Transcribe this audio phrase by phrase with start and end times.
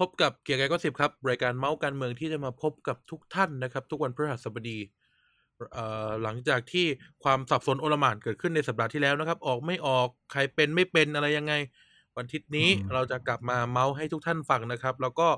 [0.00, 4.78] พบกับเกียร์กายก็สิบครับ รายการเมาส์การเมืองที่จะมาพบกับทุกท่านนะครับ ทุกวันพฤหัสบดี
[5.74, 6.86] เอ่อหลังจากที่
[7.24, 11.54] ความสับสนโอลหม่านเกิดขึ้นในสัปดาห์ที่แล้วนะครับ ออกไม่ออกใครเป็นไม่เป็นอะไรยังไง
[12.16, 15.28] วันอาทิตย์นี้อืมเราจะกลับมาเมาส์ให้ทุกท่านฟังนะครับ แล้วก็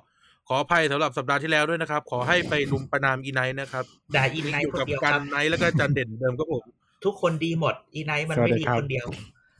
[0.48, 3.84] ขออภัยสำหรับสัปดาห์ที่แล้วด้วยนะครับ ขอให้ไปลุมประนามอีไนท์นะครับ
[4.14, 6.64] ด่าอีไนอท์ยู่คนกับเดียวกัคนรับไนท์แล้วก็จันเด่นเดิมครับผม
[7.04, 9.06] ทุกคนดีหมดอีไนท์มันสวัสไม่ดีดีครับคนเดียว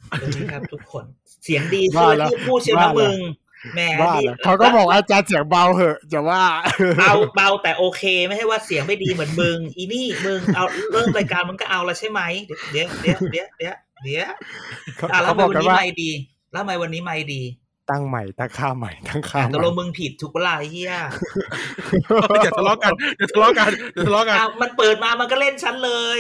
[0.09, 1.05] สวัสดีครับทุกคน
[1.45, 3.19] เสียงดีว่าคือแล้วที่พูดเชียวนะว่าแล้วมึง
[3.75, 6.43] แหมว่าดีแล้วเขาก็บอกอาจารย์เสียงเบาเหอะจะว่า
[6.99, 12.21] เบาเบาแต่โอเค ไม่ใช่ว่าเสียงไม่ดีเหมือนมึง อีนี่มึงเอาเริ่มรายการมึงก็เอาแล้วใช่ไหม
[12.73, 14.31] เดี๋ยวเดี๋ยวเดี๋ยวเดี๋ยวเดี๋ยว
[14.97, 16.11] เขาอะแล้วเขาทำไมบอกวันกันนี้ว่าไม่ดี
[16.53, 17.43] แล้วทำไมวันนี้ไม่ดี
[17.91, 20.93] ตั้งใหม่ตั้งค่าใหม่ตั้งค่าใหตม่กลงมึงผิดถูกเวลาเฮีย
[22.43, 26.19] อย่าทะเลาะกันอย่าทะเลาะกันอย่าทะเลาะกันอ้าวมันเปิดมามันก็เล่นฉันเลย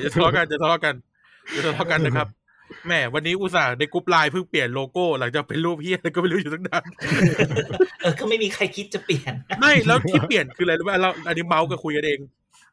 [0.00, 0.94] อย่าทะเลาะกันอย่าทะเลาะกัน
[1.52, 2.28] อย่าทะเลาะกันนะครับ
[2.86, 6.82] แหมวันนี้อุตส่าห์ในกรุ๊ปไลน์เพิ่งเปลี่ยนโลโก้ หลังจากเป็นรูปเฮียอะไรก็ไม่รู้อยู่ตั้งนาน
[8.00, 12.18] เออก็ไม่มีใครคิดจะเปลี่ยน ไม่แล้วที่เปลี่ยนคืออะไรรู้ไหมเราอันนี้เมาส์ก็คุยกันเอง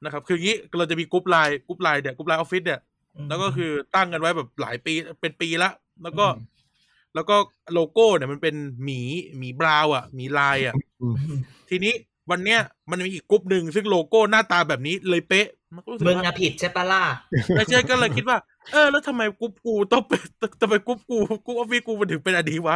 [0.03, 2.79] นะครับ คืออย่างนี้เราจะมีกรุ๊ปไลน์กรุ๊ปไลน์เนี่ยกรุ๊ปไลน์ออฟฟิศเนี่ย
[3.29, 5.69] แล้วก็คือตั้งกันไว้แบบหลายปีเป็นปีละ
[6.03, 6.57] แล้วก็อืม
[7.15, 7.35] แล้วก็
[7.73, 9.01] โลโก้เนี่ยมันเป็นหมี
[9.37, 11.15] หมีบราวน์อะหมีลายอะอืม
[11.69, 11.93] ทีนี้
[12.31, 17.03] วันเนี้ยมันมีอีกกรุ๊ปหนึ่งซึ่งโลโก้หน้าตาแบบนี้เลยเป๊ะ มันก็รู้สึกมึงว่าอะผิดใช่ปะล่ะ
[17.55, 18.37] ไม่ใช่ก็เลยคิดว่า
[18.71, 20.21] เออ แล้วทำไมกรุ๊ปกูต้องเป็น
[20.61, 22.75] ทำไมกรุ๊ปกูกรุ๊ปออฟฟิศกูมันถึงเป็นอดีวะ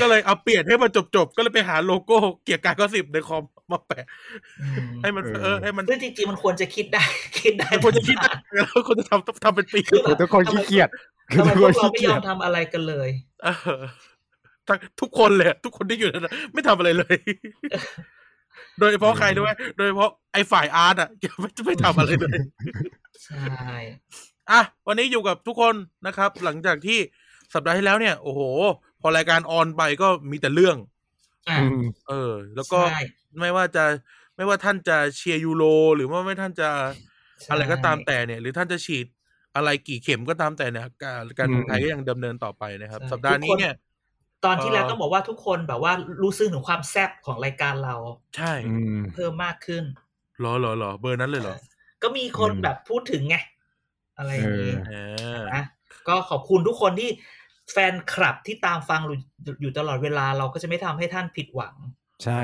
[0.00, 4.04] ก็เลยเอาเปลี่ยนให้มันจบๆ ก็เลยไปหาโลโก้เกียร์กายก็สิบในคอมมาแปะ
[5.02, 7.02] ให้มันเออให้มันซึ่งจริงๆมันควรจะคิดได้
[7.40, 10.88] คิดได้ควรจะคิดได้แล้วควรจะทำทำเป็นปีคือแบบทุกคนขี้เกียจ
[11.36, 13.08] ทำไมทุกพควกนเราขี้ไม่เกียยอจมทำอะไรกันเลย
[13.44, 13.48] เอ
[13.78, 13.82] อ
[14.68, 17.16] ทั้งทุกคนเลยทุกคนที่อยู่นั้นไม่ทำอะไรเลย
[18.80, 21.08] โดยเฉพาะใครด้วยโดยเฉพาะไอ้ฝ่ายอาร์ตอะ
[21.40, 22.38] ไม่ไม่ทำอะไรเลย
[23.24, 23.76] ใช่
[24.50, 25.74] อะวันนี้อยู่กับทุกคน
[26.06, 26.98] นะครับ หลังจากที่
[27.54, 28.40] สัปดาห์ที่แล้วเนี่ย โอ้โห
[29.00, 30.76] พอรายการออนไปก็มีแต่เรื่อง
[31.48, 33.00] อะอืมเออ แล้วก็ใช่
[33.40, 33.84] ไม่ว่าจะ
[34.36, 35.64] ไม่ว่าท่านจะเชียร์ยูโร
[35.96, 36.68] หรือว่าไม่ท่านจะ
[37.42, 39.06] ใช่อะไรก็ตามแต่เนี่ย หรือท่านจะฉีด
[39.56, 43.74] อะไรกี่เข็มก็ตามแต่เนี่ย การการเมืองไทยก็ยังดำเนินต่อไปนะครับ สัปดาห์นี้เนี่ย
[44.44, 47.96] ตอนที่แล้วเออต้องบอกว่าทุกคนแบบว่ารู้ซึ้งถึงความแซ่บของรายการเรา
[48.36, 49.84] ใช่อืมเพิ่มมากขึ้น
[50.38, 51.56] เหรอเหรอเหรอเบอร์นั้นเลยเหรอ
[52.02, 53.36] ก็มีคนอืมแบบพูดถึงไง
[54.18, 55.64] อะไรอย่างนี้เออเออนะ
[56.08, 57.10] ก็ขอบคุณทุกคนที่
[57.72, 59.18] แฟนคลับที่ตามฟังอยู่
[59.62, 61.74] อยู่ตลอดเวลาเราก็จะไม่ทำให้ท่านผิดหวัง
[62.24, 62.42] ใช่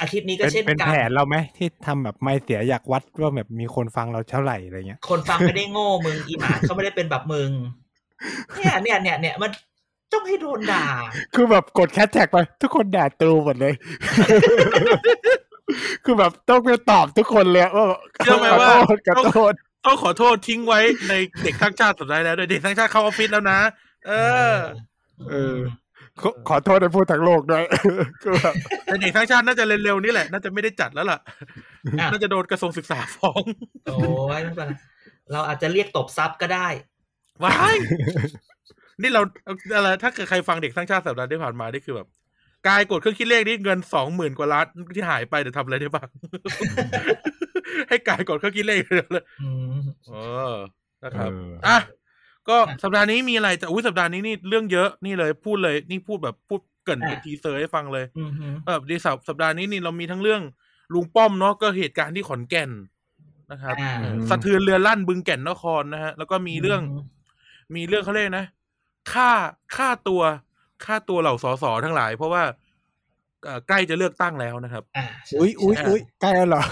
[0.00, 7.50] อาทิตย์นี้ก็เป็นเช่นเป็นกัแผนนเราไหมที่ทำแบบไม่เสียอยากวัดว่าแบบมีคนฟังเราเท่าไหร่อะไรเงี้ย คนฟังไม่ได้โง่มึงอีหมาเขาไม่ได้เป็นแบบมึง
[8.56, 9.50] เนี่ยเนี่ยเนี่ยเนี่ยมัน
[10.12, 10.86] ต้องให้โดนด่า
[11.34, 13.74] คือแบบกดแคชแท็กไป ทุกคนด่าตรูหมดเลย
[16.04, 17.86] คือแบบต้องไปตอบทุกคนเลยว่า
[18.16, 19.52] เชื่อไหมว่าขอโทษขอโทษ
[19.86, 23.58] ต้องขอโทษทิ้งไว้ในเด็กทั้างชาติสัปดาห์ที่แล้วด้วยเด็กทั้างชาติเข้าออฟฟิศแล้วนะ
[24.06, 24.12] เอ
[24.52, 24.54] อ
[25.30, 25.58] เออ
[26.20, 27.64] ขอขอโทษในพูดทั้งโลกด้วย
[28.22, 31.18] คือแบบแต่เด็กทั้างชาติน่าจะเร็วๆนี่แหละ น่าจะไม่ได้จัดแล้วล่ะ
[32.00, 33.42] อะ น่าจะโดนกระทรวงศึกษาฟ้อง
[33.86, 33.96] โอ้
[34.38, 34.72] ยไม่เป็นไร
[35.32, 36.66] เราอาจจะเรียกตบซับก็ได้
[37.42, 37.76] ว้าย
[39.02, 39.22] นี่เรา
[39.76, 42.08] อะไรถ้าเกิดใครฟังเด็กทั้งชาติสัปดาห์ที่ผ่านมานี่คือแบบ
[42.68, 46.08] กายกดเครื่องคิดเลขนี่เงินสองหมื่นกว่าล้านที่หายไปเดี๋ยวทำอะไรได้บ้าง
[47.88, 50.14] ให้กายกดเครื่องคิดเลขเลยอืมเอ
[50.52, 50.54] อ
[51.04, 51.78] นะครับเอออะ
[52.48, 60.42] ก็ค่ะสัปดาห์นี้มีอะไรจะอุ้ยสัปดาห์นี้นี่เรื่องเยอะนี่เลยพูดเลย นี่พูดแบบพูดเกริ่นเป็นอะ teaser ให้ฟังเลยอืมฮึแบบดีสัปสัปดาห์นี้นี่เรามีทั้งเรื่อง
[60.94, 62.70] ลุงป้อมเนาะก็เหตุการณ์ที่ขอนแก่น
[63.52, 66.80] นะครับอ่าอืมสะเทือนเรือลั่นบึงแก่นนครนะฮะ แล้วก็มีเรื่อง
[67.74, 68.46] มีเรื่องเขาเรียกนะ
[69.12, 69.30] ค่า
[69.76, 70.22] ค่าตัว
[70.84, 72.42] ค่าตัวเหล่าสสทั้งหลาย เพราะว่า
[73.44, 75.06] เอ่อใกล้จะเลือกตั้งแล้วนะครับอ่า
[75.40, 76.62] อุ้ยอุ้ยอุ้ยใกล้แล้วเหรอ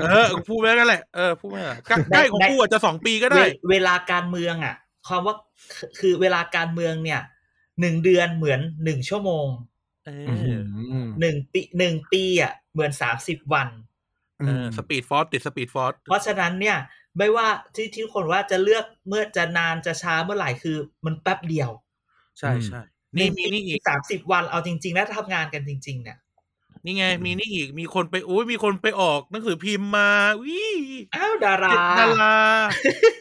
[0.00, 4.74] เออพูดไปกันแหละ เออพูดไปกันแหละใกล้ใกล้ของกูอาจจะสองปีก็เวได้ เวลาการเมืองอะ
[5.06, 5.34] ความว่า
[5.76, 7.20] คือคือเวลาการเมืองเนี่ย
[7.80, 9.46] หนึ่งเดือนเหมือนหนึ่งชั่วโมง
[10.06, 10.60] เออือ
[11.06, 13.68] มหนึ่งปีหนึ่งปีอะเหมือนสามสิบวัน
[14.40, 16.76] เออสปีดฟอร์ติดสปีดฟอร์เพราะฉะนั้นเนี่ย
[17.18, 21.70] ไม่ว่าที่ที่ทุกคนว่าจะเลือกเมื่อจะนานจะช้าเมื่อไหร่คือ มันแป๊บเดียว
[22.38, 22.80] ใช่ใช่
[23.18, 26.18] นี่มีนี่อีกสามสิบวันเอาจริงๆนะถ้าทำงานกันจริง ๆ เนี่ย
[26.84, 30.10] นี่ไง มีนี่อีกมีคนไปโอ้ยมีคนไปออกหนังสือพิมพ์มา
[30.42, 30.62] วิ
[31.14, 32.36] อ้าวดาราดารา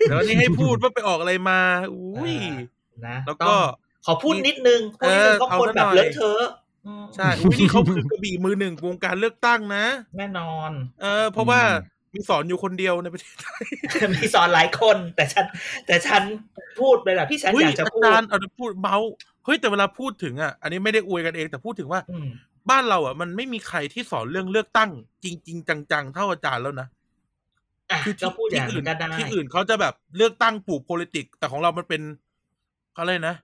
[0.02, 1.60] เดี๋ยววันนี้ให้พูดว่าไปออกอะไรมา
[1.94, 2.34] อุ้ย
[3.08, 3.60] นะแล้วต้ก็อง
[4.06, 6.46] ขอพูดนิดนึงพูดนิดนึงเออก็คนเอาซะแบบหน่อยเลอะเทอะ
[6.86, 9.86] อืมใช่อุ๊ยนี่เขาคือกระบี่มือหนึ่งวงการเลือกตั้งนะ
[10.18, 10.72] แน่นอน
[11.02, 11.62] เออ เพราะว่า
[12.14, 13.66] มีสอนอยู่คนเดียวในประเทศไทย
[14.22, 15.46] มีสอนหลายคน แต่ฉัน
[15.86, 16.22] แต่ฉัน
[16.80, 19.10] พูดเลยแหละพี่ฉันอุ๊อยยากจะอาพูดจารย์เอาพูดเมาส์
[19.46, 22.28] เฮ้ยแต่เวลาพูดถึงอะอันนี้ไม่ได้อวยกันเอง แต่พูดถึงว่าอืม
[22.70, 24.90] บ้านเราอะ มันไม่มีใครที่สอนเรื่องเลือกตั้ง
[25.24, 26.88] จริงๆจังๆ เท่าอาจารย์แล้วนะ
[27.92, 32.02] อะคือก็ที่พูดอย่างที่อื่นั้นนก็ได้ที่อื่นเขาจะแบบเลือกตั้งปลูก politics แต่ของเรามันเป็น
[32.94, 33.36] เขาเลยกนะ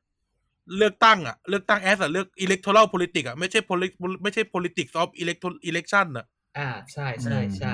[0.77, 3.91] เลือกตั้งอะเลือกตั้งแอสอะเลือก electoral politics อะไม่ใช่ polit
[4.23, 6.25] ไม่ใช่ politics of electoral election อะ
[6.57, 7.73] อ่าใช่ใช่ใช่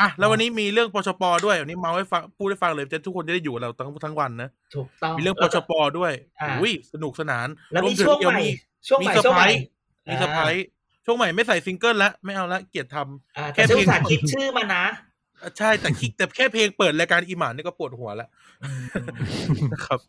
[0.00, 8.46] อะแล้ววันนี้มีเรื่องปชปด้วยวันนี้เมาให้ฟังพูดให้ฟังเลยจะทุกคนจะได้อยู่กับเราทั้งทั้งวันนะถูกต้องมีเรื่องปชปด้วยอ่าอุ้ยสนุกสนานแล้วรมีถึช่วงเดี๋ยใหม่มี
[8.88, 9.48] ช่วงใหม่มีช่วงใหม่
[10.10, 10.66] มีเซอร์ไพรส์
[11.06, 14.84] ช่วงใหม่ไม่ใส่ซิงเกิลแล้วไม่เอาละเกลียดทำอ่าแค่แต่ฉันเพียงอุตส่าห์คิดชื่อมานะ
[15.42, 18.28] อะใช่แต่คิดแต่แค่เพลงเปิดรายการอีหมานนี่ก็ปวดหัวแล้ว
[18.64, 20.00] อืมนะครับ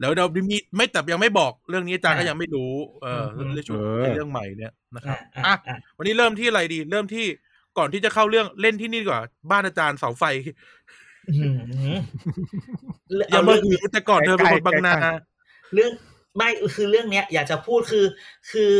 [0.00, 2.72] แล้วเดี๋ยวมีไม่แต่ยังไม่บอกเรื่องนี้อาจารย์ก็อ่ายัยังไม่รู้
[3.02, 7.26] เอออืมเรื่องช่วงเออเรื่องใหม่เนี่ยนะครับอะอะอะวันนี้เริ่มที่อะไรดี เริ่มที่
[7.78, 10.24] ก่อนที่จะเข้าเรื่องเล่นที่นี่ดีกว่า บ้านอาจารย์เสาไฟ
[11.30, 11.96] อืม
[13.30, 15.12] อย่ามาหือแต่ก่อนเธอเป็นคนบางนาใกล้
[15.74, 15.92] เรื่อง
[16.36, 18.06] ไม่คือเรื่องเนี้ย อยากจะพูดคือ
[18.50, 18.74] คือ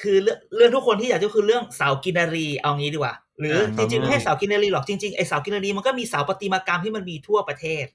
[0.00, 7.86] คือเรื่องเรื่องทุกคนที่อยากจะคือเรื่องเสากินนารีเอางี้ดีกว่า หรืออ่าจริงๆไม่ใช่เสากินนารีหรอกจริงๆไอเสากินนารีมันก็มีเสาประติมากรรมที่มันมีทั่วประเทศ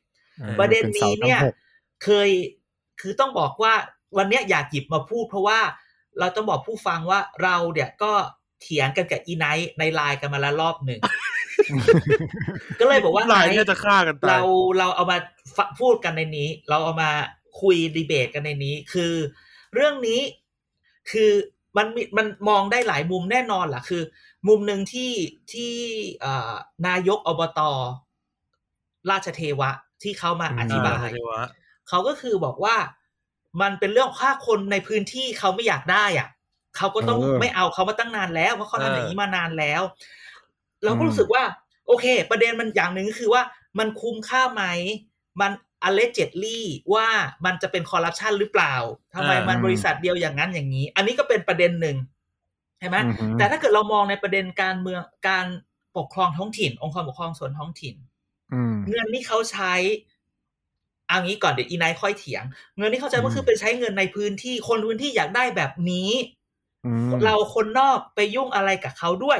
[0.41, 1.55] ออประเด็นนี้ป็สาทั้งเนี่ยหก
[2.03, 2.29] เคย
[3.01, 3.73] คือต้องบอกว่า
[4.17, 5.59] วันเนี้ยอยากหยิบมาพูด เพราะว่า
[6.19, 8.13] เราต้องบอกผู้ฟังว่าเราเนี่ยก็
[8.61, 10.99] เถียงกันกับอีไนท์ในไลน์กันมาแล้วรอบหนึ่ง
[12.79, 14.41] ก็เลยบอกว่าลายไนเนี่ยท์จะฆ่ากันตายเรา
[14.77, 15.17] เราเอามา
[15.55, 17.11] ฟะพูดกันในนี้ เราเอามา
[17.61, 19.13] คุยดีเบตกันในนี้ คือ
[19.73, 20.21] เรื่องนี้
[21.11, 21.31] คือ
[21.77, 24.03] มันมีมันมองได้หลายมุมแน่นอนล่ะคือ
[24.47, 25.11] มุมหนึ่งที่
[25.53, 25.73] ที่
[26.21, 26.53] เอ่อ
[26.87, 27.59] นายกอบต
[29.09, 29.69] ราชเทวะ
[30.03, 31.41] ที่เขามาอธิบายเทวะ
[31.89, 32.75] เขาก็คือบอกว่า
[33.61, 36.27] มันเป็นเรื่องค่าคนในพื้นที่เขาไม่อยากได้อะ
[36.77, 39.81] เขาก็ต้องเออไม่เอาเขามาตั้งนานแล้วเพราะเขาทำอย่างนี้มานานแล้ว
[40.83, 41.43] เราก็อืมรู้สึกว่า
[41.87, 43.43] โอเค ประเด็นมันอย่างหนึ่งก็คือว่า
[43.79, 44.63] มันคุ้มค่าไหม
[45.41, 45.51] มัน
[45.83, 47.07] อเลเจดลี่ว่า
[47.45, 48.75] มันจะเป็นคอร์รัปชันหรือเปล่า
[49.15, 51.97] ทำไมมันบริษัทเดียวอย่างนั้นอย่างนี้ อันนี้ก็เป็นประเด็นหนึ่ง
[52.79, 55.45] ใช่ไหมอือฮึแต่ถ้าเกิดเรามองในประเด็นการเมืองการ
[55.97, 57.95] ปกครองท้องถิ่น องค์กรปกครองส่วนท้องถิ่น
[58.51, 59.73] อืมเงินที่เขาใช้
[61.07, 62.43] เอางี้ก่อนเดี๋ยวอีไนท์ค่อยเถียง
[62.77, 66.37] เงินที่เขาใช้ก็อืมคือเป็นใช้เงินในพื้นที่คนพื้นที่อยากได้แบบนี้อืม
[67.25, 69.39] เราคนนอกไปยุ่งอะไรกับเขาด้วย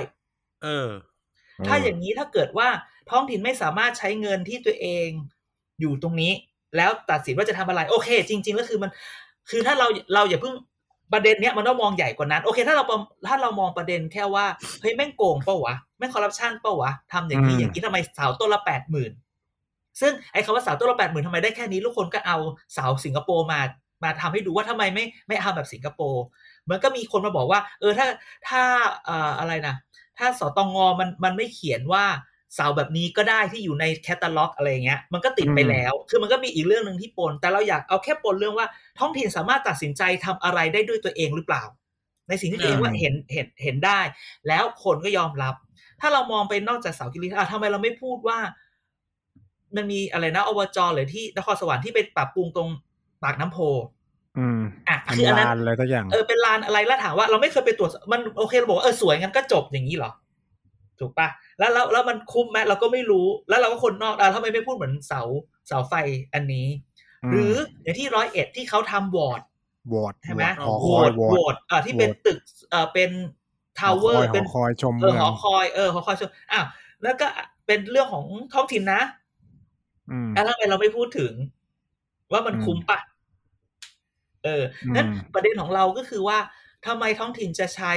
[0.63, 0.89] เออ
[1.67, 2.67] ถ้าอย่างนี้ถ้าเกิดว่า
[3.09, 5.07] ท้องถิ่นไม่สามารถใช้เงินที่ตัวเอง
[5.79, 6.31] อยู่ตรงนี้
[6.77, 8.91] แล้วตัดสินว่าจะทำอะไร โอเค จริง ๆ ก็คือมัน
[9.49, 10.55] คือถ้าเราเราอย่าเพิ่ง
[11.13, 12.97] ประเด็นเนี้ยมันต้องมองใหญ่กว่านั้น โอเค ถ้าเราประ
[13.27, 14.45] ถ้าเรามองประเด็นแค่ว่า
[14.81, 19.11] เฮ้ยแม่งโกงเปล่าวะแม่งคอร์รัปชันเปล่าวะทำอย่างนี้อืมอย่างนี้ทำไมเสาต้นละแปดหมื่น
[20.01, 22.37] ซึ่งไอ้คำว่าเสาต้นละแปดหมื่นทำไมได้แค่นี้ทุกคนก็เอา
[22.73, 23.59] เสาสิงคโปร์มา
[24.03, 26.23] มาทำให้ดูว่าทำไมไม่ไม่ทำแบบสิงคโปร์
[26.69, 28.07] มันก็มีคนมาบอกว่า เออถ้า
[28.47, 28.61] ถ้า
[29.05, 29.75] เอ่ออะไรนะ
[30.17, 32.05] ถ้าสตงมันมันไม่เขียนว่า
[32.55, 38.67] เสาแบบนี้ก็ได้ที่อยู่ในแคตตาล็อกอะไรเงี้ย มันก็ติดไปอืมแล้ว คือมันก็มีอีกเรื่องหนึ่งที่ปน แต่เราอยากเอาแค่ปนเรื่องว่า
[38.99, 41.63] ท้องถิ่นสามารถตัดสินใจทำอะไรได้ด้วยตัวเองหรือเปล่า
[42.29, 43.99] ในสิ่งที่ตัวเองว่าเห็นเห็นเห็นได้
[44.47, 45.55] แล้วคนก็ยอมรับ
[46.01, 48.39] ถ้าเรามองไปนอกจากเสากิริอะทำไมเราไม่พูดว่า
[49.75, 52.69] มันมีอะไรนะอบจหรือที่นครสวรรค์ที่ไปปรับปรุงตรง
[53.23, 53.59] ปากน้ำโพ
[54.37, 54.59] อืม
[54.89, 60.11] อะคืออันทำนั้นลานอะไรตัวอย่างเออเป็นลานอะไรแล้วถามว่าเราไม่เคยไปตรวจมันโอเคเราบอกว่าเออสวยงั้นก็จบอย่างนี้เหรอ
[60.99, 61.27] ถูกปะ
[61.59, 65.21] แล้วแล้วแล้วมันคุ้มไหมเราก็ไม่รู้ แล้วเราก็คนนอกอะทำไมไม่พูดเหมือนเสา
[65.67, 65.93] เสาไฟ
[66.33, 66.67] อันนี้
[67.31, 69.41] หรืออย่างที่ร้อยเอ็ดที่เขาทำวอร์ด
[69.93, 73.11] วอร์ดใช่ไหมหอโหควอยตวอโหวร์ดตเอ่อที่เป็นตึกเอ่อเป็น
[73.79, 76.65] ทาวเวอร์หเป็นอคอยชมเอเมือองหอคอยเออหอคอยชมอ้าว
[77.03, 77.27] แล้วก็
[77.65, 79.01] เป็นเรื่องของท้องถิ่นนะ
[80.11, 81.33] อืมแล้วทำไมเราไม่พูดถึง
[82.31, 82.99] ว่ามันอืมคุ้มปะ
[84.43, 86.37] เอออืมนั้นประเด็นของเราก็คือว่า
[86.85, 87.93] ทำไมท้องถิ่นจะใช้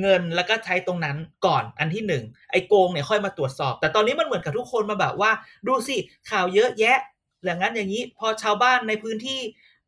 [0.00, 5.30] เงินแล้วก็ใช้ตรงนั้นก่อนอันที่หนึ่งไอ้โกงเนี่ยค่อยมาตรวจสอบ แต่ตอนนี้มันเหมือนกับทุกคนมาแบบว่า
[5.66, 5.96] ดูสิ
[6.30, 6.98] ข่าวเยอะแยะ
[7.44, 9.40] อย่างนั้นอย่างนี้ พอชาวบ้านในพื้นที่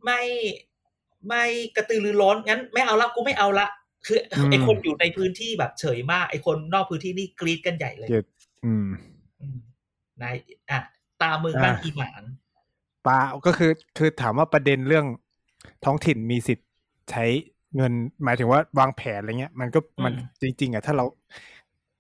[0.04, 0.20] ไม่
[1.28, 1.44] ไม่
[1.76, 3.66] กระตือรือร้นงั้นไม่เอาละกูไม่เอาละ
[4.06, 8.25] คืออมไอ้คนอยู่ในพื้นที่แบบเฉยมากไอ้คนนอกพื้นที่นี่กรีดกันใหญ่เลยเจ็ด
[8.64, 8.88] อืม
[9.40, 9.58] อืม
[10.22, 10.36] นาย
[10.70, 10.78] อะ
[11.22, 12.22] ตามมือบ้างอีหมาน
[13.06, 15.06] ปาก็คือคือถามว่าประเด็นเรื่อง
[15.85, 16.68] ท้องถิ่นมีสิทธิ์
[17.11, 17.25] ใช้
[17.76, 17.92] เงิน
[18.25, 21.04] หมายถึงว่าวางแผนอะไรเงี้ย มันก็มันจริง ๆอะถ้าเรา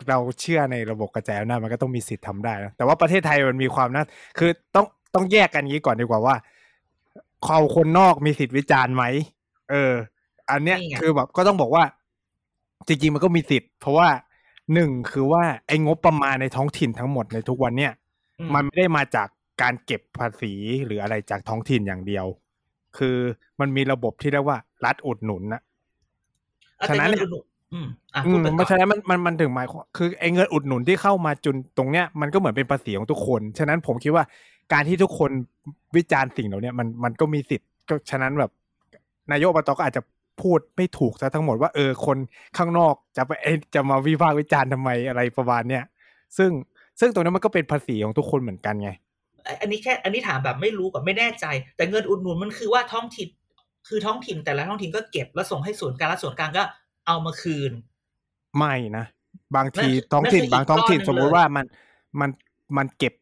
[0.08, 4.04] เราเชื่อในระบบกระจายอำนาจมันก็ต้องมีสิทธิ์ทำได้นะแต่ว่าประเทศไทยมันมีความน่า
[4.38, 6.36] คือต้องต้องแยกกันงี้ก่อนดีกว่าว่า
[7.44, 9.04] เขาคนนอกมีสิทธิ์วิจารณ์ไหม
[9.70, 9.92] เออ
[10.50, 11.84] อันเนี้ยนี่ไงคือแบบก็ต้องบอกว่า
[12.86, 14.08] จริงๆมันก็มีสิทธิ์ เพราะว่า
[14.74, 17.92] หนึ่งคือว่าไอ้งบประมาณในท้องถิ่นทั้งหมดในทุกวันเนี่ย
[18.38, 19.28] อืมันไม่ได้มาจาก
[19.62, 20.52] การเก็บภาษี
[20.84, 22.26] หรืออะไรจากท้องถิ่นอย่างเดียว
[22.98, 23.16] คือ
[23.60, 25.60] มันมีระบบที่เรียกว่ารัฐอุดหนุนนะ
[26.80, 34.24] อะฉะแต่นั้นเงินเนี่ยอุดหนุนอืมอะอืพูดมไปเพก่อราะฉะนนั้นมันมันมันถึงหมายความคือไอ้เงินอุดหนุนที่เข้ามาจุนตรงเนี้ยมันก็เหมือนเป็นภาษีของทุกคน ฉะนั้นผมคิดว่า
[34.72, 35.30] การที่ทุกคน
[35.96, 38.50] วิจารณ์สิ่งเหล่าเนี้ยมันมันก็มีสิทธิ์ก็ฉะนั้นแบบ
[39.32, 40.02] นายกอบตก็อาจจะ
[40.42, 42.18] พูดไม่ถูกซะทั้งหมดว่าเออคน
[42.56, 45.84] ข้างนอกจะไปเอ๊ะจะมาวิพากษ์วิจารณ์ทำไมอะไรประมาณเนี้ย
[46.38, 46.50] ซึ่ง
[47.00, 48.90] ซึ่งตรงนั้นมันก็เป็นภาษีของทุกคนเหมือนกันไง
[49.60, 53.28] อันนี้แค่อันนี้ถามแบบไม่รู้กับไม่แน่ใจ แต่เงินอุดหนุนมันคือว่าท้องถิ่น
[53.88, 56.62] คือท้องถิ่นแต่ละท้องถิ่นก็เก็บแล้วส่งให้ศูนย์กลางแล้วศูนย์กลางก็
[57.06, 57.72] เอามาคืน
[58.58, 59.04] ไม่นะ
[59.56, 61.66] บางทีนั่นท้องถิ่นนั่นคืออีกบางท้องถิ่นก้อนหนึ่งสมมุติเลยว่ามัน
[62.20, 62.30] มัน
[62.76, 63.14] มันเก็บ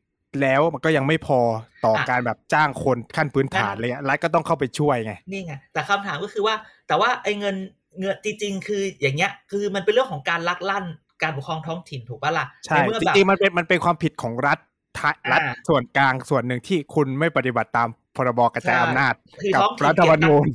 [0.43, 1.41] แล้วมันก็ยังไม่พอ
[1.85, 6.55] ต่ออะการแบบจ้างคนขั้นพื้นฐานนั่นเลยอะรัฐก็ต้องเข้าไปช่วยไงนี่ไงแต่คำถามก็คือว่า
[6.89, 7.57] แต่ว่าไอ้เงิน
[8.01, 10.85] เงินจริงๆคืออย่างเงี้ย คือมันเป็นเรื่องของการลักลั่น
[11.23, 14.74] การปกครองท้องถิ่นถูกปะล่ะใช่นเมื่อจแบบริงๆมันเป็นมันเป็นความผิดของรัฐทะอ่า
[15.33, 20.47] รัฐส่วนกลางส่วนหนึ่งที่คุณไม่ปฏิบัติตามพรบกระจายใช่อำนาจคือกับท้องถิ่นรัฐธรรมนูญ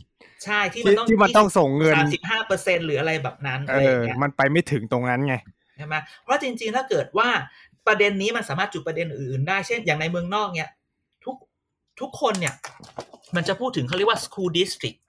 [0.46, 5.36] ใช่ที่มันที่ต้องที่มันต้องส่งเงินสามสิบห้าเปอร์เซ็นหรืออะไรแบบนั้นเออะไรออย่างเงี้ยมันไปไม่ถึงตรงนั้นไง
[5.78, 7.30] ใช่ไหมเพราะจริงๆถ้าเกิดว่า
[7.88, 10.70] ประเด็นนี้มันสามารถจุดประเด็นอื่น ๆ ได้เช่นอย่างในเมืองนอกเนี่ย
[11.26, 11.36] ทุก
[12.00, 12.56] ทุกคนเนี่ย
[13.36, 15.00] มันจะพูดถึงเขาเรียกว่า school district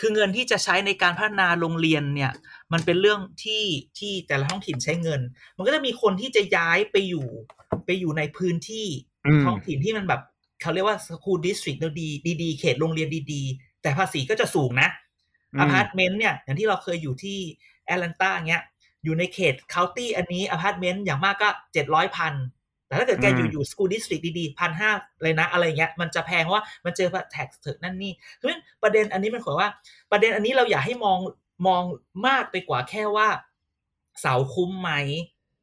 [0.00, 2.32] คือเงินที่จะใช้ในการพัฒนาโรงเรียนเนี่ย
[2.72, 3.64] มันเป็นเรื่องที่
[3.98, 5.20] ที่แต่ละท้องถิ่นใช้เงิน
[5.56, 7.28] มันก็จะมีคนที่จะย้ายไปอยู่
[7.86, 8.86] ไปอยู่ในพื้นที่
[9.26, 10.22] อืมท้องถิ่นที่มันแบบ
[10.60, 12.08] เขาเรียกว่า school district แล้วดี
[12.42, 14.88] ดีๆเขตโรงเรียนดีๆ แต่ภาษีก็จะสูงนะ
[15.54, 17.38] อืมอพาร์ตเมนต์เนี่ย อย่างที่เราเคยอยู่ที่
[17.86, 18.62] แอตแลนตาเงี้ย
[19.04, 22.34] อยู่ในเขต county อันนี้อพาร์ตเมนต์อย่างมากก็เจ็ดร้อยพัน
[22.86, 24.90] แต่ถ้าเกิดแกอยู่อยู่สกู l ดิสตริกดีๆพันห้า
[25.22, 29.68] เลยนะ อะไรเงี้ยมันจะแพงเพราะว่ามันเจอ tax เถอะนั่นนี่เพราะฉะนั้นประเด็นอันนี้มันขอว่า
[30.12, 31.18] ประเด็นอันนี้เราอยากให้มอง
[31.66, 31.82] มอง
[32.26, 33.28] มากไปกว่าแค่ว่า
[34.20, 34.90] เสาคุ้มไหม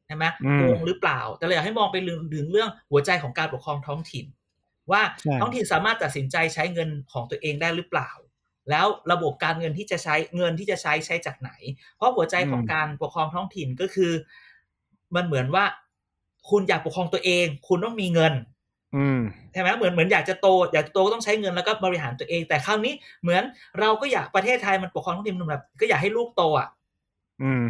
[0.08, 1.96] ใช่ไหมอืมโกงหรือเปล่า แต่เราอยากให้มองไป
[2.34, 4.26] ถึงเรื่องหัวใจของการปกครองท้องถิ่น
[4.92, 8.10] ว่าใช่ท้องถิ่นสามารถตัดสินใจใช้เงินของตัวเองได้หรือเปล่า
[8.70, 11.50] แล้วระบบการเงินที่จะใช้เงินที่จะใช้ใช้จากไหน
[11.96, 14.12] เพราะหัวใจของการปกครองท้องถิ่นก็คือ
[15.14, 15.64] มันเหมือนว่า
[16.50, 18.32] คุณอยากปกครองตัวเอง คุณต้องมีเงิน
[18.94, 19.20] อืม
[19.52, 23.42] ใช่ไหมเหมือนเหมือนอยากจะโตอยากจะโตก็ต้องใช้เงินแล้วก็บริหารตัวเอง แต่คราวนี้เหมือน
[23.80, 26.68] เราก็อยากประเทศไทยมันปกครองท้องถิ่นมันแบบก็อยากให้ลูกโตอะ
[27.42, 27.64] อืม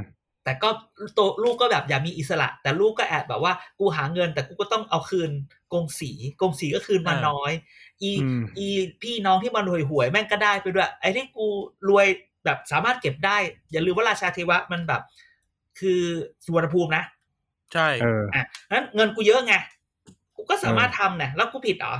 [0.49, 0.71] แต่ก็
[1.15, 5.31] โตลูกก็แบบอยากมีอิสระ แต่ลูกก็แอบแบบว่ากูหาเงิน แต่กูก็ต้องเอาคืน
[5.73, 7.53] กงสีกงสีก็คืนมาอ่าน้อย
[8.03, 8.67] อีอืมอี
[9.03, 11.47] พี่น้องที่มันรวยหวยๆแม่งก็ได้ไปด้วย ไอ้ที่กู
[11.89, 12.07] รวย
[12.45, 13.37] แบบสามารถเก็บได้
[13.73, 15.03] อย่าลืมว่าราชาเทวะมันแบบ
[15.81, 16.01] คือ
[16.45, 17.05] สุวรรณภูมินะ
[17.73, 19.55] ใช่เอออะนั้นเงินกูเยอะไง
[20.37, 21.95] กูก็สามารถทำนะแล้วกูผิดเหรอ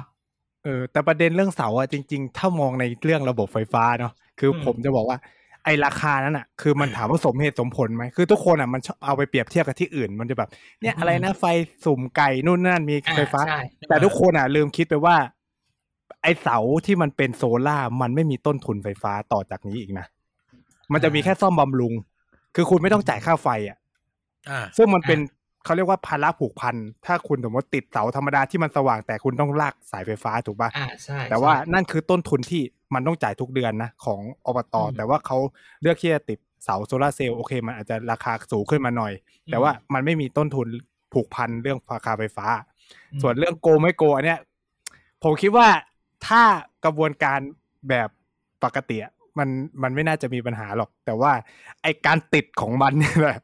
[0.65, 5.19] เออแต่ประเด็นเรื่องเสาอะจริง ๆ ถ้ามองในเรื่องระบบไฟฟ้าเนาะคืออมผมจะบอกว่า
[5.65, 10.49] ไอ้ราคานั้นอะคือมันถามว่าสมเหตุสมผลไหมคือทุกคนอะมันชอบเอาไปเปรียบเทียบกับที่อื่น มันจะแบบ
[10.81, 11.45] เนี่ยอะไรนะไฟ
[11.85, 15.17] สุ่มไก่นู่นนั่นมีอ่าไฟฟ้าใช่แต่ทุกคนอะลืมคิดไปว่า
[16.23, 20.07] ไอ้เสาที่มันเป็นโซล่าร์มันไม่มีต้นทุนไฟฟ้าต่อจากนี้อีกนะ
[20.93, 21.93] มันจะมีแค่ซ่อมบำรุง
[22.55, 23.79] คือคุณไม่ต้องจ่ายค่าไฟอะ
[24.51, 25.19] อ่าซึ่งมันเป็น
[25.65, 32.63] เขาเรียกว่าภาระผูกพัน ถ้าคุณสมมติติดเสาธรรมดาที่มันสว่างแต่คุณต้องลากสายไฟฟ้าถูกปะอ่าใช่แต่ว่าใช่นั่นคือต้นทุนที่
[32.95, 35.39] มันต้องจ่ายทุกเดือนนะของอบตอืมแต่ว่าเขา
[35.83, 40.69] เลือกที่จะติดเสาโซลาร์เซลล์โอเค มันอาจจะราคาสูงขึ้นมาหน่อยอืมแต่ว่ามันไม่มีต้นทุน
[41.13, 42.47] ผูกพันเรื่องราคาไฟฟ้า
[43.13, 44.41] อืมส่วนเรื่องโกไม่โกอันเนี้ย
[45.23, 45.69] ผมคิดว่า
[46.27, 46.43] ถ้า
[46.85, 47.39] กระบวนการ
[47.89, 48.09] แบบ
[48.65, 49.49] ปกติอะ มัน
[49.83, 51.33] มันไม่น่าจะมีปัญหาหรอก แต่ว่า
[51.83, 53.39] ไอการติดของมันเนี่ยแหละ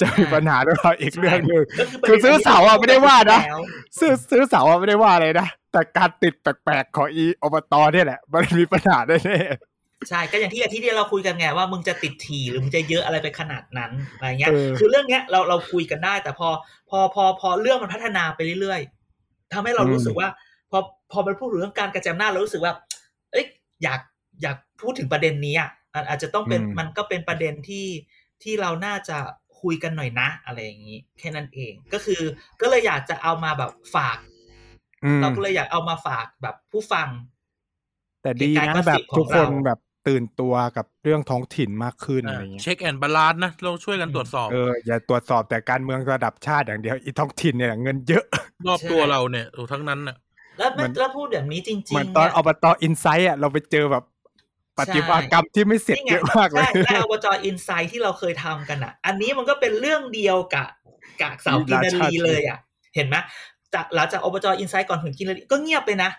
[0.00, 3.62] จะมีปัญหาหรือเปล่าอีกเรื่องหนึ่งก็คือประคือเด็นซื้อเสาอะไม่ได้ว่านะแล้ว
[3.98, 9.18] ซื้อซื้อเสาอะไม่ได้ว่าอะไรนะแต่การติดแปลกๆของอีอบตเนี่ยแหละ มันมีปัญหาแน่
[10.08, 16.48] ใช่ก็อย่างที่อาทิตย์ที่เราคุยกันไงว่ามึงจะติดทีหรือมึงจะเยอะอะไรไปขนาดนั้นอะไรเงี้ยเออคือเรื่องเนี้ยเราเราคุยกันได้ แต่พอ
[16.90, 20.28] พอพอพอเรื่องมันพัฒนาไปเรื่อยๆทำให้เรารู้สึกว่า
[20.70, 20.78] พอ
[21.12, 22.72] พอมันพูดถึงเรื่องการกระจายอำนาจเรารู้สึกว่า
[23.32, 23.44] เอ้ย
[23.82, 24.00] อยาก
[24.42, 27.86] อยากพูดถึงประเด็นนี้อะอาอาจจะต้องเป็นมันก็เป็นประเด็นที่
[28.42, 29.18] ที่เราน่าจะ
[29.60, 32.22] คุยกันหน่อยนะ อะไรอย่างนี้ แค่นั้นเอง ก็คือ
[32.60, 37.08] ก็เลยอยากจะเอามาแบบฝากๆอืมเราก็เลยอยากเอามาฝากแบบผู้ฟัง
[38.22, 39.78] แต่ดีการนะกระแบซิบบทุกของคนเราแบบ
[40.08, 48.24] ตื่นตัวกับเรื่องท้องถิ่นมากขึ้นอะไรเงี้ยเช็คแอนด์บาลานซ์นะเราช่วยกันตรวจสอบเอออย่าตรวจสอบแต่การเมืองระดับชาติอย่างเดียวอีท้องถิ่นเนี่ยเงินเยอะ
[48.68, 50.16] รอบตัวเราเนี่ยโอ้ทั้งนั้นน่ะ
[50.58, 54.04] แล้วไม่มันแล้วพูดแบบนี้จริงๆเหมือนตอนเนี่ยอบตอินไซต์อะเราไปเจอแบบ
[54.80, 60.68] ปฏิบัติกรรมที่ไม่เสร็จนี่ไงเยอะมากเลยใช่และอบจอินไซต์ที่เราเคยทำกันอะ อันนี้มันก็เป็นเรื่องเดียวกับ
[61.20, 62.58] กับเสากินนารีเลยอะ
[62.94, 63.16] เห็นไหม
[63.74, 66.10] จากหลังจากอบจอินไซต์ก่อนถึงกินนารีก็เงียบไปนะ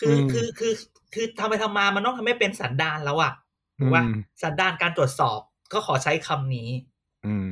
[0.00, 0.72] คืออมคือคือ
[1.14, 3.32] คือทำไปทำมามันต้องทำให้เป็นสันดานแล้วอะ
[3.78, 5.38] ถูกว่าอืมสันดานการตรวจสอบ
[5.72, 6.68] ก็ขอใช้คำนี้
[7.26, 7.50] อืม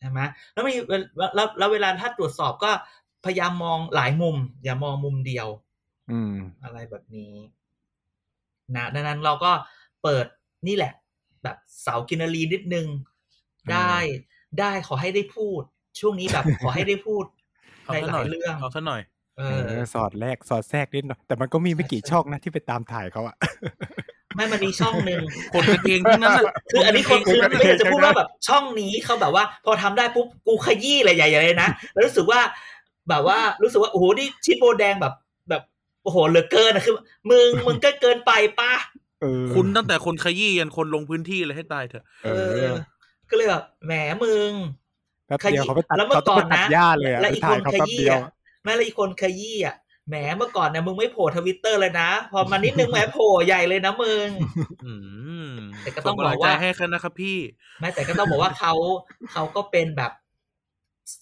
[0.00, 0.20] ใช่ไหม
[0.52, 2.70] แล้วมีแล้วแล้วแล้วเวลาถ้าตรวจสอบก็
[3.24, 5.48] พยายามมองหลายมุม อย่ามองมุมเดียว
[6.12, 6.34] อืม
[6.64, 7.34] อะไรแบบนี้
[8.76, 9.52] นะดังนั้นเราก็
[10.04, 10.26] เปิด
[10.66, 10.92] นี่แหละ
[11.42, 12.86] แบบเสากินนารีนิดนึง
[13.72, 13.94] ได้
[14.60, 15.62] ได้ขอให้ได้พูด
[16.00, 17.24] ช่วงนี้แบบขอให้ได้พูด
[17.84, 19.02] เอาในซะหหน่ลาอยยเรื่องเอาซะหน่อย
[19.38, 23.36] เอเอออสอดแรกสอดแทรกนิดหน่อยแต่มันก็มีไม่กี่ช่องนะที่ไปตามถ่ายเขาอะ
[24.36, 32.40] ไม่มันมีช่องหนึ่งคนกันเองทั้งนั้นน่ะคืออันนี้คนกัคือเงไม่อยากจะพูดว่าแบบช่องนี้เขาแบบว่า พอทำได้ปุ๊บกูขยี้เลยใหญ่ๆเลยนะแล้วรู้สึกว่า
[33.08, 35.14] แบบว่ารู้สึกว่าโอ้โหนี่ชิดโบแดงแบบ
[35.48, 35.62] แบบ
[36.02, 36.94] โอ้โหเหลือเกินนะคือ
[37.30, 39.03] มึงมึงก็เกินไปป้าเออ
[39.54, 42.74] คุณตั้งแต่คนขยี้ยันคนลงพื้นที่เลยให้ตายเถอะเอเอออ
[43.30, 43.92] ก็เลยแบบแหม
[44.24, 44.50] มึง
[45.26, 48.30] แป๊บเดียวเขาไปตัดแล้วเมื่อเขาต้องไปก่อนตัดนะหญ้าเลยอะและไปอีกถ่ายคนเขาขแป๊บยี้เดียวอะ
[48.64, 49.76] แม่และอีกคนขยี้อะ
[50.08, 54.28] แหมเมื่อก่อนเนี่ยมึงไม่โผล่ทวิตเตอร์เลยนะ พอมานิดนึงแหมโผล่ใหญ่เลยนะมึง
[54.84, 54.94] อื
[55.52, 57.38] มแต่ก็ต้องส่กำลับอกว่าใจให้กันนะครับพี่
[57.80, 58.72] ไม่แต่ก็ต้องบอกว่าเขา
[59.32, 60.12] เขาก็เป็นแบบ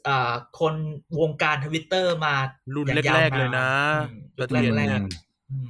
[0.08, 0.74] อ่าคน
[1.20, 2.34] วงการทวิตเตอร์มา
[2.74, 3.68] รุ่นอย่างแรยาวกๆเลยนะ
[4.08, 5.04] อืมเสถียรแรเนี่ยก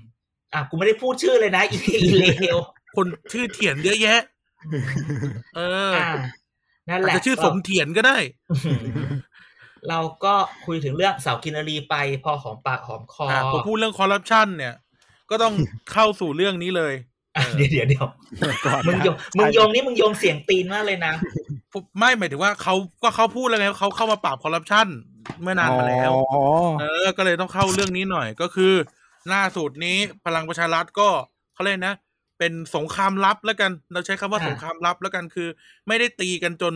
[0.08, 0.11] ๆ
[0.54, 2.58] อืมอะกูไม่ได้พูดชื่อเลยนะอีอีเลว
[2.96, 4.20] คนชื่อเถียนเยอะแยะ
[5.56, 6.10] เอออ่า
[6.88, 8.16] นั่นอาแหจละจะชื่อสมเถียนก็ได้
[8.50, 8.82] อืม
[9.88, 10.34] เราก็
[10.66, 11.94] คุยถึงเรื่องเสาวกินรีไป
[12.24, 14.74] พอหอมปากหอมคออ่าพอพูดเรื่องคอร์รัปชันเนี่ย
[15.30, 15.54] ก็ต้อง
[15.92, 16.94] เข้าสู่เรื่องนี้เลย
[17.36, 18.06] อะเดี๋ยวเดี๋ยวเดี๋ยว
[18.66, 21.12] ก่อนมึงนะโยงมึงโยงนี่มึงโยงเสียงตีนมากเลยนะ
[21.72, 24.86] ผมไม่หมายถึงว่าเขาก็เขาพูดแล้วไงว่าเขาเข้ามาปราบคอร์รัปชัน
[25.42, 26.40] เมื่อนานมาแล้วอ๋อ
[26.80, 28.72] เออ ก็เลยต้องเข้าเรื่องนี้หน่อยก็คือ
[29.34, 31.08] ล่าสุดนี้พลังประชารัฐก็
[31.54, 31.96] เขาเรียกนะ
[32.38, 35.48] เป็นสงครามลับแล้วกัน เราใช้คำว่าอ่าสงครามลับแล้วกันคือ
[35.88, 36.74] ไม่ได้ตีกันจน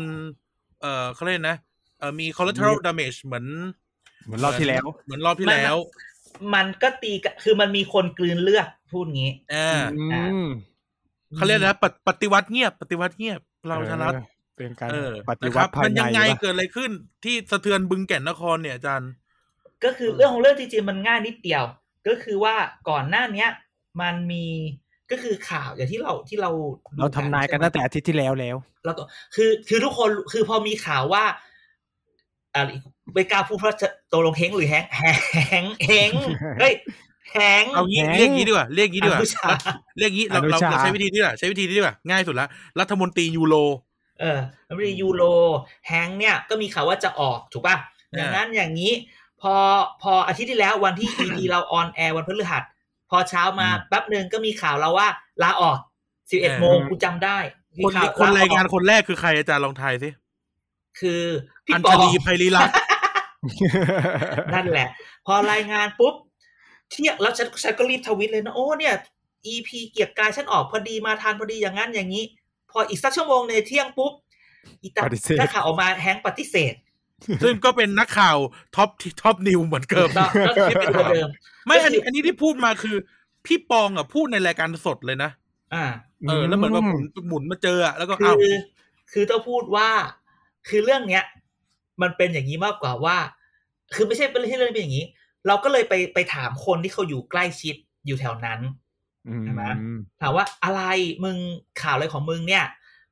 [0.80, 1.58] เออเขาเรียกนะ
[1.98, 3.46] เออมี collateral damage เหมือน
[4.24, 5.76] เหมือนรอบที่แล้ว เหมือนรอบที่แล้ว
[6.54, 10.06] มันก็ตีกันคือมันมีคนกลืนเลือดพูดงี้เอออื
[10.44, 10.46] ม
[11.36, 14.24] เขาเรียกนะปฏิปฏิวัติเงียบ ปฏิวัติเงียบพลังประชารัฐเออ
[14.56, 16.90] เป็นการเออปฏินะควัรัติภายมันในยังไงวะเกิดอะไรขึ้น
[17.24, 19.10] ที่สะเทือนบึงแก่นนครเนี่ยอาจารย์
[19.84, 21.64] ก็คือเรื่องของเรื่องจริงๆมันง่ายนิดเดียว
[22.08, 22.54] ก็คือว่า
[22.88, 23.50] ก่อนหน้าเนี้ย
[24.00, 24.46] มันมี
[25.10, 26.50] ก็คือข่าวอย่างที่เราที่เรา
[26.98, 29.02] เราทำนายกันตั้งแต่อาทิตย์ที่แล้วแล้วแล้วก็
[29.34, 31.25] คือคือทุกคนคือพอมีข่าวว่า
[32.54, 32.64] อ่า
[33.14, 36.10] ไม่กล้าพูดเพราะจะตกลงเฮงหรือแฮงแฮงแฮง
[36.60, 36.75] เฮ้ย
[37.32, 39.49] แฮงเอางี้แหมเรียกงี้ดีกว่าเรียกงี้ดีกว่าอนุชา
[39.99, 42.47] เรียกงี้เราอนุเราชาเราใช้วิธีนี้แหละใช้วิธีนี้ดีกว่าง่ายสุดละ
[42.80, 43.54] รัฐมนตรียูโร
[44.21, 45.23] เออแล้วมียูโร
[45.86, 47.76] แฮงเนี่ยก็มีข่าวว่าจะออกถูกป่ะ
[48.14, 48.92] อ่าอย่างนั้นอย่างนี้
[49.42, 49.54] พอ
[50.02, 52.62] พออาทิตย์ที่แล้ววันที่ EP เราออนแอร์วันพฤหัส
[53.10, 55.08] พอเช้ามาแป๊บหนึ่งก็มีข่าวเราว่า
[55.42, 55.78] ลาออก
[56.20, 57.38] 11โมงกูจำได้
[57.78, 60.08] มีคนข่าวคนลรายออกงานคนแรกคือใครอาจารย์ลองทายสิ
[61.00, 61.22] คือ
[61.66, 62.75] พี่อัญปอชลีไพรีรัตน์
[64.54, 64.88] นั่นแหละ
[65.26, 66.14] พอรายงานปุ๊บ
[66.90, 68.94] เที่ยงแล้วฉันฉันก็รีบทวิตเลยนะโอ้เนี่ย
[69.52, 72.25] EP เกียรติกายฉันออกพอดีมาทานพอดีอย่างนั้นอย่างนี้
[72.70, 74.12] พออีกสักชั่วโมงในยเที่ยงปุ๊บ
[74.82, 76.75] อีตาปฏิเสธถ้าข่าวออกมาแฮงค์ปฏิเสธ
[77.42, 78.36] ซึ่งก็เป็นนักข่าว
[78.76, 78.88] ท็อป
[79.22, 81.28] ท็อปนิวเหมือนเกิมก็ก็ที่เป็นตัวเดิม
[81.66, 82.96] ไม่อันนี้ก็คืออัอันนี้ที่พูดมาคือ
[83.46, 85.30] พี่ปองอะพูดในรายการสดเลยนะ
[85.74, 85.84] อ่า
[86.28, 88.46] เออแล้วเหมือนว่าหมุนหมุนมาเจออะแล้วก็คือ้าวอ
[89.12, 89.88] คือต้องพูดว่า
[90.68, 91.24] คือเรื่องเนี้ย
[92.02, 93.16] มันเป็นอย่างนี้มากกว่าว่า
[93.94, 95.06] คือไม่ใช่เป็นที่เรื่องเป็นอย่างนี้
[95.46, 97.74] เราก็เลยไปไปถามคนที่เขาอยู่ใกล้ชิด
[98.06, 98.60] อยู่แถวนั้น
[99.28, 99.62] อืมใช่ไหม
[100.20, 100.82] ถามว่าอะไร
[101.24, 101.36] มึง
[101.80, 102.64] ข่าวอะไรของมึงเนี่ย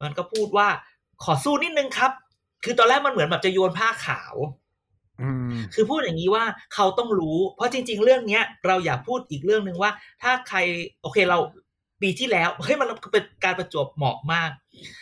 [0.02, 0.68] มันก็พูดว่า
[1.24, 2.12] ขอสู้นิดนึงครับ
[2.64, 4.34] คือตอนแรกมันเหมือนแบบจะโยนผ้าขาว
[5.22, 9.90] อืมคือพูดอย่างนี้ว่าเขาต้องรู้ เพราะจริง ๆ เรื่องเนี้ย เราอยากพูดอีกเรื่องหนึ่งว่า
[10.22, 10.58] ถ้าใคร
[11.02, 11.38] โอเคเรา
[12.02, 14.50] ปีที่แล้วเฮ้ยมันเป็นการประจวบเหมาะมาก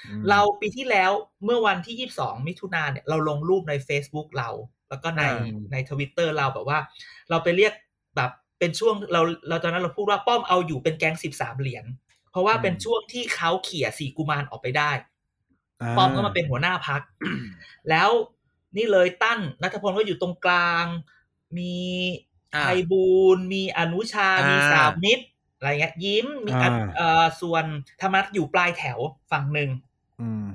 [0.07, 1.11] อืมเราปีที่แล้ว
[1.45, 4.51] เมื่อวันที่22มิถุนาเนี่ยเราลงรูปใน Facebook เรา
[4.89, 6.79] แล้วก็ในอ่าในทวิตเตอร์เราแบบว่า
[7.31, 7.73] เราไปเรียก
[8.17, 11.85] แบบเป็นช่วงเราเราตอนนั้นเราพูดว่าป้อมเอาอยู่เป็นแก๊ง13เหรียญ
[12.31, 14.91] เพราะว่าเป็นช่วงที่เขาเขี่ยสี่กุมารออกไปได้
[15.97, 17.03] ป้อมก็มาเป็นหัวหน้าพัก
[17.91, 18.09] แล้ว
[18.77, 20.87] นี่เลยตั้นนัทพลก็อยู่ตรงกลาง
[21.59, 21.77] มี
[22.55, 25.25] อ่าไพบูลย์มีอนุชาอ่ามีมีสามมิตร
[25.57, 27.65] อะไรเงี้ยยิ้มมีอันอ่าเอ่อส่วน
[28.01, 28.99] ธรรมนัฐอยู่ปลายแถว
[29.31, 29.71] ฝั่งหนึ่ง
[30.21, 30.47] อืม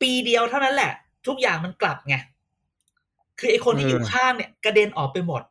[0.00, 0.92] ปีเดียวเท่านั้นแหละ
[1.26, 2.16] ทุกอย่างมันกลับไง
[3.38, 5.42] คือไอ้คนที่เออออยู่ข้างเนี่ย กระเด็นออกไปหมด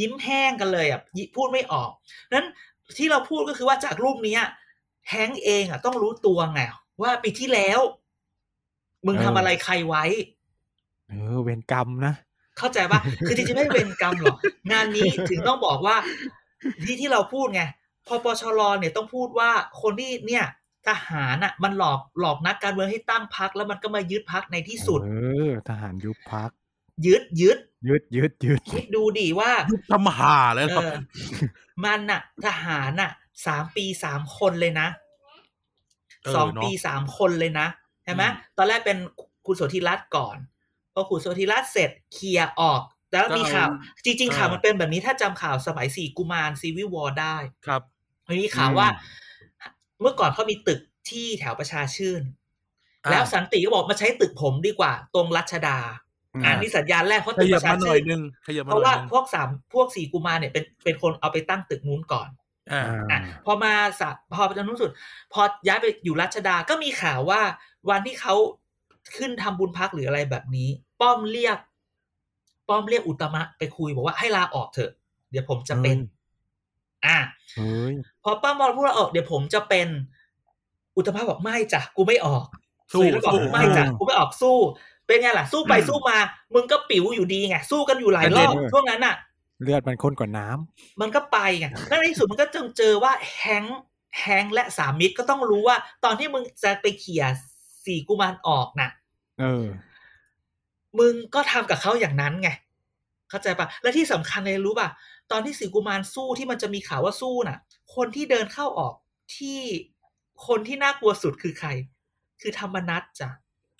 [0.00, 1.90] ยิ้มแห้งกันเลยอะยิพูดไม่ออก
[2.32, 2.46] นั้น
[2.98, 4.42] ที่เราพูดก็คือว่าจากรูปเนี้ย
[5.08, 6.62] แฮงก์เองอะต้องรู้ตัวไง
[7.02, 7.80] ว่าปีที่แล้ว
[9.06, 10.04] มึงทำอะไรใครไว้
[11.08, 12.14] เออ เวรกรรมนะ
[12.58, 14.36] เข้าใจปะคือจริงๆไม่เป็นกรรมหรอก
[14.72, 15.96] งานนี้ถึงต้องบอกว่า
[16.84, 17.62] ที่ที่เราพูดไง
[18.06, 19.50] พอปชรเนี่ยต้องพูดว่า
[19.82, 20.44] คนที่เนี่ย
[20.86, 25.10] ทหารอะ มันหลอกหลอกนักการเมืองให้ตั้งพักแล้วมันก็มายึดพักในที่สุด เอ
[25.48, 26.50] อ ทหารยุบพัก
[27.06, 27.58] ยึดยึด
[27.88, 30.94] ยึดยึดยึดคิดดูดิว่ายุบทำหาเลยเอเหรออ
[31.84, 33.10] มันน่ะ ทหารน่ะ
[33.46, 35.07] สามปีสามคนเลยนะเออ
[36.36, 37.68] สองเนอะปีสามคนเลยนะ
[38.04, 38.98] ใช่ไหมอืมตอนแรกเป็น
[39.46, 40.36] คุณโสธิรัตน์ก่อน
[40.94, 43.68] พอคุณโสธิรัตน์เสร็จเคลียร์ออก แล้วมีข่าว
[44.04, 47.36] จริง ๆ ข่าวเออมันเป็นแบบนี้ถ้าจำข่าวสมัยสี่กุมารซีวิวอได้
[47.66, 47.82] ครับ
[48.26, 48.88] มันมีข่าวว่า
[50.00, 52.22] เมื่อก่อนเขามีตึกที่แถวประชาชื่น
[53.04, 55.78] อ่าแล้วสันติก็บอกมาใช้ตึกผมดีกว่า ตรงรัชดา
[56.34, 62.28] อืมอ่านี่สัญญาณแรกเพราะขตึกยัปบระชามาหน่ชื่อยนนึงขยับมาเพหน่ราะอยว่านึงพวกสามพวกสี่กุมารเนี่ยเป็นเป็นคนเอาไปตั้งตึกนู้นก่อน
[62.72, 64.90] อ่าอะพอมาสะพอไปทางนู้นสุด
[65.32, 67.40] พอย้ายไปอยู่รัชดาก็มีข่าวว่า
[67.90, 68.34] วันที่เขา
[69.16, 70.68] ขึ้นทำบุญพักหรืออะไรแบบนี้
[71.00, 71.58] ป้อมเรียก
[72.68, 74.90] ป้อมเรียกอุตตมะไปคุยบอกว่าให้ลาออกเถอะ
[75.30, 75.98] เดี๋ยวผมจะเป็น
[77.06, 77.18] อะ
[77.56, 79.88] เฮ้ยพอป้อมบอกพูดลาออกเดี๋ยวผมจะเป็น
[80.96, 82.44] อุตตมะบอกไม่จ้ะกูไม่ออก
[82.92, 84.56] สู้สุริยะบอกสู้ไม่จ้ะกูไม่ออกสู้
[85.06, 86.18] เป็นไงล่ะ สู้ไปสู้มา
[86.54, 89.14] มึงก็ปิ๋วอยู่ดีไงสู้กันอยู่หลายรอบช่วงนั้นอะ
[89.62, 93.80] เลือดมันข้นกว่าน้ำมันก็ไปไงแล้วในที่สุดมันก็จงเจอว่าแฮงค์
[94.20, 97.24] แฮงค์และสามมิตรก็ต้องรู้ว่า ตอนที่มึงจะไปเขี่ย
[97.86, 98.90] สี่กุมารออกน่ะ
[99.40, 99.66] เออ
[100.98, 102.48] มึงก็ทำกับเขาอย่างนั้นไง
[103.30, 104.88] เข้าใจปะและที่สำคัญเลยรู้ป่ะ
[105.32, 107.58] ตอนที่สี่กุมารสู้ที่มันจะมีข่าวว่าสู้น่ะ
[107.94, 108.94] คนที่เดินเข้าออก
[109.36, 109.58] ที่
[110.46, 111.68] คนที่น่ากลัวสุดคือใคร
[112.40, 113.30] คือธรรมนัตจ้ะ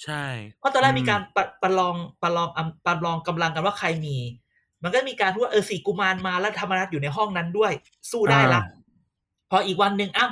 [0.05, 0.25] ใช่
[0.59, 4.17] เพราะตอนแรกอืมมีการประประลองประลองอำประลองกำลังกันว่าใครมี
[4.83, 7.73] มันก็มีการพูดว่าเออสี่กุมารมาแล้วธรรมนัตอยู่ในห้องนั้นด้วย
[8.11, 8.63] สู้ได้ละ
[9.51, 10.31] พออีกวันหนึ่งอ้าว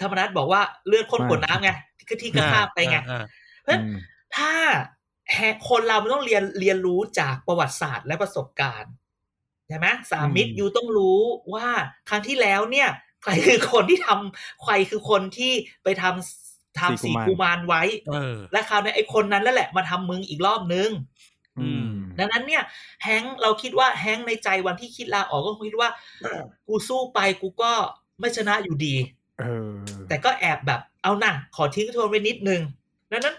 [0.00, 1.70] ธรรมนัตบอกว่าเลือดข้นกว่าน้ำไง
[2.08, 3.24] คือที่ก็ข้ามไปไงอ่า
[3.62, 3.96] เพราะฉะอืนั้นม
[4.36, 4.52] ถ้า
[5.32, 8.92] แฮคนเรามันต้องเรียนเรียนรู้จากประวัติศาสตร์และประสบการณ์
[9.68, 11.20] ใช่ไหมสามมิตรยูต้องรู้
[11.54, 11.68] ว่า
[12.08, 12.88] ครั้งที่แล้วเนี่ย
[13.22, 15.52] ใครคือคนที่ทำใครคือคนที่
[15.84, 20.88] ไปทำทำสี่สี่กุกุมารมารไว้เออและคราวนี้ไอ้คนนั้นนั่นแหละมาทำมึงอีกรอบนึง
[21.60, 22.62] อืม ดังนั้นเนี่ย
[23.04, 25.90] แฮงค์เราคิดว่าแฮงค์ในใจวันที่คิดลาออกก็คิดว่า
[26.66, 27.72] กูสู้ไปกูก็
[28.20, 28.94] ไม่ชนะอยู่ดี
[29.38, 29.72] เออ
[30.08, 32.60] แต่ก็แอบแบบเอาหน่ะขอทิ้งทวนไว้นิดนึง
[33.12, 33.36] ดังนั้น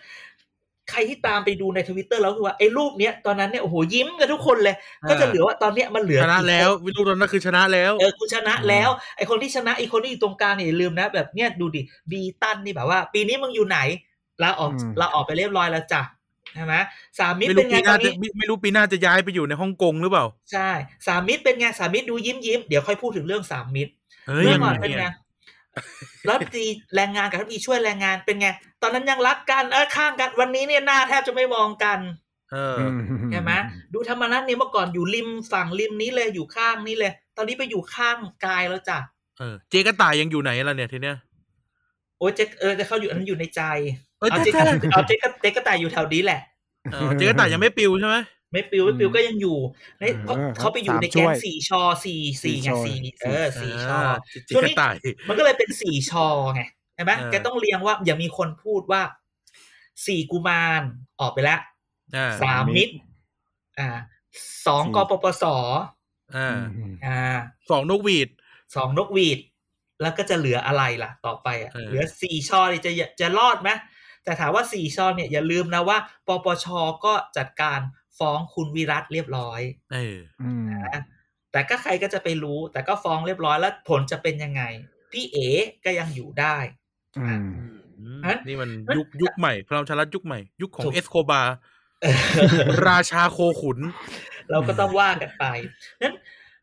[0.92, 11.82] ใครที่ตามไปดูในทวิตเตอร์แล้วคือว่าไอ้รูปเนี้ยตอนนั้นเนี่ยโอ้โหยิ้มกันทุกคนเลยอ่าก็จะเหลือว่าตอนเนี้ยมันเหลือชนะกี่คแล้ววิลูกตอนนั้นคือชนะแล้วเออกูชนะแล้วไอ้คนที่ชนะไอ้คนที่อยู่ตรงกลางเนี่ยอย่าลืมนะแบบเนี้ยดูดิ
[12.12, 13.80] บีตันนี่แบบว่า ปีนี้มึงอยู่ไหน
[14.44, 16.02] ลาออกอืมลาออกไปเรียบร้อยแล้วจ้ะ
[16.54, 16.74] ใช่ไหม
[17.20, 20.70] สามมิตรไม่เป็รู้นไงปีหตอน้านจะนี้ไม่ไม่รู้ปีหน้าจะย้ายไปอยู่ในฮ่องกงหรือเปล่า ใช่
[21.08, 23.92] สามมิตรเป็นไงสามมิตรดูยิ้มยิ้มเดี๋ยวค่อยพูดถึงเรื่องสามมิตร
[24.28, 25.14] เฮ้ยเมื่อยังก่อนไงเป็นไงเนี่ย
[26.28, 28.48] รัฐมนตรีแรงงานกับรัฐมนตรีช่วยแรงงานเป็นไง
[28.82, 32.00] ตอนนั้นยังรักกันเออข้างกัน วันนี้เนี่ยหน้าแทบจะไม่มองกัน
[32.52, 33.00] เอออืม
[33.32, 33.52] ใช่ไหม
[33.94, 38.98] ดูธรรมนัฐเนี่ยเมื่อก่อนอยู่ริมฝั่งริมนี้เลยอยู่ข้างนี้เลย ตอนนี้ไปอยู่ข้างกายแล้วจ้ะ
[39.40, 41.18] เออเจ๊กระต่ายยังอยู่ไหนล่ะเนี่ยทีเนี้ย
[42.18, 43.62] โอ้ยเจ๊กเออแต่เขาอยู่อันนั้นอยู่ในใจ
[44.24, 46.40] เอ้ยเอาเจ๊เจ๊กเอาเจ๊กเจ๊กกระต่ายอยู่แถวนี้แหละ
[46.94, 48.16] เออเจ๊กระต่ายยังไม่ปิวใช่ไหม
[48.52, 49.58] ไม่ปิวไม่ปิวก็ยังอยู่
[50.00, 54.00] ในเพราะเออเขาไปอยู่ในสามแก๊งช่วยสี่ชอสี่สี่ไงสี่สี่ชอเออสี่ชอา
[54.46, 54.96] เจ๊ช่วงกนี้ระต่าย
[55.28, 56.62] มันก็เลยเป็นสี่ชอไง
[56.96, 59.02] ใช่ไหมเออแกต้องเรียงว่าอย่ามีคนพูดว่า
[60.08, 60.82] สี่กุมาร
[61.22, 61.60] ออกไปแล้ว
[62.16, 62.96] อ่าสามมิตร
[63.80, 63.90] อ่า
[64.68, 65.44] สองสี่กปปส
[66.36, 67.20] อ่าอืมอ่า
[67.70, 68.30] สองนกหวีด
[68.76, 69.40] สองนกหวีด
[70.02, 73.70] แล้วก็จะเหลืออะไรล่ะ ต่อไปอะเออเหลือสี่ชอเนี่ยจะจะรอดไหม
[74.24, 76.66] แต่ถามว่าสี่ชอเนี่ยอย่าลืมนะว่า ปปช
[77.06, 77.80] ก็จัดการ
[78.20, 79.62] ฟ้องคุณวิรัตเรียบร้อย
[79.94, 81.02] เอออืมนะ
[81.52, 84.64] แต่ก็ใครก็จะไปรู้ แต่ก็ฟ้องเรียบร้อยแล้วผลจะเป็นยังไง
[85.12, 85.48] พี่เอ๋
[85.86, 86.58] ก็ยังอยู่ได้
[87.20, 87.48] อืม
[88.00, 91.42] อืมฮะนี่มันยุคยุคใหม่พลังชารัฐยุคใหม่ ยุคของถูกเอสโคบา
[92.02, 92.18] เออ
[92.90, 93.80] ราชาโคขุน
[94.52, 95.46] เราก็ต้องว่ากันไป
[96.02, 96.16] นั้น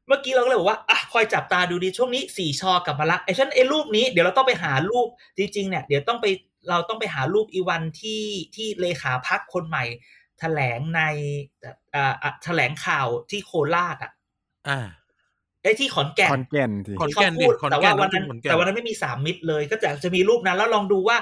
[0.07, 5.07] เมื่อกี้เราก็เลยบอกว่าอะคอยจับตาดูดีช่วงนี้สี่ชอกลับมาละไอ้ฉันไอ้รูปนี้เดี๋ยวเราต้องไปหารูป
[5.39, 6.27] จริงๆเนี่ยเดี๋ยวต้องไป
[6.69, 9.85] เราต้องไปหารูปอีวันที่ที่เลขาพักคนใหม่
[10.39, 11.03] แถลงใน
[11.95, 14.13] อ่าอะแถลงข่าวที่โคราชอะ
[14.69, 14.81] อ่า
[15.63, 21.17] ไอ้ที่ขอนแก่นคอนแก่นสิขอนที่เขาแก่นดิพูดขอนแต่แก่ว่านวันนั้นขอนแก่นแต่วันนั้นไม่มีสามมิตรเลย ก็จะจะมีรูปนั้น แล้วลองดูว่า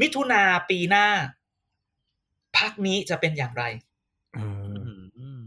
[0.00, 1.06] มิถุนาปีหน้า
[2.58, 3.64] พักนี้จะเป็นอย่างไร
[4.34, 5.42] เอออืมอืม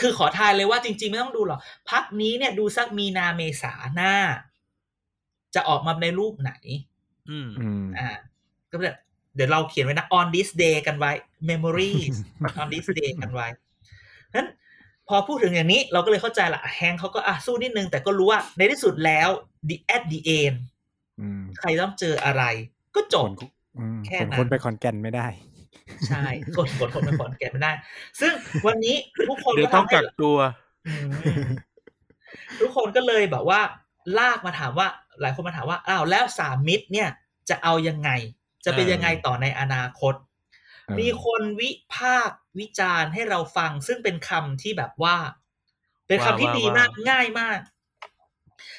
[0.00, 4.14] คือขอทายเลยว่าจริง ๆ ไม่ต้องดูหรอกพักนี้เนี่ยดูสักมีนาเมษาหน้า
[5.54, 6.52] จะออกมาในรูปไหน
[7.30, 8.08] อืมอืมอ่า
[8.70, 8.96] ก็แบบ
[9.34, 11.12] เดี๋ยวเราเขียนไว้นะ on this day กันไว้
[11.50, 12.16] memories
[12.60, 13.46] on this day กันไว้
[14.34, 14.48] นั้น
[15.08, 19.28] พอพูดถึงอย่างนี้เราก็เลยเข้าใจละแฮงเขาก็อะสู้นิดนึง แต่ก็รู้ว่าในที่สุดแล้ว
[19.68, 20.56] the at the end
[21.20, 22.42] อืมใครต้องเจออะไร
[22.94, 25.26] ก็จบคนอืมแค่คนนั้นคนไปขอนแก่นไม่ได้
[26.08, 26.24] ใช่
[26.56, 27.72] กดกดคนไปขอนแก่นไม่ได้
[28.20, 28.32] ซึ่ง
[28.66, 28.96] วันนี้
[29.28, 30.36] ทุกคนเดี๋ยวก็ต้องทำให้กักตัว
[30.86, 31.08] อืม
[32.60, 33.60] ทุกคนก็เลยแบบว่า
[34.18, 34.88] ลากมาถามว่า
[35.20, 37.08] หลายคนมาถามว่าอ้าวแล้วสามมิตรเนี่ย
[37.48, 38.10] จะเอายังไง
[38.64, 40.14] จะเป็นเออยังไงต่อในอนาคต
[40.86, 45.16] เออมีคนวิพากษ์วิจารณ์ให้เราฟัง ซึ่งเป็นคำที่แบบว่า
[46.08, 47.58] เป็นคำที่ว่าดีมากว่าง่ายมาก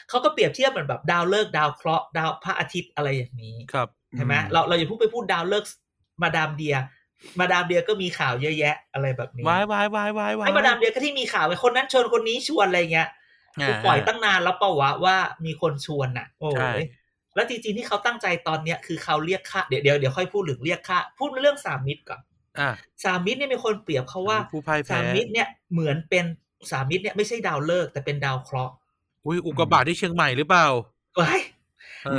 [0.09, 5.73] เขาก็เปรียบเทียบเหมือนแบบดาวเลิกษ์ดาวเคราะห์ดาวพระอาทิตย์อะไรอย่างนี้ครับเห็นไหมเราเราอย่าพูดไปพูดดาวเลิกษ์
[6.21, 6.75] มาดามเดีย
[7.39, 13.15] มาดามเดียก็มีข่าวเยอะแยะ อะไรแบบนี้วายวายวายวายวายไอ้มาดามเดียก็ที่มีข่าวไอ้คนนั้นชวนคนนี้ชวนอะไรเงี้ยอ่า
[13.67, 15.15] กูปล่อยตั้งนานแล้วเปล่าวะว่า
[15.45, 16.79] มีคนชวนน่ะ โอ้ใช่ย
[17.35, 22.21] แล้วจริงๆที่เขาตั้งใจตอนเนี้ยคือเขาเรียกค่าเดี๋ยวเดี๋ยวเดี๋ยวค่อยพูดถึงเรียกค่าพูดเรื่องสามมิตรก่อน
[22.59, 22.69] อะ
[23.03, 26.25] สามมิตรเนี่ยมีคนเปรียบเขาว่าผู้พ่ายแพ้สามมิตรเนี่ยเหมือนเป็น
[26.71, 28.73] สามมิตรเนี่ยไม่ใช่ดาวฤกษ์แต่เป็นดาวเคราะห์
[29.25, 30.67] อุ้ยอุกกาบาตที่เชียงใหม่หรือเปล่า
[31.19, 31.54] ว้ายเออ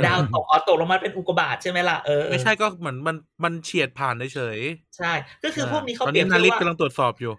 [0.05, 4.59] ดาวตกอ๋อตกลงมาเป็นอุกกาบาตใช่ไหมล่ะเออไม่ใช่ก็เหมือนมันมันเฉียดผ่านเฉย
[4.97, 5.11] ใช่
[5.43, 7.33] ก็คือพวกนี้เขาตอนเปรีนี้ยบนาริตว่ากำลังตรวจสอบอยู่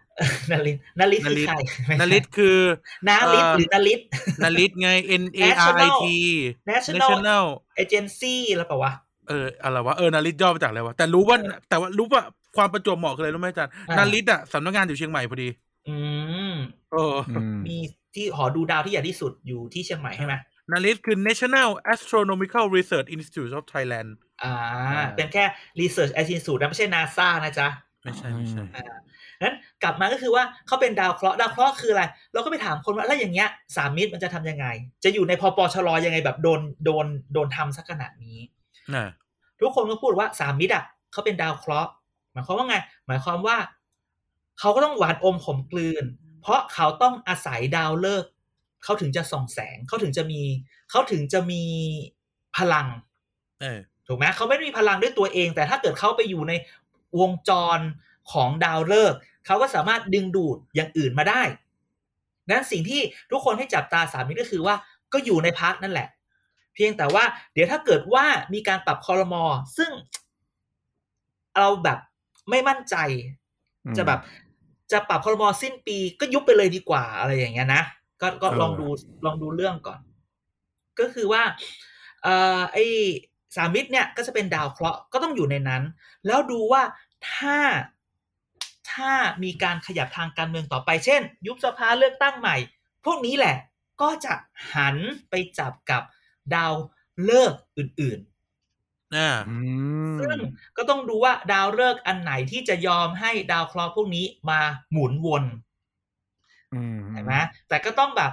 [0.52, 1.56] นาริตนาริตคือนาริตใคร
[1.86, 2.58] ไม่นาใช่ริตคือ
[3.08, 4.00] นาริตเอ่อหรือนาริต
[4.44, 4.90] นาริตไง
[5.22, 6.04] N A R I T
[6.70, 7.44] National National
[7.82, 8.92] Agency แล้วเปล่าวะ
[9.28, 11.36] เอออะไรวะเออนาริตย่อมาจากอะไรวะแต่รู้ว่า
[11.68, 12.22] แต่ว่ารู้ว่า
[12.56, 15.48] ความประจวบเหมาะคืออะไรรู้ไหมอาจารย์อ่านาริตอะสำนักงานอยู่เชียงใหม่พอดี
[15.88, 15.96] อื
[16.52, 16.54] ม
[16.92, 17.76] เอออืมมี
[18.14, 20.34] ที่หอดูดาวที่ใหญ่ที่สุดอยู่ที่เชียงใหม่ใช่ไหม
[20.72, 24.10] นาริตคือ National Astronomical Research Institute of Thailand
[24.42, 24.54] อ่า
[24.92, 25.44] อ่าเป็นแค่
[25.80, 27.68] Research Institute นะไม่ใช่นาซานะจ๊ะ
[28.02, 28.64] ไม่ใช่ ไม่ใช่
[29.42, 32.02] นั้นกลับมาก็คือว่าเขาเป็นดาวเคราะห์ดาวเคราะห์คืออะไร
[32.32, 34.66] เราก็ไปถามคนว่า แล้วอย่างเงี้ยสามมิตรมันจะทำยังไง
[35.04, 38.38] จะอยู่ในพปชรยังไงแบบโดนโดนโดนทำสักขนาดนี้
[38.94, 39.06] น่ะ
[39.60, 41.90] ทุกคนก็พูดว่าสามมิตรอะเขาเป็นดาวเคราะห์
[42.32, 42.76] หมายความว่าไง
[43.06, 43.56] หมายความว่า
[44.58, 46.04] เขาก็ต้องหวานอมขมกลืน
[46.42, 48.30] เพราะเขาต้องอาศัยดาวฤกษ์
[48.84, 50.40] เขาถึงจะส่องแสงเขาถึงจะมี
[50.90, 51.62] เขาถึงจะมี
[52.56, 52.86] พลัง
[53.60, 56.52] เออถูกไหมเขาไม่ได้มีพลังด้วยตัวเอง แต่ถ้าเกิดเขาไปอยู่ใน
[57.20, 57.78] วงจร
[58.32, 61.42] ของดาวฤกษ์เขาก็สามารถดึงดูดอย่างอื่นมาได้
[62.50, 64.74] นั้นสิ่งที่ทุกคนให้จับตาสามมิตรก็คือว่า
[65.12, 66.08] ก็อยู่ในพักนั่นแหละ
[66.74, 69.44] เพียงแต่ว่า เดี๋ยวถ้าเกิดว่ามีการปรับคอรมอ
[69.76, 69.90] ซึ่ง
[71.58, 71.98] เราแบบ
[72.50, 72.96] ไม่มั่นใจ
[73.84, 74.20] อืมจะแบบ
[74.92, 77.82] จะปรับคอรมอสิ้นปีก็ยุบไปเลยดีกว่าอะไรอย่างเงี้ยนะ
[78.20, 78.86] ก็ก็เออลองดู
[79.24, 80.00] ลองดูเรื่องก่อน
[80.98, 81.42] ก็คือว่า
[82.22, 82.84] เอ่อไอ้
[83.56, 85.82] สามมิตรเนี่ยก็จะเป็นดาวเคราะห์ก็ต้องอยู่ในนั้น
[86.26, 86.82] แล้วดูว่า
[87.30, 87.58] ถ้า
[88.92, 92.56] ถ้ามีการขยับทางการเมืองต่อไป เช่น ยุบสภาเลือกตั้งใหม่
[93.04, 93.56] พวกนี้แหละ
[94.02, 94.34] ก็จะ
[94.74, 94.96] หัน
[95.30, 96.02] ไปจับกับ
[96.54, 96.74] ดาว
[97.24, 98.20] เลิกษ์อื่น
[99.16, 99.54] อ่าอื
[100.14, 100.36] มๆซึ่ง
[100.76, 104.60] ก็ต้องดูว่าดาวเลิกษ์อันไหนที่จะยอมให้ดาวเคราะห์พวกนี้มา
[104.92, 105.44] หมุนวน
[106.74, 107.34] อืมเห็นไหม
[107.68, 108.32] แต่ก็ต้องแบบ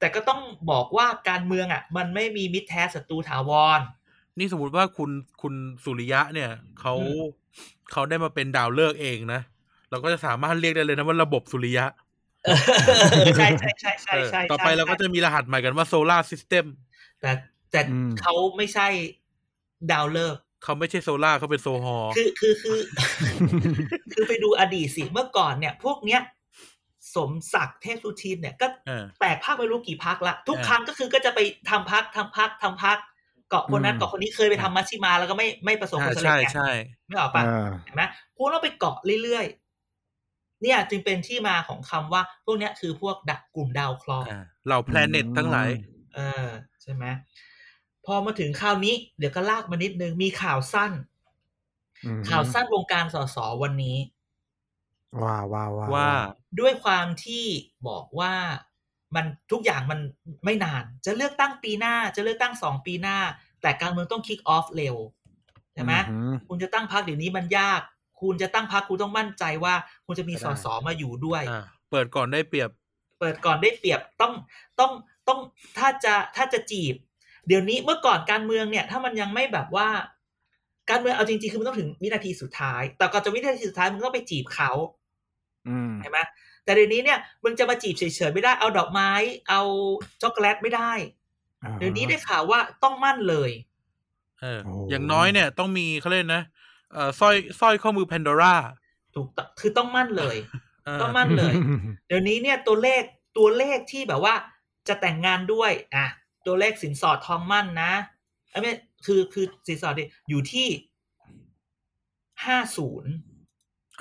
[0.00, 3.80] แต่ก็ต้องบอกว่าการเมืองอะ มันไม่มีมิตรแท้ศัตรูถาวร
[4.38, 5.10] นี่สมมติว่าคุณ
[5.42, 7.24] คุณสุริยะเนี่ยเขาอืม
[7.92, 9.40] เขาได้มาเป็นดาวเลิกษ์เองนะ
[9.90, 11.86] เราก็จะสามารถเรียกได้เลยนะว่าระบบสุริยะ
[12.44, 12.48] เอ
[13.24, 16.64] อใช่ใช่ใช่ใช่เออใช่ต่อไปใช่เราก็จะมีรหัสใหม่กันว่า solar system
[17.20, 17.30] แต่
[17.70, 18.88] แต่อืมเขาไม่ใช่
[19.92, 22.78] ดาวเลิกษ์เขาไม่ใช่โซลาร์เขาเป็นโซฮอลคือคือคือ
[24.12, 26.20] คือไปดูอดีตสิเมื่อก่อนเนี่ย พวกเนี้ย
[27.16, 32.98] สมศักดิ์เทพสุทินเนี่ยก็เออแตกพรรคไม่รู้กี่พรรคละ ทุกเออครั้งก็คือก็จะไปทำพักทำพักทำพัก
[33.50, 36.70] เกาะคนนั้นอืมเกาะคนนี้เคยไปทำมัชชิมาแล้วก็ไม่ไม่ประสบผอ่าลสำเร็จใช่ไงใช่
[37.06, 38.02] ไม่ออกปะอ่าเห็นไหม
[38.36, 45.70] คุณต้องไปเกาะเรื่อยๆเนี่ยจึงเป็นที่มาของคำว่า พวกเนี้ยคือพวกดักกลุ่มดาวเคราะห์อ่าเหล่าแพลเน็ตทั้งหลาย
[46.14, 46.48] เออ
[46.82, 47.04] ใช่ไหม
[48.06, 50.92] พอมาถึงข่าวนี้ เดี๋ยวก็ลากมานิดนึงมีข่าวสั้น
[52.04, 53.96] อืมข่าวสั้นวงการสสวันนี้
[55.24, 56.10] ว้าวว้าวว้าวว่า
[56.60, 57.44] ด้วยความที่
[57.88, 58.34] บอกว่า
[59.14, 60.00] มันทุกอย่างมัน
[60.44, 63.18] ไม่นาน จะเลือกตั้งปีหน้าจะเลือกตั้งสองปีหน้า
[63.62, 64.96] แต่การเมืองต้องคิกออฟเร็ว
[65.74, 67.80] ใช่ไหมอืมคุณจะตั้งพักเดี๋ยวนี้มันยาก
[68.20, 69.74] คุณจะตั้งพักคุณต้องมั่นใจว่า
[70.06, 72.70] คุณจะมีสสมาอยู่ด้วยอ่าเปิดก่อนได้เปรียบ
[73.20, 74.32] เปิดก่อนได้เปรียบต้อง
[74.80, 74.92] ต้อง
[75.28, 75.38] ต้อง
[75.78, 76.94] ถ้าจะถ้าจะจีบ
[77.46, 79.88] เดี๋ยวนี้เมื่อก่อนการเมืองเนี่ย ถ้ามันยังไม่แบบว่า
[80.90, 84.70] การเมืองเอาจริงๆ คือมันต้องถึงวินาทีสุดท้าย แต่ก่อนจะวินาทีสุดท้ายมึงต้องไปจีบเขา
[85.68, 86.18] อืมใช่ไหม
[86.64, 89.10] แต่เดี๋ยวนี้เนี่ยมึงจะมาจีบเฉยๆไม่ได้เอาดอกไม้
[89.48, 89.60] เอา
[90.22, 90.92] ช็อกโกแลตไม่ได้
[91.78, 93.50] เดี๋ยวนี้ได้ข่าวว่าต้องมั่นเลย
[94.40, 96.44] เออโอ้อย่างน้อยเนี่ยต้องมีเขาเรียกนะ
[96.92, 98.54] เอ่อสร้อยสร้อยข้อมือแพนดอร่า
[99.14, 100.36] ถูกต้องคือต้องมั่นเลย
[100.84, 101.54] เออต้องมั่นเลย
[102.08, 103.02] เดี๋ยวนี้เนี่ยตัวเลข
[103.38, 104.34] ตัวเลขที่แบบว่า
[104.88, 106.06] จะแต่งงานด้วย อะ
[106.46, 107.92] ตัวเลขสินสอดทองมั่นนะ
[108.50, 108.72] ไอ้ไม่
[109.06, 110.68] คือคือสินสอดเนี่ยอยู่ที่
[112.44, 113.12] ห้าศูนย์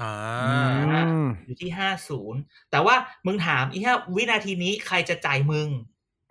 [0.02, 0.14] อ่า
[0.46, 2.40] อืมอยู่ที่ห้าศูนย์
[2.72, 5.68] แต่ว่ามึงถามอีกแค่วินาทีนี้ใครจะจ่ายมึง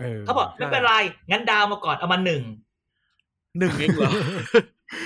[0.00, 0.92] เออเขาบอกไม่เป็นไร
[1.30, 2.42] งั้นดาวมาก่อนเอามาหนึ่ง
[3.58, 4.12] หนึ่งเองเหรอ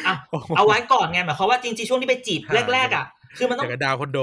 [0.06, 0.14] อะ
[0.56, 2.40] เอาไว้ก่อนไงหมายความว่าจริงๆช่วงที่ไปจีบ
[2.72, 3.06] แรกๆอะ
[3.38, 4.18] คือมันต้จาองกบดาวคอนโด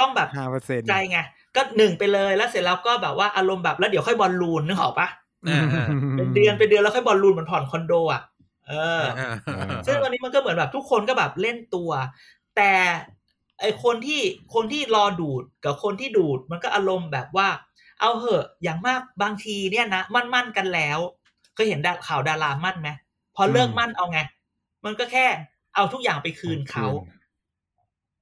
[0.00, 1.18] ต้องแบบห้าเปอร์เซ็นต์ใจไง
[1.56, 5.08] ก็หนึ่งไปเลยแล้วเสร็จแล้วก็แบบว่าอารมณ์แบบแล้วเดี๋ยวค่อยบอลลูนนึกออกปะ
[5.48, 5.86] อ่าอ่า
[6.16, 8.22] เป็นเดือนเป็นเดือนแล้วค่อยบอลลูนเหมือนผ่อนคอนโดอะ
[8.70, 9.34] เอออ่า
[9.86, 11.90] ซึ่งวันนี้มันก็เหมือนแบบทุกคนก็แบบเล่นตัว
[12.56, 12.72] แต่
[13.60, 14.20] ไอคนที่
[14.54, 17.48] คนที่รอดูดกับคนที่ดูดมันก็อารมณ์แบบว่า
[18.00, 20.98] เอาเหอะอย่างมากบางทีเนี่ยนะมั่นมั่นๆกันแล้ว
[21.54, 22.88] เคยเห็นดาข่าวดารามั่นไหม
[23.36, 24.20] พอเลิกมั่นเอาไง
[24.84, 25.26] มันก็แค่
[25.74, 26.86] เอาทุกอย่างไปคืนเขา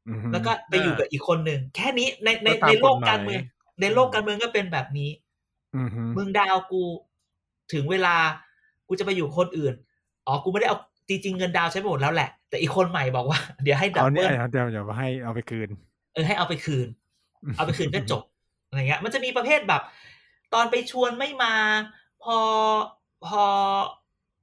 [0.08, 3.42] อืมแล้วก็ไปอยู่กับอีกคนหนึ่งแค่นี้ในในก็ตามในโลกกฎหมายการเมือง
[3.80, 5.10] ในโลกการเมืองก็เป็นแบบนี้
[5.76, 6.82] อืมฮึมึงดาวกู
[7.72, 8.16] ถึงเวลา
[8.88, 9.74] กูจะไปอยู่คนอื่น
[10.28, 15.68] อ๋อกูไม่ได้เอาจริงๆเงินดาวน์ใช้ไปหมดแล้วแหละ แต่อีกคนใหม่บอกว่า เดี๋ยวให้ดับเอาเนี่เบิยลเดี๋ยวเดี๋ยวให้เอาไปคืน
[16.12, 16.86] เออให้เอาไปคืน
[17.56, 18.22] เอาไปคืนก็จบ
[18.68, 19.82] อะไรเงี้ย มันจะมีประเภทแบบ
[20.54, 21.54] ตอนไปชวนไม่มา
[22.24, 22.38] พอ
[23.26, 23.44] พอ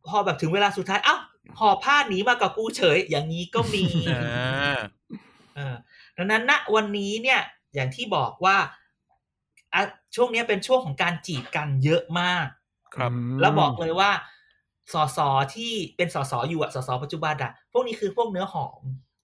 [0.08, 1.18] พอแบบถึงเวลาสุดท้าย เอ้า
[1.60, 4.80] หอบผ้าหนีมากับกูเฉย อย่างนี้ก็มีอ่า
[5.56, 5.76] เออ
[6.18, 7.42] ดังนั้นณวันนี้เนี่ย
[7.76, 8.58] อย่างที่บอกว่า
[9.74, 9.82] อะ
[10.16, 12.48] ช่วงเนี้ยเป็นช่วงของการจีบกันเยอะมาก
[12.96, 14.12] ครับ แล้วบอกเลยว่า
[14.94, 15.20] สส
[15.56, 18.82] ที่เป็นสสอยู่อะสสปัจจุบันอะพวกนี้คือพวกเนื้อหอม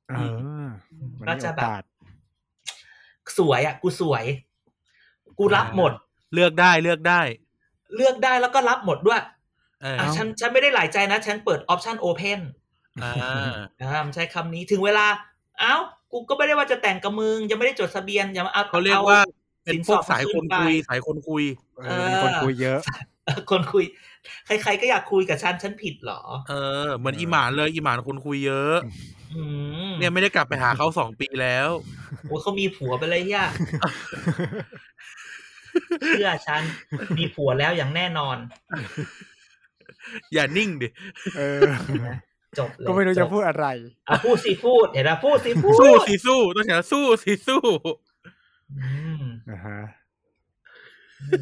[0.10, 0.38] เออ
[1.20, 1.84] มันก็มีจะโอแบบกาส
[3.38, 4.24] สวยอะกูสวย
[5.40, 5.92] กูรับหมด
[6.34, 7.22] เลือกได้เลือกได้
[7.96, 9.22] เลือกได้แล้วก็รับหมดด้วย
[9.82, 12.40] เอออะฉันฉันไม่ได้หลายใจนะ ฉันเปิดออปชันโอเพน
[13.04, 13.14] อ่า
[13.82, 15.06] อ่ามันใช้คำนี้ถึงเวลา
[15.60, 15.76] เอ้า
[16.12, 19.20] กูก็ไม่ได้ว่าจะแต่งกับมึงยังไม่ได้จดทะเบียนอย่ามาเอาเขาเรียกว่า
[19.66, 21.44] เป็นพวกสินสอดสายคนคุยสายคนคุย
[21.86, 22.80] เออมีคนคุยเยอะ
[23.26, 23.84] เออคนคุย
[24.46, 26.54] ใครๆก็อยากคุยกับฉันฉันผิดเหรอ เอ
[26.86, 28.76] อเหมือนอีหมานเลยอีหมานคนคุยเยอะ
[29.36, 29.44] อื
[29.90, 31.70] มเนี่ยไม่ได้กลับไปหาเขาสองปีแล้ว
[32.28, 33.46] โอ้ยเขามีผัวไปเลยย่า
[36.08, 36.62] เชื่อฉัน
[37.18, 38.38] มีผัวแล้วอย่างแน่นอน
[40.34, 40.88] อย่านิ่งดิ
[41.38, 41.64] เออ
[42.60, 43.66] จบเลยก็ไม่รู้จะบพูดอะไร
[44.08, 47.62] อะพูดสิพูดเห็นไหมพูดสิพูดสู้สิสู้ต้องอย่างนั้นสู้สิสู้
[48.80, 48.90] อื
[49.22, 50.01] มนะฮะนั่นแหละ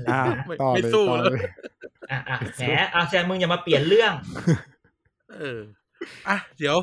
[0.10, 1.42] อ่านะไม่ต่อไม่เลยสู้ต่อแล้วเลย
[2.12, 2.64] อะอะแหม
[2.94, 4.14] อาแซมมึงอย่ามาเปลี่ยนเรื่อง
[5.38, 5.60] เออ
[6.28, 6.78] อะเดี๋ยว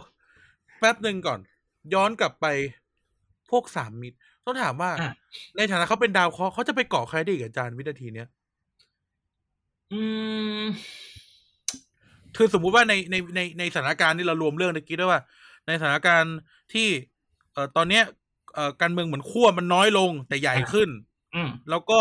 [0.79, 1.41] แป๊บหนึ่งก่อน
[1.95, 2.47] ย้อนกลับไป
[3.51, 5.11] พวกสามมิตรต้องถามว่าอะ
[5.57, 8.29] ในฐานะเขาเป็นดาวเคราะห์เขาจะไปเกาะใครได้อีกอาจารย์วินาทีเนี้ย
[9.93, 10.03] อื
[10.63, 10.65] ม
[12.37, 15.21] คือสมมุติว่าในในในในสถานการณ์ที่เรารวมเรื่องตะกี้ด้วยว่า
[15.67, 16.37] ในสถานการณ์
[16.73, 16.89] ที่
[17.53, 18.05] เอ่อตอนเนี้ย
[18.55, 20.89] เอ่อการเมืองเหมือนขั้วมันน้อยลงแต่ใหญ่ขึ้น
[21.35, 22.01] อืมแล้วก็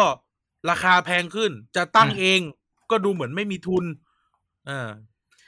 [0.69, 2.39] ราคาแพงขึ้น จะตั้งอืมเอง
[2.91, 3.85] ก็ดูเหมือนไม่มีทุน
[4.69, 4.89] อ่า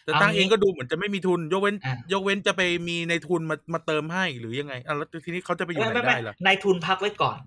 [0.08, 7.38] จะตั้งเอางี้เองก็ดูเหมือนจะไม่มีทุน ยกเว้นอะยกเว้นจะไปมีในทุนมามาเติมให้หรือยังไงอะแล้วทีนี้เขาจะไปอยู่ไม่ไหนไม่ไม่ได้ล่ะนายทุนพักไว้ก่อน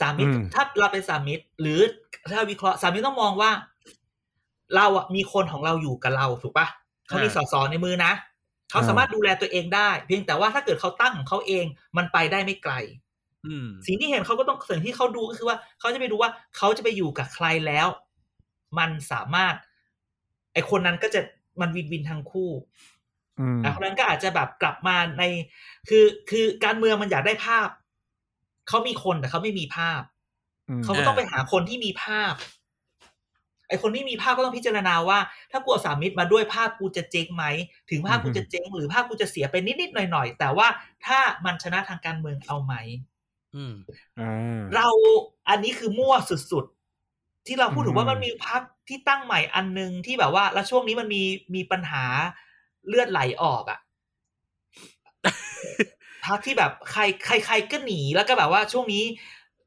[0.00, 1.80] สามิตรอืมถ้าเราเป็นสามิตรหรือ
[2.32, 3.50] ถ้าวิเคราะห์สามิตรต้องมองว่า
[4.76, 6.66] เราอะมีคนของเราอยู่กับเราถูกปะ
[7.06, 8.12] เขามีอ่าสสในมือนะ
[8.70, 11.64] เขาอ่าสามารถดูแลตัวเองได้ เพียงแต่ว่าถ้าเกิดเขาตั้งของเขาเอง
[11.96, 13.07] มันไปได้ไม่ไกลอืม
[13.86, 17.88] สิ่งที่เห็นเขาก็ต้องสิ่งที่เขาดูก็คือว่าเขาจะไปดูว่าเขาจะไปอยู่กับใครแล้ว
[18.78, 19.54] มันสามารถ
[20.52, 21.20] ไอคนนั้นก็จะ
[21.60, 22.50] มันวินวินทั้งคู่
[23.40, 25.22] อืมอะคนนั้นก็อาจจะแบบกลับมาใน
[25.88, 27.68] คือคือการเมืองมันอยากได้ภาพ
[28.68, 30.02] เขามีคนแต่เขาไม่มีภาพ
[30.68, 32.34] อืมเขาก็ต้องไปหาคนที่มีภาพ
[33.68, 35.18] ไอคนที่มีภาพก็ต้องพิจารณาว่า
[35.50, 37.44] ถ้ากูเอาสามมิตรมาด้วยภาพกูจะเจ๊งไหม
[37.90, 40.68] ถึงภาพกูจะเจ๊งหรือภาพกูจะเสียไปนิดๆหน่อยๆแต่ว่า
[41.06, 43.17] ถ้ามันชนะทางการเมืองเอาไหมอืมอ่า
[44.74, 44.88] เรา
[45.48, 51.22] อันนี้คือมั่วสุดๆ ที่เราพูดถึงว่าอืมมันมีพักที่ตั้งใหม่อันหนึงที่แบบว่า แล้วช่วงนี้มันมี
[51.54, 52.04] มีปัญหา
[52.88, 53.78] เลือดไหลออกอะ่ะ
[56.26, 59.04] พักที่แบบใครใครใครก็หนีแล้วก็แบบว่าช่วงนี้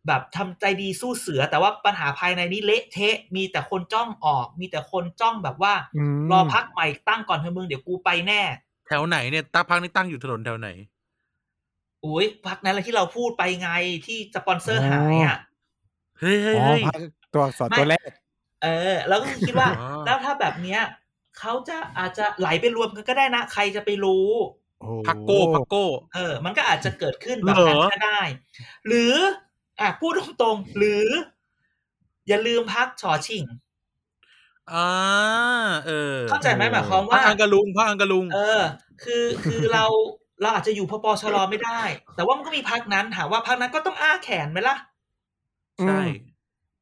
[0.07, 5.73] แบบทำใจดีสู้เสือ แต่ว่าปัญหาภายในนี้เละเทะ มีแต่คนจ้องออก มีแต่คนจ้องแบบว่า
[6.29, 8.41] มรอพักใหม่ตั้งก่อนเธอะมึงเดี๋ยวกูไปแน่
[8.87, 10.69] แถวไหนเนี่ยตั้งพักนี่ตั้งอยู่ถนนแถวไหน
[12.01, 13.69] โอ้ยพักนั้นแหละที่เราพูดไปไง
[14.05, 15.37] ที่สปอนเซอร์หายอะ
[16.19, 17.01] เฮ้ยเฮ้ยอ๋อเฮ้ยภาค
[17.33, 18.09] ตัวอักษรไม่ตัวแรก
[18.63, 20.81] เออ แล้วก็คิดว่าอ๋อแล้วถ้าแบบเนี้ย
[21.39, 24.29] เขาจะอาจจะไหลไปรวมกันก็ได้นะ ใครจะไปรู้
[24.81, 25.85] โอ้โหพักโก้พักโก้
[26.15, 28.21] เออ มันก็อาจจะเกิดขึ้นแบบเหรนั้นอก็ได้
[28.87, 29.15] หรือ
[29.79, 30.11] อะพูด
[30.41, 31.05] ตรงๆ หรือ
[32.27, 33.43] อย่าลืมพักชอชิง
[34.71, 34.89] อ่า
[35.85, 38.61] เออ เข้าใจไหมหมายความพักว่าอังกะลุงพักอังกะลุง เออ
[39.03, 39.85] คือคือเรา
[40.41, 41.81] เราอาจจะอยู่พปชรไม่ได้
[42.15, 44.75] แต่ว่ามันก็มีพักนั้นถามว่าพักนั้นก็ต้องอ้าแขนไหมล่ะ
[45.81, 46.01] ใช่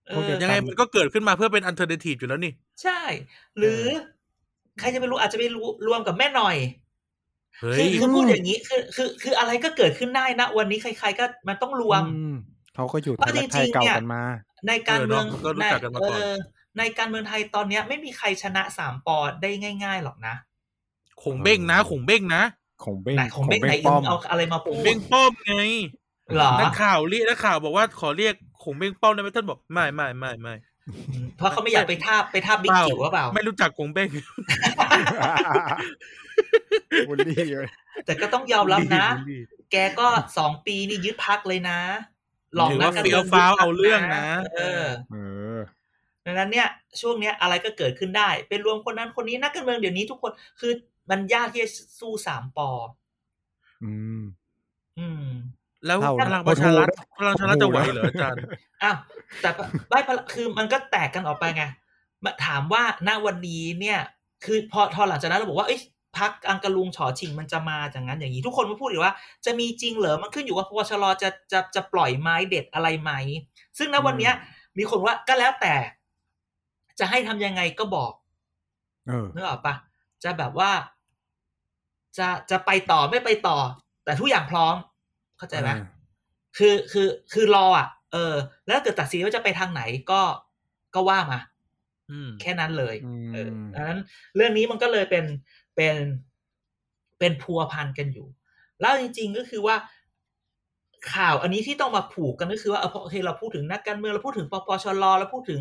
[0.07, 2.51] เอพวกอเดียวยังไงมันก็เกิดขึ้นมาเพื่อเป็นอันเทอร์เนทีฟอยู่แล้วนี่
[2.83, 3.01] ใช่
[3.57, 3.83] หรือ
[4.79, 6.57] ใครจะไปรู้อาจจะไปรู้รวมกับแม่หน่อย
[7.59, 12.35] เฮ้คืยอคือพูดอย่างนี้คือคือคืออะไรก็เกิดขึ้นได้นะ วันนี้ใคร ๆ ก็มันต้องรวมอืม
[12.75, 14.23] เขาก็อยู่เพราะไทยรักไทจริยงๆเก่าเนี่ยกันมา
[14.67, 19.49] ในการเมืองเออเนอะก็รู้จักกันมาก่อนเในการเมืองไทยตอนเนี้ย ไม่มีใครชนะสามปอได้
[19.83, 20.35] ง่าย ๆ หรอกนะ
[21.23, 22.43] ขงเบ้งนะขงเบ้งนะ
[22.83, 25.55] ของเบ้งไหนของเบ้งไหนป้อมเอาอะไรมาขปูงเบ้งป้อมไง
[26.35, 30.55] เหรอนักข่าวเรียกนักข่าวบอกว่าขอเรียกขงเบ้งป้อมได้ไหมท่านบอกไม่ไม่ไม่ไม่
[31.37, 34.09] เพราะเขาไม่อยากไปท่าบไปท่าบบิ๊กจิ๋วหรือเปล่า ไม่รู้จักขงเบ้ง
[37.07, 37.67] บูลลี่เลย
[38.05, 40.07] แต่ก็ต้องยอมรับนะบูลลี่แกก็
[40.37, 41.79] สองปีนี่ยึดพักเลยนะ
[42.71, 45.17] ถือว่านักกรเฟี้ยวมืฟ้าวยึดพรรคเอาเรื่องนะเออเอ
[45.55, 45.57] อ
[46.25, 46.67] ดังนั้นเนี่ย
[47.01, 50.71] ช่วงเนี้ยอะไรก็เกิดขึ้นได้ เป็นรวมคนนั้นคนนี้นักการเมืองเดี๋ยวนี้ทุกคน คือ
[51.09, 52.69] มันยากที่จะสู้สามปอ
[53.83, 54.21] อืม
[54.99, 55.25] อืม
[55.85, 58.39] แล้วเท่าพลังประชารัฐโอ้โหพลังประชารัฐจะไหวเหรออาจารย์
[58.83, 58.95] อ้าว
[59.41, 59.49] แต่
[59.89, 61.63] ไม่พละคือมันก็แตกกันออกไปไง
[62.23, 63.99] มาถามว่าณวันนี้เนี่ย
[64.45, 65.79] คือพอทอหลังจากนั้นเราบอกว่าเอ้ย
[66.17, 69.13] พพักอังกะลุงฉอชิงมันจะมาอย่างนั้นอย่างนี้ ทุกคนมาพูดอีกว่า
[69.45, 73.11] จะมีจริงเหรอมันขึ้นอยู่ว่าพปชรจะจะจะปล่อยไม้เด็ดอะไรไหม
[73.77, 74.33] ซึ่งณวันเนี้ย
[74.77, 75.75] มีคนว่าก็แล้วแต่
[76.99, 78.11] จะให้ทำยังไงก็บอก
[79.07, 79.75] เออนึกออกปะ
[80.23, 80.71] จะแบบว่า
[82.17, 83.57] จะจะไปต่อไม่ไปต่อ
[84.03, 84.75] แต่ทุกอย่างพร้อม
[85.37, 85.85] เข้าใจไหมเออ
[86.57, 88.35] คือคือคือรออะ เออ
[88.67, 89.81] แล้วถ้าเกิดตัดสินว่าจะไปทางไหน
[90.11, 90.21] ก็
[90.95, 91.39] ก็ว่ามา
[92.11, 93.99] อืมแค่นั้นเลยอืมเออดังนั้น
[94.35, 95.25] เรื่องนี้มันก็เลยเป็น
[95.75, 95.95] เป็น
[97.19, 98.27] เป็นพัวพันกันอยู่
[98.81, 99.75] แล้วจริง ๆก็คือว่า
[101.13, 105.59] ข่าวอันนี้ที่ต้องมาผูกกันก็คือว่าเออโอเคเราพูดถึงนักการเมืองเราพูดถึงปปชรเราพูดถึง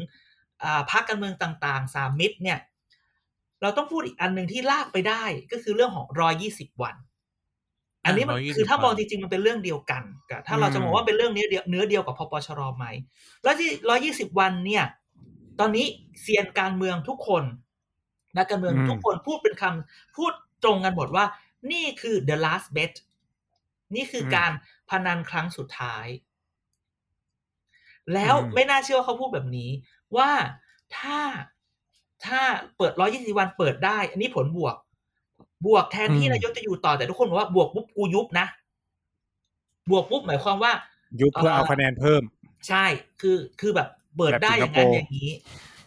[0.63, 2.59] อ่าพรรคการเมืองต่างๆ สามมิตรเนี่ย
[3.63, 6.97] เราต้องพูดอีกอันหนึ่งที่ลากไปได้ก็คือเรื่องของรอยี่สิบวัน
[8.05, 12.87] อันนี้มัน120คือถ้ามองวันจริงๆมันเป็นเรื่องเดียวกันกับถ้าเราจะมองว่าเป็นเรื่องเนื้อเดียวเนื้อเดียวกับพปชรไหม
[13.43, 14.85] แล้วที่ร้อยี่สิบวันเนี่ย
[15.61, 15.87] ตอนนี้
[16.21, 17.45] เซียนการเมืองทุกคน
[18.37, 20.33] นักการเมืองอืมทุกคนพูดเป็นคำพูด
[20.65, 21.25] ตรงกันหมดว่า
[21.73, 22.93] นี่คือ the last bet
[23.95, 24.51] นี่คืออมการ
[24.91, 26.07] พนันครั้งสุดท้าย
[28.15, 29.71] แล้วอืมไม่น่าเชื่อว่าเขาพูดแบบนี้
[30.17, 30.31] ว่า
[30.99, 31.21] ถ้า
[32.27, 32.41] ถ้า
[32.79, 34.75] เปิดร้อยี่สิบวันเปิดได้ อันนี้ผลบวก
[35.67, 38.47] บวกแทนที่นายกจะอยู่ต่อแต่ทุกคนบอกว่าบวกปุ๊บกูยุบนะ
[39.91, 40.73] บวกปุ๊บหมายความว่า
[41.21, 42.23] ยุบเพื่อเอาคะแนนเพิ่ม
[42.69, 42.85] ใช่
[43.21, 45.31] คือคือแบบเปิดแบบได้สิองคย่างโปนั้นร์อย่างนี้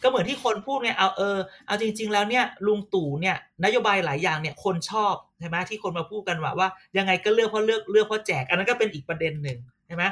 [0.02, 6.68] ก็เหมือนที่คนพูดไงเอาเออเอาจริง ๆ แล้วเนี่ยลุงตู่เนี่ย นโยบายหลายอย่างเนี่ย คนชอบใช่ไหมที่คนมาพูดกันว่าว่า
[6.98, 10.04] ยังไงก็เลือกเพราะเลือกเลือกเพราะแจก อันนั้นก็เป็นอีกประเด็นหนึ่งใช่ไหม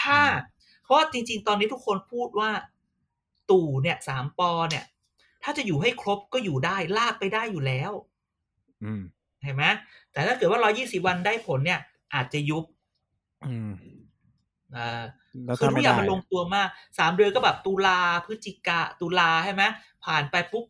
[0.00, 0.18] ถ้า
[0.84, 2.50] เพราะว่าจริง ๆ ตอนนี้ทุกคนพูดว่า
[3.50, 4.84] ตู่เนี่ยสามปอเนี่ย
[5.46, 7.92] ถ้าจะอยู่ให้ครบก็อยู่ได้ลากไปได้อยู่แล้ว
[8.84, 9.02] อืม
[9.44, 9.64] เห็นไหม
[10.12, 11.80] แต่ถ้าเกิดว่าร้อยี่สิบวันได้ผลเนี่ย
[12.14, 12.64] อาจจะยุบ
[13.48, 13.70] อืม
[14.72, 15.02] เออ
[15.46, 16.68] แล้วคือถ้าทุไม่กอย่างได้มันลงตัวมาก
[16.98, 19.62] สามเดือนก็แบบตุลาพฤศจิกาตุลาใช่ไหม
[20.04, 20.64] ผ่านไปปุ๊บ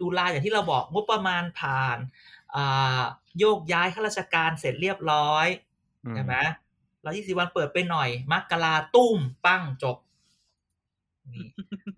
[0.00, 1.98] ตุลาอย่างที่เราบอกงบประมาณผ่าน
[2.54, 3.02] อ่า
[3.38, 5.46] โยกย้ายข้าราชการเสร็จเรียบร้อย
[6.04, 6.34] อืมใช่ไหม
[7.04, 9.96] ร้อยี่สิบวันเปิดไปหน่อยมกราตุ้มปั้งจบ
[11.32, 11.46] นี่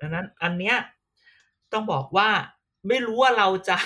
[0.01, 0.77] ดังนั้น อันเนี้ย
[1.75, 2.29] ต้องบอกว่า
[2.89, 3.77] ไม่รู้ว่าเราจะ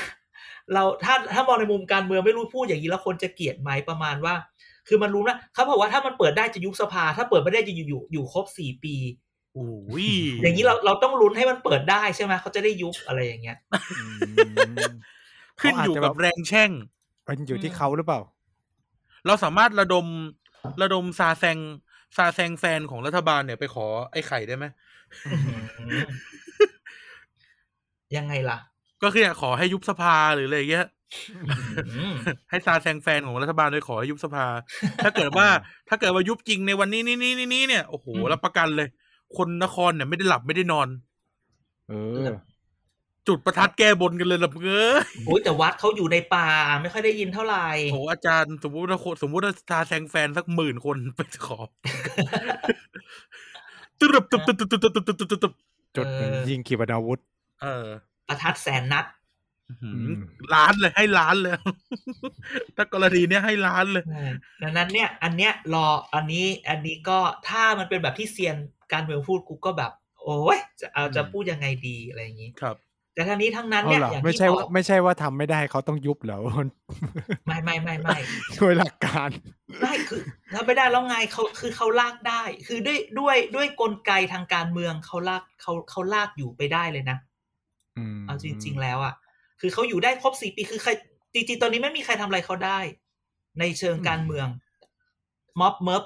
[0.72, 4.34] เราถ้าถ้ามองในมุมการเมืองไม่รู้พูดอย่างนี้แล้วคนจะเกลียดไหมประมาณว่า
[4.88, 8.94] คือมันรู้นะเขาบอกว่าถ้ามันเปิดได้จะยุบสภา ถ้าเปิดไม่ได้จะอยู่อยู่อยู่ครบสี่ปี
[9.54, 9.70] โอ้
[10.06, 10.10] ย
[10.42, 13.58] อย่างนี้เราเราต้องลุ้นให้มันเปิดได้ใช่ไหมเขาจะได้ยุบอะไรอย่างเงี้ย
[13.98, 14.06] อื
[14.90, 14.92] ม
[15.60, 16.70] ขึ้นอยู่กับแรงแช่ง
[17.26, 18.20] มันอยู่ที่เขาหรือเปล่า
[19.26, 20.06] เราสามารถระดม
[20.82, 21.58] ระดมซาแซง
[22.16, 24.64] ซาแซงแฟนของรัฐบาลเนี่ยไปขอไอ้ไข่ได้ไหม
[28.16, 28.58] ยังไงล่ะ
[29.02, 30.86] ก็คือขอให้ยุบสภาหรืออะไรเงี้ย
[32.50, 34.46] ให้ซาแซงแฟนของรัฐบาลโดยขอให้ยุบสภา
[35.04, 35.48] ถ้าเกิดว่า
[35.88, 38.88] ถ้าเกิดว่ายุบจริงในวันนี้นี่นี่นี่เนี่ยโอ้โหรับประกันเลย
[39.36, 40.88] คนนครเนี่ยไม่ได้หลับไม่ได้นอน
[41.88, 41.94] เอ
[42.24, 42.28] อ
[43.28, 46.48] จุดประทัดแก้บนกันเลยหลับเงยโอ้แต่วัดเขาอยู่ในป่า
[46.82, 51.58] ไม่ค่อยได้ยินเท่าไหร่โอ้อาจารย์สมมติว่าสมมติถ้าซาแซงแฟนสักหมื่นคนไปขอ
[53.98, 55.52] ตึ๊บตึ๊บตึ๊บตึ๊บตึ๊บตึ๊บตึ๊บ
[55.96, 56.06] จุด
[56.48, 57.20] ยิงขีปนาวุธ
[57.62, 57.86] เออ
[58.28, 59.06] ประทัดแสนนัด
[59.68, 60.20] อื้อหืออืม
[60.54, 61.52] ล้านเลยให้ล้านเลย
[62.76, 64.04] ถ้ากรณีเนี้ยให้ล้านเลย
[64.62, 68.56] ดังนั้นเนี่ย อันเนี้ยรออันนี้อันนี้ก็ถ้ามันเป็นแบบที่เซียน
[68.92, 69.92] การเมืองพูดกูก็แบบ
[70.24, 72.76] โอ้ยจะเอาจะอืมพูดยังไงดีอะไรอย่างนี้ครับ
[73.16, 76.38] แต่ทั้งนี้ทั้งนั้นเอาเนี่ยเหรออย่างไม่ที่ใช่บว่าอกไม่ใช่ว่าทำไม่ได้เขาต้องยุบเหรอ
[77.46, 78.16] ไม่ไม่ไม่ไม่
[78.56, 79.30] โดยหลักการ
[79.80, 80.20] ไม่คือ
[80.52, 87.35] ถ้าไม่ได้แล้วไงเขาคือเขาลากได้ คือด้วยด้วยด้วยกลไกทางการเมืองเขาลากเขาเขาลากอยู่ไปได้เลยนะอืม
[88.26, 89.14] เอาจริง ๆ แล้วอะ
[89.60, 90.90] คือเขาอยู่ได้ครบสี่ปีคือใคร
[91.34, 92.78] จริงๆตอนนี้ไม่มีใครทำอะไรเขาได้
[93.60, 94.48] ในเชิงการเมือง
[95.60, 96.04] ม็อบเมิร์ฟ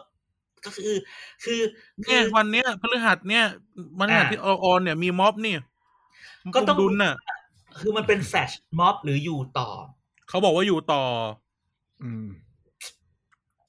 [0.65, 0.97] ก็คือ
[1.45, 1.61] คือ
[2.05, 3.45] คืเนี่ยอวันเนี้ยพฤหัสเนี่ย
[3.99, 5.55] วันพฤหัสอ่าที่อออนเนี่ยมีม็อบนี่
[6.55, 7.15] ก็ต้องดุลน่ะ
[7.81, 9.69] คือมันเป็นแฟลชม็อบหรืออยู่ต่อ
[10.29, 11.03] เขาบอกว่าอยู่ต่อ
[12.03, 12.27] อืม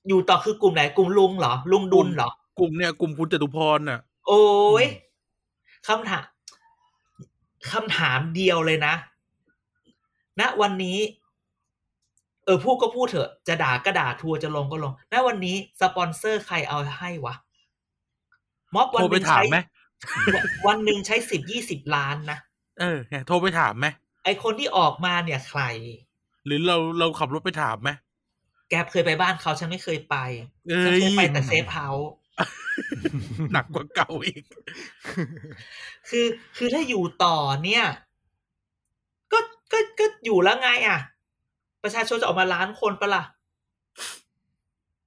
[0.08, 4.42] อยู่ต่อคือกลุ่มไหน กลุ่มลุงเหรอ ลุงดุลเหรอ กลุ่มเนี่ยกลุ่มคุณจตุพรน่ะ โอ้
[4.84, 4.86] ย
[5.88, 6.26] คำถาม
[7.72, 8.94] คำถามเดียวเลยนะ
[10.40, 11.00] ณวันนี้
[12.46, 17.36] เออพูดก็พูดเถอะ จะด่าก็ด่าทัวร์จะลงก็ลงณวันนี้สปอนเซอร์ใครเอาให้วะ
[18.76, 19.58] ม็อบวันหนึ่งโทรไปถามใช้ไหม
[20.68, 22.40] วันหนึ่งใช้สิบยี่สิบล้านนะ
[22.80, 23.88] เออเนี่ยโทรไปถามไหม
[24.24, 25.62] ไอคนที่ออกมาเนี่ยใคร
[26.46, 27.90] หรือเราเราขับรถไปถามไหม
[28.70, 30.16] แกเคยไปบ้านเขาฉันไม่เคยไป
[30.68, 32.12] เอ้ยฉันเคยไปแต่ safe house
[33.52, 34.44] หนักกว่าเก่าอีก
[36.10, 36.26] คือ
[36.58, 37.86] คือถ้าอยู่ต่อเนี่ย
[39.32, 39.40] ก็
[39.72, 41.00] ก็ก็อยู่แล้วไง อะ
[41.84, 43.24] ประชาชนจะออกมาล้านคนปะล่ะ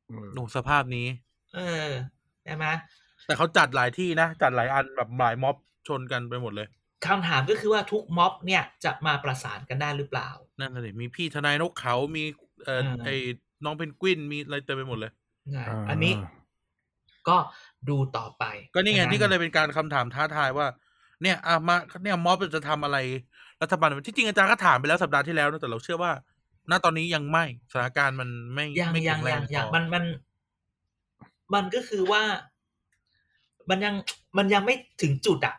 [0.06, 1.06] โอ้สภาพนี้
[1.54, 1.90] เออ
[2.44, 2.66] ใช่ไหม
[3.26, 5.56] แต่เขาจัดหลายที่นะ จัดหลายอันแบบหลายม็อบ
[5.88, 6.68] ชนกันไปหมดเลย
[7.06, 10.28] คำถามก็คือว่าทุกม็อบเนี่ยจะมาประสานกันได้หรือเปล่า
[10.60, 12.24] นั่นน่ะสิมีพี่ทนายนกเขามี
[12.64, 13.14] เอ่ออ่าไอ้
[13.64, 15.12] น้องเพนกวินมีอะไรเต็มไปหมดเลย
[15.54, 16.12] นะอ่าอันนี้
[17.28, 17.36] ก็
[17.88, 18.44] ดูต่อไป
[18.74, 20.66] ก็นี่ไงะนี่ก็เลยเป็นการคำถามท้าทายว่า
[21.22, 22.98] เนี่ยอะมาเนี่ยม็อบจะทำอะไร
[23.62, 26.12] รัฐบาลที่จริงอาจารย์ก็ถามไปแล้วสัปดาห์ที่แล้วนะแต่เราเชื่อว่า
[26.70, 30.04] ณตอนนี้ยังไม่สถานการณ์มันไม่ยังไม่ยัแข็งงแรยังงยังพอมันมัน
[31.54, 32.22] มันก็คือว่า
[33.70, 33.94] มันยัง
[34.38, 35.54] มันยังไม่ถึงจุดอะ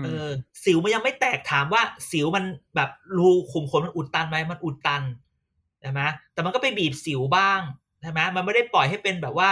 [0.00, 0.28] มเออ
[0.64, 2.44] สิวมันยังไม่แตกถามว่า สิวมัน
[2.76, 5.02] แบบรูขุมขนมันอุดตันไหมมันอุดตัน
[5.80, 6.00] ใช่ไหม
[6.32, 7.60] แต่มันก็ไปบีบสิวบ้าง
[8.02, 9.50] ใช่ไหมมันไม่ได้ปล่อยให้เป็นแบบว่า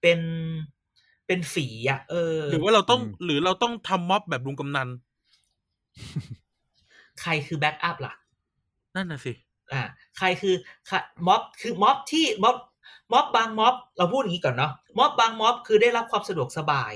[0.00, 0.20] เป็น
[1.26, 4.88] เป็นฝีอะเออ หรือว่าเราต้องอืมหรือเราต้องทำม็อบแบบลุงกำนัน
[7.20, 8.14] ใครคือ backup ล่ะ
[8.96, 9.32] นั่นน่ะสิ
[9.72, 9.82] อ่า
[10.18, 10.54] ใครคือ
[10.90, 12.56] ค่ะม็อบคือม็อบที่ม็อบ
[13.12, 16.92] ม็อบบางม็อบ เราพูดอย่างนี้ก่อนเนาะม็อบบางม็อบคือได้รับความสะดวกสบาย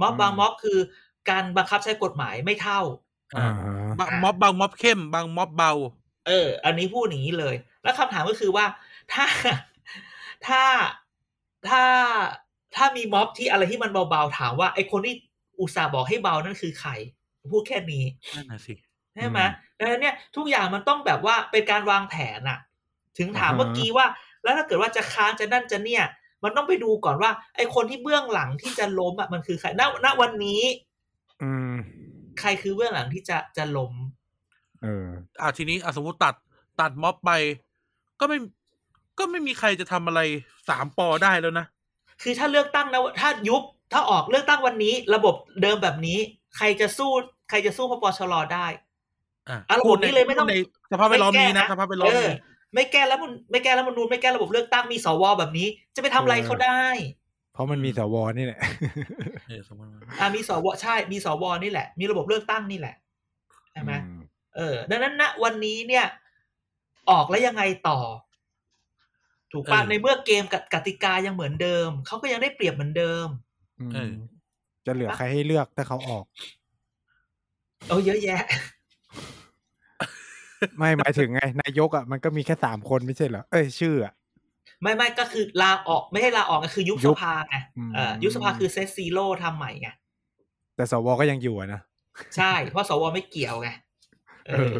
[0.00, 0.78] ม็อบบางม็อบคือ
[1.30, 2.80] การบังคับใช้กฎหมายไม่เท่า
[3.36, 3.48] อ่า
[3.98, 5.72] บางม็อบบางม็อบเข้ม บางม็อบเบา
[6.26, 8.64] เออ อันนี้พูดอย่างนี้เลย แล้วคำถามก็คือว่า
[9.12, 9.26] ถ้า
[10.46, 10.62] ถ้า
[11.68, 11.84] ถ้า
[12.76, 15.14] ถ้ามีม็อบที่อะไรที่มันเบาๆถามว่าไอคนที่
[15.60, 16.90] อุตส่าห์บอกให้เบานั่นคือใคร
[17.52, 18.04] พูดแค่นี้
[18.36, 18.74] นั่นน่ะสิ
[19.14, 19.40] ใช่ไหม
[19.78, 22.58] ดังนั้นเนี่ยทุกอย่างมันต้องแบบว่าเป็นการวางแผนอะ
[23.18, 24.06] ถึงถามเมื่อกี้ว่า
[24.42, 26.04] แล้วถ้าเกิดว่าจะค้างจะนั่นจะเนี่ย
[26.44, 30.62] มันต้องไปดูก่อนว่า ไอคนที่เบื้องหลังที่จะล้มอะมันคือใครณณวันนี้
[31.42, 31.76] อืม
[32.40, 33.92] ใครคือเบื้องหลังที่จะจะล้ม
[34.82, 35.06] เออ
[35.40, 36.34] อะทีนี้อะสมมติตัด
[36.80, 37.30] ตัดม็อบไป
[38.20, 38.38] ก็ไม่
[39.18, 40.20] ก็ไม่มีใครจะทำอะไร
[40.68, 41.66] สามปอได้แล้วนะ
[42.22, 43.62] คือถ้าเลือกตั้งนะถ้ายุบ
[43.92, 46.18] ถ้าออกเลือกตั้งวันนี้ ระบบเดิมแบบนี้
[46.56, 47.10] ใครจะสู้
[47.50, 48.66] ใครจะสู้พปชรได้
[49.48, 50.54] อะอะระบบนี้เลยไม่ต้องใน
[50.92, 52.36] สภาพแวดล้อมนี้นะไแก้สภาพแวดล้อมเออนี้
[52.74, 56.82] ไม่แก้แล้วมันไม่แก้แล้วมันนูนไม่แก้ระบบเลือกตั้งมีสวแบบนี้ จะไปทำอะไรเขาได้
[57.52, 58.60] เพราะมันมีสวนี่แหละ
[59.48, 62.94] เออสมมติว่าอ่ามีสวใช่มีสวนี่แหละ มีระบบเลือกตั้งนี่แหละ
[63.72, 64.20] ใช่ไหมอืม
[64.56, 66.06] เออ ดังนั้นณวันนี้เนี่ย
[67.10, 67.98] ออกแล้วยังไงต่อ
[69.52, 73.26] ถูกป่ะในเมื่อเกมกับกติกายังเหมือนเดิม เขาก็ยังได้เปรียบเหมือนเดิม
[73.80, 74.12] อืมเออ
[74.86, 76.24] จะเหลือใครให้เลือกถ้าเขาออก
[77.88, 78.42] เออเยอะแยะ
[80.78, 84.12] ไม่หมายถึงไง นายกอะมันก็มีแค่สามคนไม่ใช่เหรอเอ้ยชื่ออะ
[84.82, 89.88] ไม่ไม่ก็คือลาออกไม่ใช่ลาออกก็คือยุบยุบสภาไงอืมเออยุบสภาคือ set zero ทำใหม่ไง
[90.76, 91.80] แต่สวก็ยังอยู่อะนะ
[92.36, 93.68] ใช่ เพราะสวไม่เกี่ยวไง
[94.46, 94.76] เอเอออ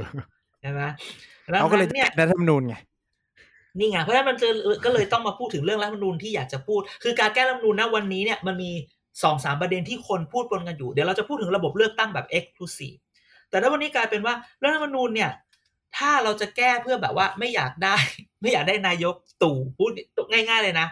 [0.60, 0.82] ใช่ไหม
[1.50, 2.74] แล้วเขาก็เลยเนี่ยรัฐธรรมนูญไง
[3.78, 4.48] นี่ไงเพราะฉะนั้นมันจะ
[4.84, 8.70] ก็เลยต้องมาพูดถึงเรื่องรัฐธรรมนูญที่อยากจะพูด คือการแก้รัฐธรรมนูญนะวันนี้เนี่ยมันมี
[9.22, 12.98] สองสามประเด็นที่คนพูดปนกันอยู่ เดี๋ยวเราจะพูดถึงระบบเลือกตั้งแบบ exclusive
[13.50, 15.30] แต่ถ้าวันนี้กลายเป็นว่ารัฐธรรมนูญเนี่ย
[15.96, 17.96] ถ้าเราจะแก้เพื่อแบบว่าไม่อยากได้
[18.42, 19.90] ไม่อยากได้นายกตู่พูด
[20.30, 20.86] ง่าย ๆ เลยนะ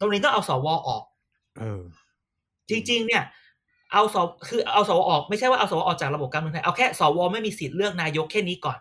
[0.00, 1.02] ตรงนี้ต้องเอาสวออก
[1.58, 1.82] เออ
[2.70, 3.22] จริง ๆ เนี่ย
[3.92, 4.16] เอาส
[4.48, 8.78] คือเอาสวออกไม่ใช่ว่าเอาสวออกจากระบบการเมืองไทยเอาแค่สวไม่มีสิทธิ์เลือกนายกแค่นี้ก่อน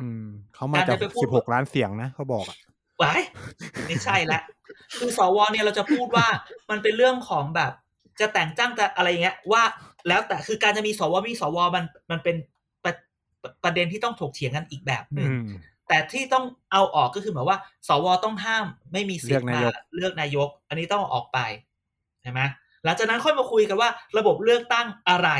[0.00, 2.56] อืมเขามาจากการจะไปพูดสิบหกล้านเสียงนะเขาบอกอะ
[2.98, 3.14] ไว้
[3.86, 4.40] ไม่ใช่ละ
[4.98, 6.26] คือสวเนี่ยเราจะพูดว่า
[6.70, 7.72] มันเป็นเรื่องของแบบ
[8.20, 9.62] จะแต่งจ้างจะอะไรเงี้ย ว่า
[10.08, 12.36] แล้วแต่คือการจะมีสวไม่มีสวมันมันเป็น
[12.84, 12.94] ประ
[13.42, 15.48] ประประเด็นที่ต้องถกเถียงกันอีกแบบหนึ่งอืม
[15.88, 21.38] แต่ที่ต้องเอาออกก็คือหมายว่า สวต้องห้ามไม่มีสิทธิ์เลือกนายกมาเลือกนายก อันนี้ต้องเอาออกไป
[22.22, 22.40] ใช่ไหม
[22.84, 25.30] หลังจากนั้นค่อยมาคุยกันว่าระบบเลือกตั้งอะไร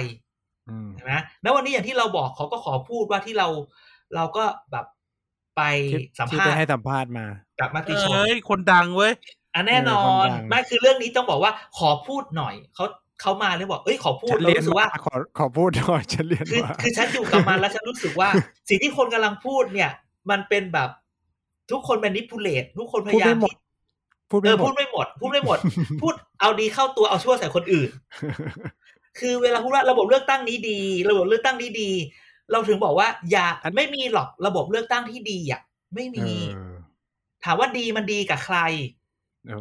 [0.69, 3.49] อืมใช่ไหมแล้ววันนี้อย่างที่เราบอกเขาก็ขอพูดว่าที่เรา
[4.15, 4.87] เราก็แบบ
[5.57, 7.27] ไปที่สัมที่ภาไปษณ์ให้สัมภาษณ์มา
[7.61, 9.13] กับมาติชนเอ้ยคนดังเว้ย
[9.55, 12.85] อะแน่นอเออคนนดังไม่คือเรื่องนี้ต้องบอกว่าขอพูดหน่อยเขา
[13.21, 18.29] เขามาเลยบอกเอ้ยขอพูดฉันเราเรียนรู้สึกว่าว่าขอขอพูดหน่อยฉันเรียนคือว่าคือฉันอยู่กับมันแล้วฉันรู้สึกว่า
[18.69, 19.91] สิ่งที่คนกำลังพูดเนี่ย
[20.31, 20.89] มันเป็นแบบ
[21.71, 23.59] ทุกคนเป็นนิพูเลตทุกคนพพูดยายาไม่มหมดที่
[24.31, 25.59] พูดเอไม่อหมพูดดไม่หมด พูดไม่หมด
[26.03, 27.89] พูดเอาดีเข้าตัวเอาชั่วใส่คนอื่น
[29.19, 30.81] คือเวลาพูดว่าระบบเลือกตั้งนี้ดี
[31.11, 31.91] ระบบเลือกตั้งนี้ดี
[32.53, 33.47] เราถึงบอกว่า อย่า
[33.77, 35.61] ไม่มีหรอกระบบเลือกตั้งที่ดีอะ
[35.95, 36.59] ไม่เอมีอ
[37.45, 38.59] ถามว่าดีมันดีกับใคร
[39.47, 39.59] เออ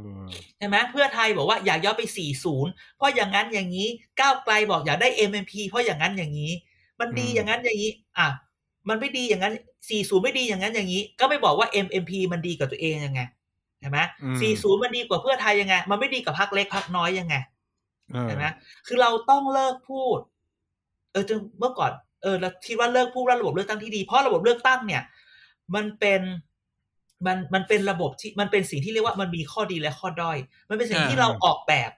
[0.57, 3.87] ใช่ไหมเพื่อไทยบอกว่าอยากย้อนไป 40 เพราะอย่างนั้นอย่างนี้
[4.19, 6.51] ก้าวไกลบอกอยากได้ MMP เพราะอย่างนั้นอย่างนี้
[6.99, 8.27] มันดีอย่างนั้นอย่างนี้ อะ
[8.89, 9.53] มันไม่ดีอย่างนั้น
[9.87, 13.21] 40 ไม่ดีอย่างนั้นอย่างนี้ ก็ไม่บอกว่า MMP มันดีกับตัวเองยังไง
[13.81, 17.35] ใช่ไหมอืม40 มันดีกว่าเพื่อไทยยังไง มันไม่ดีกับพรรคเล็กพรรคน้อยยังไง
[18.11, 18.45] เออใช่ไหม
[18.87, 20.19] คือเราต้องเลิกพูด
[21.11, 25.03] เออจนเมื่อก่อน เออเราคิดว่าเลิกพูดว่าระบบเลือกตั้งที่ดี เพราะระบบเลือกตั้งเนี่ย
[25.75, 26.21] มันเป็น
[27.25, 30.37] มันมันเป็นระบบที่มันเป็นสิ่งที่เรียกว่ามันมีข้อดีและข้อด้อย
[30.69, 31.91] มันเป็นสิ่งที่อ่าเราออกแบบ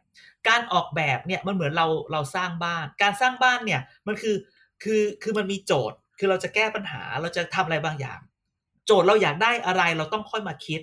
[0.47, 4.35] การออกแบบเนี่ยมันเหมือนเราเราสร้างบ้าน การสร้างบ้านเนี่ยมันคือ
[4.83, 8.19] คือคือมันมีโจทย์ คือเราจะแก้ปัญหาเราจะทำอะไรบางอย่าง
[8.85, 10.81] โจทย์เราอยากได้อะไรเราต้องค่อยมาคิด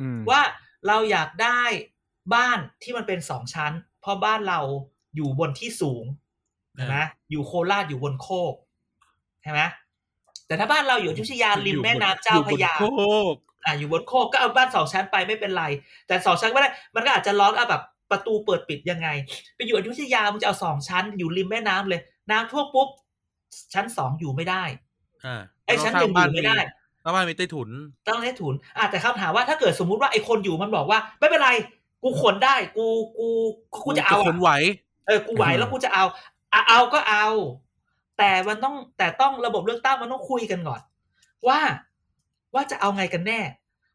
[0.00, 0.40] อืมว่า
[0.86, 1.62] เราอยากได้
[2.34, 4.60] บ้านที่มันเป็นสองชั้น เพราะบ้านเรา
[5.16, 6.04] อยู่บนที่สูง
[6.74, 6.96] ใช่ไหม
[7.30, 9.62] อยู่โคราชอยู่บนโคกใช่ไหม
[10.46, 13.34] แต่ถ้าบ้านเราอยู่อยุธยาริมแม่น้ำเจ้าพระยาอยู่บนโคก
[13.64, 15.64] อ่าอยู่บนโคกก็เอาบ้านสองชั้นไปไม่เป็นไร
[16.06, 19.08] แต่สองชั้นไม่ได้ มันก็อาจจะล็อกเอาแบบประตูเปิดปิดยังไง
[19.56, 22.88] ไปอยู่อยุธยามึงจะเอาสองชั้น อยู่ริมแม่น้ำเลย น้ำท่วมปุ๊บ
[23.74, 24.62] ชั้นสองอยู่ไม่ได้
[25.24, 26.58] อ่าไอ้ชั้นหนึ่งอยู่ไม่ได้
[27.02, 27.68] ถ้าบ้านมีใต้ถุน
[28.08, 31.50] ต้องให้ถุนอะแต่คำถามว่าถ้าเกิดสมมุติว่าไอ้คนอยู่มันบอกว่า ไม่เป็นไร
[32.02, 32.86] กูขนได้ กู
[33.18, 33.28] กู
[33.84, 34.50] กูจะเอาขอะนไหว
[35.06, 36.04] เออกูไหวแล้วกูจะเอา
[36.52, 37.26] อะเอาก็เอา
[38.18, 40.80] แต่มันต้องแต่ต้องระบบเลือกตั้งมันต้องคุยกันก่อน
[41.48, 41.60] ว่า
[42.54, 43.40] ว่าจะเอาไงกันแน่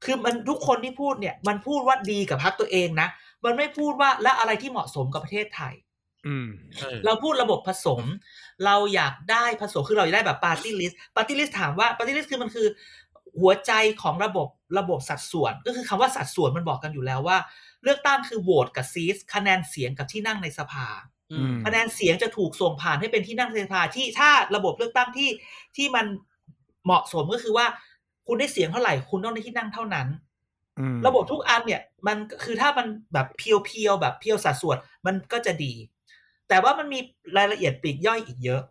[0.03, 3.07] คือมันทุกคนที่พูดเนี่ย มันพูดว่าดีกับพรรคตัวเองนะ
[3.45, 5.73] มันไม่พูดว่าและอะไรที่เหมาะสมกับประเทศไทย
[6.27, 8.01] อืมเออเรอ่าพูดระบบผสม
[8.65, 12.67] เราอยากได้ผสมคือเราอยากได้แบบปาร์ตี้ลิสต์ปาร์ตี้ลิสต์ถามว่าปาร์ตี้ลิสต์คือมันคือ
[13.41, 13.71] หัวใจ
[14.01, 14.47] ของระบบ
[14.79, 17.37] ระบบสัดส่วน ก็คือคำว่าสัดส่วนมันบอกกันอยู่แล้วว่า
[17.83, 21.12] เลือกตั้งคือโหวตกับ seats คะแนนเสียงกับที่นั่งในสภาอืม
[21.65, 25.29] คะแนนเสียงจะถูกส่งผ่านให้เป็นที่นั่งในสภาที่ถ้าระบบเลือกตั้งที่
[25.75, 26.05] ที่มัน
[26.85, 27.65] เหมาะสมก็คือว่า
[28.27, 30.07] คุณได้เสียงเท่าไหร่คุณต้องได้ที่นั่งเท่านั้น
[30.79, 35.73] อืมระบบทุกอันเนี่ย มันคือถ้ามันแบบเพียวๆแบบเพียวสัดส่วนมันก็จะดี
[36.49, 36.99] แต่ว่ามันมี
[37.37, 38.61] รายละเอียดปลีกย่อยอีกเยอะ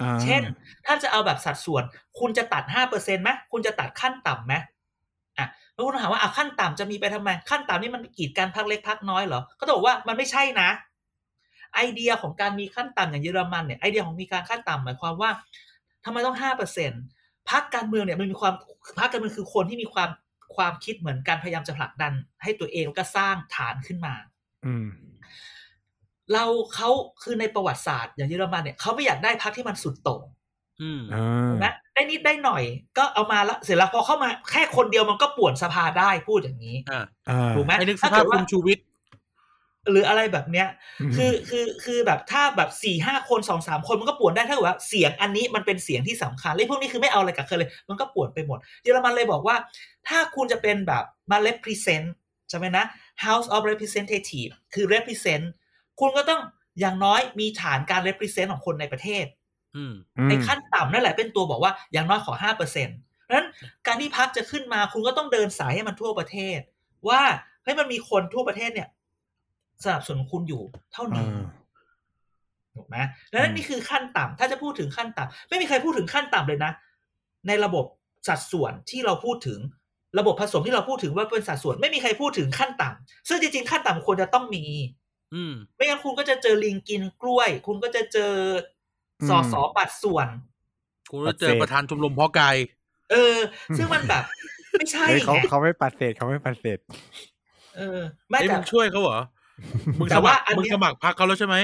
[0.00, 0.42] อ่าเช่น
[0.86, 1.82] ถ้าจะเอาแบบสัดส่วน
[2.18, 4.54] คุณจะตัดห้าเปอร์เซ็นต์ไหมคุณจะตัดขั้นต่ำไหม
[5.38, 10.68] อะแล้วคุณถามว่าอะขั้นต่ำจะมีไปทำไมขั้นต่ำนี่มันกีดการพักเล็กพักน้อยเหรอก็ต้องบอกว่ามันไม่ใช่นะ
[11.74, 15.30] ไอเดียของการมีขั้นต่ำอย่างเยอรมันเนี่ยไอเดียของมีการขั้นต่ำหมายความว่า
[16.04, 17.02] ทำไมต้องห้าเปอร์เซ็นต์
[17.50, 18.54] พักการเมืองเนี่ยมันมีความ
[18.98, 20.10] พักการเมืองคือคนที่มีความ
[20.56, 22.12] ความคิดเหมือนกันพยายามจะผลักดัน
[22.42, 24.14] ให้ตัวเองแล้วก็สร้างฐานขึ้นมา
[24.66, 24.86] อืม
[26.32, 26.44] เรา
[26.74, 26.90] เขา
[27.22, 30.24] คือในประวัติศาสตร์อย่างเยอรมันเนี่ยเขาไม่อยากได้พักที่มันสุดโต่ง
[30.82, 32.62] อืมอ่านะได้นิดได้หน่อย
[32.98, 38.84] ก็เอามาแล้วเสร็จแล้วพอเข้ามาแค่คนเดียวมันก็ป่วนสภาได้พูดอย่างนี้อ่าอ่าถูกไหมให้นึกสถ้าภาพเกิดคุว่าณชูวิทย์
[39.90, 40.68] หรืออะไรแบบเนี้ย
[41.10, 49.56] มคือคือคือแบบถ้าแบบสี่ห้าคนสองสามคนมันก็ป่วนได้ถ้าเกิดว่าเสียงอันนี้มันเป็นเสียงที่สำคัญเลยพวกนี้คือไม่เอาอะไรกับใครเลย มันก็ป่วนไปหมด เยอรมันเลยบอกว่า
[50.08, 52.06] ถ้าคุณจะเป็นแบบมา represent
[52.50, 52.84] ใช่ไหมนะ
[53.24, 55.44] House of Representative คือ represent
[56.00, 56.40] คุณก็ต้อง
[56.80, 59.24] อย่างน้อยมีฐานการ represent ของคนในประเทศ
[59.76, 62.96] อืมอืมไอ้ขั้นต่ำนั่นแหละเป็นตัวบอกว่าอย่างน้อยขอห้าเปอร์เซ็นต์
[63.34, 63.48] นั้น
[63.86, 66.58] การที่พักจะขึ้นมาคุณก็ต้องเดินสายให้มันทั่วประเทศ
[67.08, 67.22] ว่า
[67.62, 68.88] เฮ้ยมันมีคนทั่วประเทศเนี่ย
[69.84, 70.62] สนับสนุนคุณอยู่
[70.92, 71.46] เท่านี้อ่า
[72.76, 72.96] ถูกไหม
[73.32, 76.72] ดังนั้นอืมนี่คือขั้นต่ำถ้าจะพูดถึงขั้นต่ำไม่มีใครพูดถึงขั้นต่ำเลยนะ
[77.48, 77.84] ในระบบ
[78.28, 79.58] สัดส่วนที่เราพูดถึง
[80.18, 84.64] ระบบผสมที่เราพูดถึงว่าเป็นสัดส่วนไม่มีใครพูดถึงขั้นต่ำซึ่งจริงๆขั้นต่ำควรจะต้องมี
[85.34, 88.32] อืมไม่งั้นคุณก็จะเจอลิงกินกล้วย คุณก็จะเจอ
[89.28, 90.28] สอสอปัดส่วน
[91.10, 92.56] กูจะเจอประธานชมรมเพาะกาย
[93.10, 93.36] เออ
[93.76, 94.24] ซึ่งมันแบบ
[94.72, 96.78] ไม่ใช่เฮ้ยเขาไงเขาไม่ปัดเศษเขาไม่ปัดเศษ
[97.76, 99.20] เออไม่ไอ้ยแต่มึงช่วยเขาเหรอ
[99.98, 101.56] มึงแต่สมัว่าครอันมึงเนี้ยสมัครพักเขาแล้วใช่ไหม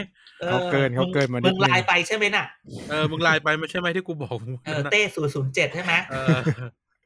[0.43, 2.47] ออเขาเกินเขาเกินมานิดมึงนึงไลน์ไปใช่ไหมน่ะ
[2.91, 6.39] เออมึงไลน์ไปไม่ใช่ไหมที่กูบอกมึงเออนะเต้ศูนย์ศูนย์เจ็ดใช่ไหมเออ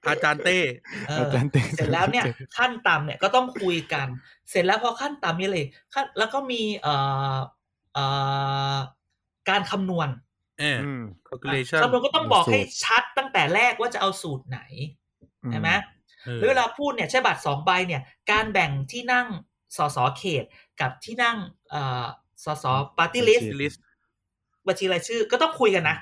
[0.09, 0.59] อาจารย์เต้
[1.09, 2.25] เอออาจารย์เต้เสร็จแล้วเนี่ย
[2.57, 4.07] ขั้นต่ำเนี่ยก็ต้องคุยกัน
[4.51, 6.95] เสร็จแล้วพอขั้นต่ำมีอะไรอีกขั้นแล้วก็มีเอ่
[7.35, 7.39] อ
[7.95, 8.05] เอ่
[8.75, 8.77] อ
[9.49, 10.09] การคำนวณ
[10.61, 14.61] เอออืม calculation คำนวณก็ต้องบอกสูตรให้ชัดตั้งแต่แรกว่าจะเอาสูตรไหน
[15.53, 15.71] ใช่ไหม
[16.25, 19.27] เออแล้วเวลาพูดเนี่ยใช้บัตรสองใบเนี่ย การแบ่งที่นั่ง
[19.77, 20.45] สสเขต
[20.81, 21.37] กับที่นั่ง
[21.71, 22.05] เอ่อ
[22.45, 22.65] สส
[22.99, 23.79] ปาร์ตี้ลิส list
[24.67, 25.97] บัญชีรายชื่อก็ต้องคุยกันนะ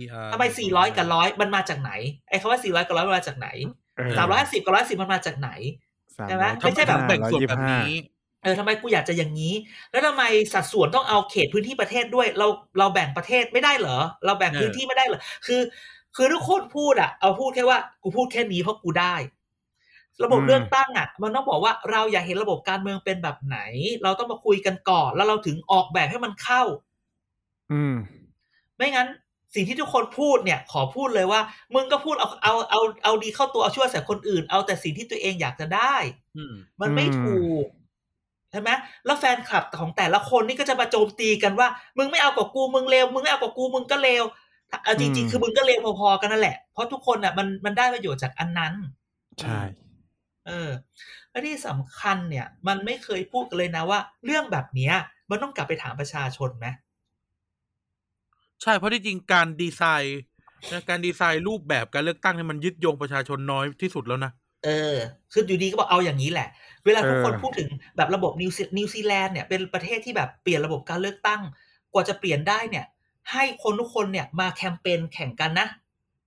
[0.00, 1.92] ER ทำไม400กับร้อยมันมาจากไหน
[2.28, 3.48] ไอ้คำว่า400กับร้อยมันมาจากไหน
[3.96, 5.50] เออ350กับ110มันมาจากไหน
[6.16, 7.96] สามใช่ไหมร้อยไม่ใช่แบบแบ่งส่วนแบบร้อยยี่สิห้านี้
[8.42, 9.54] เออทำไมกูอยากจะอย่างนี้
[9.90, 10.22] แล้วทำไม
[10.54, 12.46] สัดส่วนต้องเอาเขตพื้นที่ประเทศด้วย เรา
[12.78, 15.60] เราแบ่งประเทศไม่ได้เหรอ เราแบ่งเออพื้นที่ไม่ได้เหรอคือ
[16.16, 19.14] คือทุกคนพูดอะ เอาพูดแค่ว่ากูพูดแค่นี้เพราะกูได้
[20.24, 23.58] ระบบอืมเลือกตั้งอะ มันต้องบอกว่าเราอยากเห็นระบบการเมืองเป็นแบบไหน
[24.02, 26.62] เราต้องมาคุยกันก่อน แล้วเราถึงออกแบบให้มันเข้า
[27.72, 27.96] อืม
[28.76, 29.08] ไม่งั้น
[29.54, 31.40] สิ่งที่ทุกคนพูดเนี่ย ขอพูดเลยว่า
[31.74, 35.94] มึงก็พูดเอาเอาเอาเอาดีเข้าตัวเอาชั่วใส่คนอื่น เอาแต่สิ่งที่ตัวเองอยากจะได้
[36.36, 37.66] อืมมันไม่อืมถูก
[38.50, 38.70] ใช่ไหม
[39.04, 41.68] แล้วแฟนคลับของแต่ละคนนี่ก็จะมาโจมตีกันว่า
[41.98, 44.24] มึงไม่เอากับกูมึงเลวมึงไม่เอากับกูมึงก็เลว
[44.84, 48.74] เอาจริงๆ คือมึงก็เลวพอๆกันนั่นแหละเพราะทุกคนอะมันมันได้ประโยชน์จากอันนั้น
[49.40, 49.60] ใช่
[50.46, 50.70] เออ
[51.30, 54.94] และที่สำคัญเนี่ย มันไม่เคยพูดกันเลยนะว่า เรื่องแบบเนี้ย
[55.30, 56.66] มันต้องกลับไปถามประชาชนไหม
[58.62, 60.20] ใช่เพราะที่จริงการดีไซน์
[60.72, 64.32] นะการดีไซน์รูปแบบการเลือกตั้งเนี่ยมันยึดโยงประชาชนน้อยที่สุดแล้วนะ
[64.64, 64.96] เออ
[65.32, 66.48] คืออยู่ดีก็บอกเอาอย่างนี้แหละ
[66.84, 71.40] เวลาทุกคนเออพูดถึงแบบระบบนิวซีนิวซีแลนด์เนี่ยเป็นประเทศที่แบบเปลี่ยนระบบการเลือกตั้ง
[71.92, 72.84] กว่าจะเปลี่ยนได้เนี่ย
[73.32, 75.68] ให้คนทุกคนเนี่ยมาแคมเปญแข่งกันนะ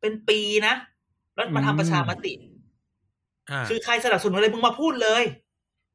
[0.01, 0.73] เป็นปีนะ
[1.35, 2.54] แล้วมาทำประชามติอ่า
[3.69, 5.23] คือใครสนับสนุนอะไรมึงมาพูดเลย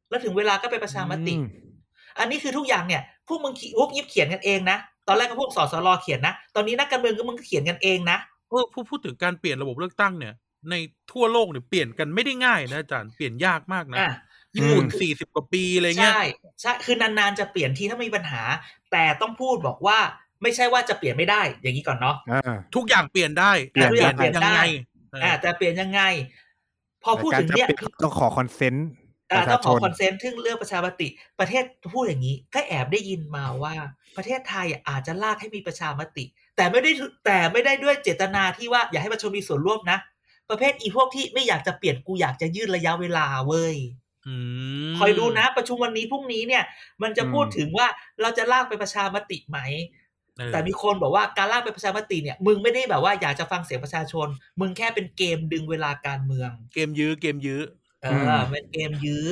[0.08, 1.44] แล้วถึงเวลาก็ไปประชามติอืม
[2.18, 4.78] อันนี้คือทุกอย่างเนี่ยพวกมึงขีพวกยิบเขียนกันเองนะ
[5.08, 8.18] ตอนแรกก็พวกสสรเขียนนะตอนนี้นักการเมืองก็มึงก็เขียนกันเองนะ
[8.50, 10.34] เออพูดพูดถึงการเปลี่ยนระบบเลือกตั้งเนี่ย
[10.70, 10.74] ใน
[11.12, 14.12] ทั่วโลกเนี่ยเปลี่ยนกันไม่ได้ง่ายนะอาจารย์เปลี่ยนยากมากนะอะ
[14.56, 16.22] ญี่ปุ่นสี่สิบกว่าปีอะไรเงี้ยใช่
[16.60, 18.42] ใช่คือนานๆจะเปลี่ยนทีถ้ามีปัญหา
[18.92, 19.98] แต่ต้องพูดบอกว่า
[20.42, 24.62] ไม่ใช่ว่าจะเปลี่ยนไม่ได้ อย่างนี้ก่อนเนาะอ่าทุกอย่างเปลี่ยนได้เปลี่ยนแต่เปลี่ยนเปลี่ยนยังได้ไง
[25.12, 26.00] เอออ่าแต่เปลี่ยนยังไง
[27.04, 31.08] พอพูดถึงการจะเนี่ยต้องขอ consent ประชาชนอ่าต้องขอชนคอนเซนตถึงเรื่องประชามติ
[31.40, 33.74] ประเทศพูดอย่างนี้ ก็แอบได้ยินมาว่า
[34.16, 36.24] ประเทศไทยอะอาจจะลากให้มีประชามติ
[36.56, 36.90] แต่ไม่ได้
[37.24, 39.98] แต่ไม่ได้ด้วยเจตนาที่ว่าอยากให้ประชาชนมีส่วนร่วมนะ
[40.50, 43.76] ประเภทอีพวกที่ไม่อยากจะเปลี่ยนกูอยากจะยืดระยะเวลาเว้ย
[44.26, 44.34] อื
[44.90, 46.64] มคอยดูนะ ประชุมวันนี้พรุ่งนี้เนี่ย
[47.02, 47.86] มันจะพูดถึงว่า
[48.20, 49.99] เราจะลากไปประชามติไหมเออ
[50.52, 54.28] แต่มีคนบอกว่าการลากไปประชามติเนี่ย มึงไม่ได้แบบว่าอยากจะฟังเสียงประชาชน
[54.60, 57.60] มึงแค่เป็นเกมดึงเวลาการเมือง เกมยื้อเกมยื้อ
[58.02, 59.28] เออือมเป็นเกมยื้อ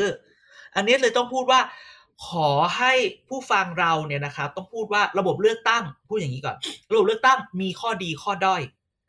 [0.74, 1.60] อันนี้เลยต้องพูดว่า
[2.28, 2.92] ขอให้
[3.28, 6.56] ผู้ฟังเราเนี่ยนะครับต้องพูดว่าระบบเลือกตั้งพูดอย่างนี้ก่อน
[6.92, 8.62] ระบบเลือกตั้งมีข้อดีข้อด้อย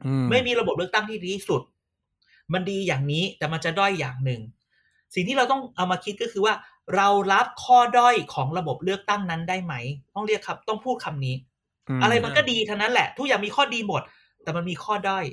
[0.06, 1.62] อืไม่มีระบบเลือกตั้งที่ดีที่สุด
[2.54, 4.42] มันดีอย่างนี้แต่มันจะด้อยอย่างหนึ่ง
[5.14, 6.54] สิ่งที่เราต้องเอามาคิดก็คือว่า
[6.96, 9.74] เรารับข้อด้อยของระบบเลือกตั้งนั้นได้ไหม
[10.16, 11.49] ต้องเรียกครับ ต้องพูดคำนี้ม
[12.02, 14.02] อะไรมันก็ดีทั้งนั้นแหละ ทุกอย่างมีข้อดีหมด
[14.44, 15.26] แต่มันมีข้อด้อย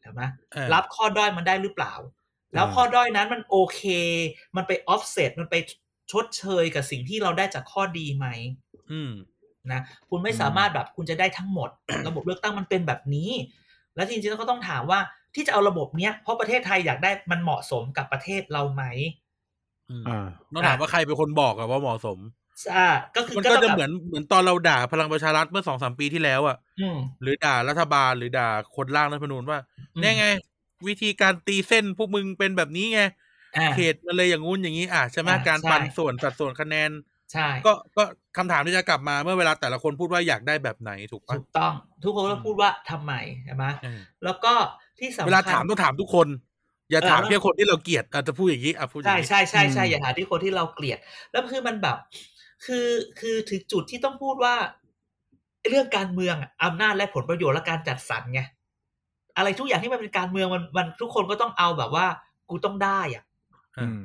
[0.00, 0.22] เห็นไหม
[0.52, 1.94] เออรับข้อด้อยมันได้หรือเปล่า
[2.54, 3.82] แล้วข้อด้อยนั้นมันโอเค
[4.56, 5.54] มันไปออฟเซตมันไป
[6.12, 8.26] ชดเชยกับสิ่งที่เราได้จากข้อดีไหม
[8.90, 9.12] อืม
[9.72, 11.70] นะคุณไม่สามารถแบบคุณจะได้ทั้งหมด
[12.06, 13.30] ระบบเลือกตั้งมันเป็นแบบนี้
[13.96, 15.00] แล้วจริงๆแล้วก็ต้องถามว่า
[15.34, 18.82] ที่จะเอาระบบเนี้ยเพราะประเทศไทยอยากได้มันเหมาะสมกับประเทศเราไหม
[19.90, 22.18] อืมอ่าต้องถามว่าใครเป็นคนบอกอะว่าเหมาะสม
[22.74, 29.58] อ่าก็คือมันก็ก็ต้องจะแบบเหมือนเหมือนตอนเราด่าพลังประชารัฐเมื่อสองสามปีที่แล้วอะอืมหรือด่ารัฐบาลหรือด่าคนร่างรัฐธรรมนูญว่า
[29.94, 30.26] อืมเนี่ยไง
[30.88, 33.00] วิธีการตีเส้นพวกมึงเป็นแบบนี้ไง
[33.56, 36.90] อ่าเขตมันเลยอย่างงู้นอย่างนี้อะใช่ไหมอ่าการใช่ปันส่วนสัดส่วนคะแนน
[37.32, 38.02] ใช่ก็ก็
[38.36, 43.12] คำถามที่จะกลับมาเมื่อเวลาแต่ละคนพูดว่าอยากได้แบบไหนถูกปะถูกต้อง ทุกคนก็พูดว่าทำไม
[43.44, 44.52] ใช่ไหมเออแล้วก็
[44.98, 46.28] ที่สำคัญเวลาถามต้องถามทุกคน
[46.90, 50.98] อย่าเออถามแล้วแค่คนที่เราเกลียดอาจจะพูดอย่างนี้อะพูดอย่าใช่งนี้ใช่ใช่ใช่อืมอย่าหาที่คนที่เราเกลียด
[51.30, 51.96] แล้วคือมันแบบ
[52.64, 52.88] คือ
[53.20, 54.54] คือถึงจุดที่ต้องพูดว่า
[55.68, 58.40] เรื่องการเมืองอะอำนาจและผลประโยชน์และการจัดสรรไง
[59.36, 62.06] อะไรทุกอย่างที่มันเป็นการเมืองมันมันทุกคนก็ต้องเอาแบบว่า
[62.50, 63.24] กูต้องได้อะ
[63.78, 64.00] อืม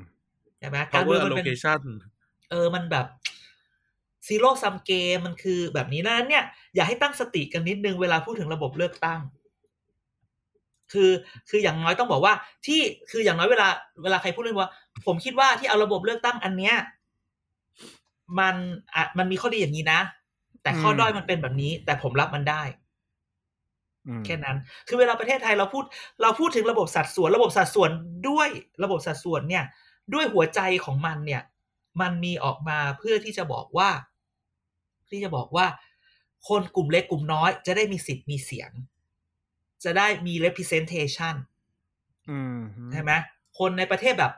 [0.59, 1.81] ใช่ไหมการเมื power องมันเป็น allocation
[2.49, 3.05] เออมันแบบ
[4.27, 6.43] zero-sum game มันคือแบบนี้ดังนั้นเนี่ย
[6.75, 9.19] อย่าให้ตั้งสติกันนิดนึงเวลาพูดถึงระบบเลือกตั้ง
[10.93, 11.11] คือ
[11.49, 12.33] คืออย่างน้อยต้องบอกว่า
[12.65, 12.79] ที่
[13.11, 13.67] คืออย่างน้อยเวลา
[14.03, 14.71] เวลาใครพูดเรื่องว่า
[15.05, 16.75] ผมคิดว่าที่เอาระบบเลือกตั้งอันเนี้ย
[18.39, 18.55] มัน
[18.95, 19.99] อะมันมีข้อดีอย่างนี้นะ
[20.61, 22.63] แต่ข้อด้อยมันเป็นแบบนี้ แต่ผมรับมันได้
[24.07, 24.57] อืมแค่นั้น
[24.87, 25.83] คือเวลาประเทศไทยเราพูด
[26.21, 27.91] เราพูดถึงระบบสัดส่วน ระบบสัดส่วน
[28.29, 28.49] ด้วย
[28.83, 29.63] ระบบสัดส่วนเนี่ย
[30.13, 31.41] ด้วยหัวใจของมันเนี่ย
[32.01, 33.89] มันมีออกมาเพื่อที่จะบอกว่า
[35.09, 35.65] ที่จะบอกว่า
[36.47, 38.71] คนกลุ่มเล็กกลุ่มน้อย จะได้มีสิทธิ์มีเสียง
[39.83, 41.35] จะได้มี representation
[42.29, 42.59] อืม
[42.91, 43.11] ใช่ไหม
[43.59, 44.33] คนในประเทศแบบ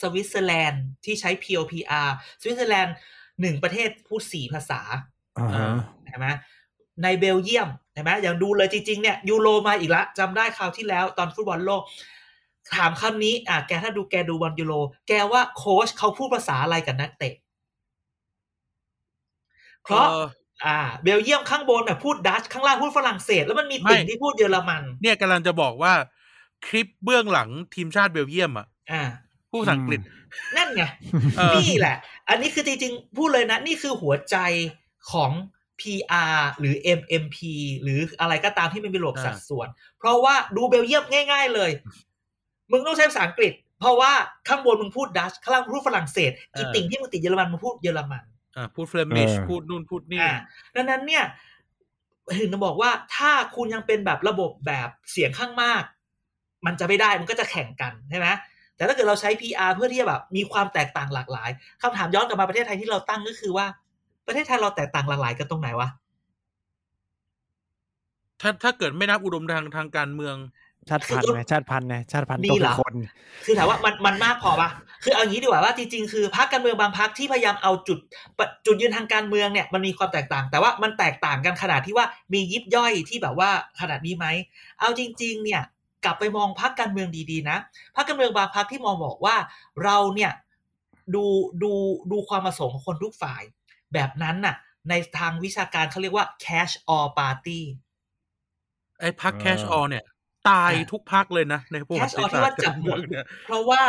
[0.00, 2.08] สวิตเซอร์แลนด์ที่ใช้ PR
[2.40, 2.94] สวิตเซอร์แลนด์
[3.40, 4.80] หนึ่งประเทศพูดสี่ภาษา
[5.38, 5.68] อ่าฮะ
[6.08, 6.26] ใช่ไหม
[7.02, 11.82] ในเบลเยียมใช่ไหมอย่างดูเลยจริง ๆ เนี่ย ยูโรมาอีกละจำได้คราวที่แล้วตอนฟุตบอลโลก
[12.74, 14.74] ถามคำนี้ อะแกถ้าดูแกดูบอลยูโร
[15.08, 17.34] แกว่าโค้ชเขาพูดภาษาอะไรกับนักเตะ
[19.84, 20.26] เพราะเออ
[20.66, 25.92] อ่าเบลเยียมข้างบนเนี่ยพูดดัชข้างล่างพูดฝรั่งเศส แล้วมันมีติ่งไม่ที่พูดเยอรมัน เนี่ยกำลังจะบอกว่า
[26.66, 29.02] คลิปเบื้องหลังทีมชาติเบลเยียมอะอ่า
[29.56, 30.00] พูดภาษาอังกฤษ
[30.56, 30.82] นั่นไง
[31.36, 31.96] เออนี่แหละ
[32.28, 34.36] อันนี้คือจริงๆ พูดเลยนะ นี่คือหัวใจ
[35.12, 35.32] ของ
[35.80, 37.36] PR หรือ MMP
[37.82, 41.70] หรืออะไรก็ตามที่มันเป็นระบบสัดส่วน เพราะว่าดูเบลเยียมง่าย ๆเลย
[42.70, 44.12] มึงต้องใช้ภาษาอังกฤษ เพราะว่า
[44.48, 48.22] ข้างบนมึงพูดดัตช์ข้างล่างมึงพูดฝรั่งเศส อีติ่งที่มึงติดเยอรมันมึงพูดเยอรมัน
[48.56, 50.34] อ่าพูด Flemish เออพูดนู่นพูดนี่อ่า
[50.74, 51.24] ดังนั้นเนี่ย
[52.38, 55.82] ถึงจะบอกว่าถ้าคุณยังเป็นแบบระบบแบบเสียงข้างมาก
[56.66, 58.26] มันจะไม่ได้มันก็จะแข่งกันใช่ไหม
[58.76, 61.50] แต่ถ้าเกิดเราใช้ PR เพื่อที่จะแบบมีความแตกต่างหลากหลาย
[61.82, 63.66] คำถามย้อนกลับมาประเทศไทยที่เราตั้งก็คือว่า
[64.26, 65.88] ประเทศไทยเราแตกต่างหลากหลายกันตรงไหนวะ
[68.40, 70.36] ถ้าถ้าเกิดไม่นับอุดมทางทางการเมือง
[70.88, 72.94] ชาติพันธุ์ไงชาติพันธุ์ไงชาติพันธุ์มีต้องเหรเป็อนคน
[73.44, 74.70] คือถามว่ามันมันมากพอปะ
[75.04, 77.98] คือเอางี้ดีกว่าว่าจริงๆคือพรรคการเมืองบางพรรคที่พยายามเอาจุด
[78.38, 83.50] ปะจุดยืนทางการเมืองเนี่ยมันมีความแตกต่าง แต่ว่ามันแตกต่างกันขนาดที่ว่ามียิบย่อยที่แบบว่า
[83.80, 84.26] ขนาดนี้ไหม
[84.80, 85.62] เอาจริง ๆ เนี่ย
[86.04, 87.58] กลับไปมองพรรคการเมืองดีๆนะ
[87.96, 89.36] พรรคการเมืองบางพรรคที่มองบอกว่า
[89.84, 90.32] เราเนี่ย
[91.14, 91.24] ดู
[91.62, 91.72] ดู
[92.10, 93.42] ดูความประสงค์ของคนทุกฝ่าย
[93.92, 94.56] แบบนั้นน่ะ
[94.88, 97.60] ในทางวิชาการเขาเรียกว่า cash all party
[99.00, 100.04] ไอ้พักอ่าแคชออเนี่ย
[100.50, 103.82] ตายอ่าทุกพักเลยนะ ในประวั cash ติ all ศาที่สตว่าร์จักาบรหมเมืดองเนี่ยเพราะว่า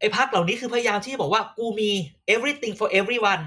[0.00, 1.90] ไอ้พักเหล่านี้คือพยายามที่จะบอกว่ากูมี
[2.34, 3.44] everything for everyone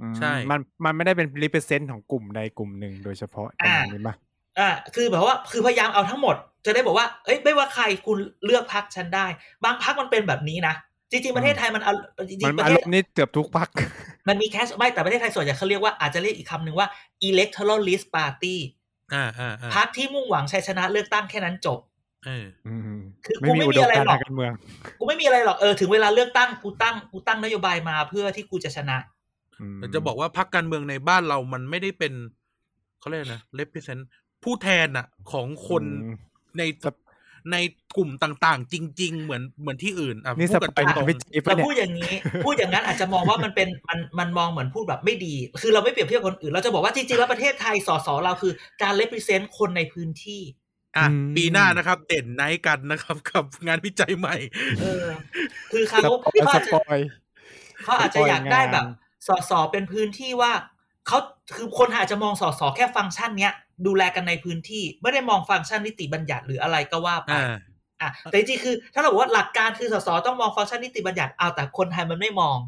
[0.00, 4.14] อืมใช่ มันมันไม่ได้เป็น represent ของกลุ่มใดกลุ่มหนึ่งโดยเฉพาะประมาณนี้ปะ
[4.58, 6.36] อ่าคือแบบว่าคือพยายามเอาทั้งหมด
[6.66, 9.26] จะได้บอกว่า เอ้ยไม่ว่าใครคุณเลือกพักฉันได้
[9.64, 10.74] บางพักมันเป็นแบบนี้นะ
[11.10, 11.92] จริงๆประเทศไทยมันเอา
[12.28, 13.68] จริมันงๆประอาเทรศมณ์นี้เกือบทุกพัก
[14.28, 16.88] มันมีแคสไม่แต่ประเทศไทยส่วนใหญ่เขาเรียกว่าอาจจะเรียกอีกคำหนึ่งว่า
[17.28, 18.56] electoral list party
[19.14, 21.78] อ่าอ่าอ่าพักที่มุ่งหวังชัยชนะเลือกตั้งแค่นั้นจบ
[22.26, 24.52] เอออืมคือไม่กูมีไม่อุมีดมอะไรการณ์หรอทากงการเมือง
[24.98, 28.96] กูไม่มีอะไรหรอกเออถึงเวลาเลือกตั้งกูตั้งกูตั้งนโยบายมาเพื่อที่กูจะชนะ
[29.76, 32.12] มแต่จะบอกว่าพักการเมืองในบ้านเรามันไม่ได้เป็น
[33.00, 34.02] เขาเรียกนะ represent
[34.44, 36.16] ผู้แทนอะของคนอืม
[36.58, 36.96] ในครับ
[37.52, 37.56] ใน
[37.96, 42.12] กลุ่มต่างๆ จริง ๆ เหมือนเหมือนที่อื่นอะนี่พูสดกันปายตรงวิจัยปะเราเนี่ยพูดอย่างนี้
[42.44, 50.42] พูดอย่างนั้นอาจจะมองว่ามันเป็นมันมันมองเหมือนพูดแบบไม่ดี คือเราไม่เปรียบเทียบกับคนอื่น เราจะบอกว่าจริงๆแล้วประเทศไทยสสเราคือการ represent คนในพื้นที่
[50.96, 54.36] อะอืมปีหน้านะครับ เด่นไนท์กันนะครับ กับงานวิจัยใหม่
[54.80, 55.06] เออ
[55.72, 57.00] คือสเขาปอยเขาสอาจจะปอย
[57.84, 58.84] เขาอาจจะอยากได้แบบ
[59.28, 60.52] สสเป็นพื้นที่ว่า
[61.06, 61.18] เขา
[61.56, 63.54] คือคนอาจจะมองสสแค่ฟังก์ชันเนี้ย
[63.86, 67.54] ดูแลกันในพื้นที่ ไม่ได้มองฟังก์ชันนิติบัญญัติหรืออะไรก็ว่าไปอ่า
[68.02, 72.58] อะแต่จริงๆคือ ถ้าเราบอกว่าหลักการคือสสต้องมองฟังก์ชันนิติบัญญัติเอาแต่คนไทยมันไม่มอง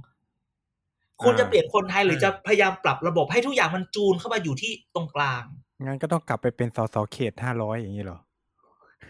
[1.23, 5.43] คุณจะเปลี่ยนคนไทยหรือจะพยายามปรับระบบให้ทุกอย่างมันจูนเข้ามาอยู่ที่ตรงกลาง
[5.85, 8.19] งั้นก็ต้องกลับไปเป็นสสเขตห้าร้อยอย่างนี้เหรอ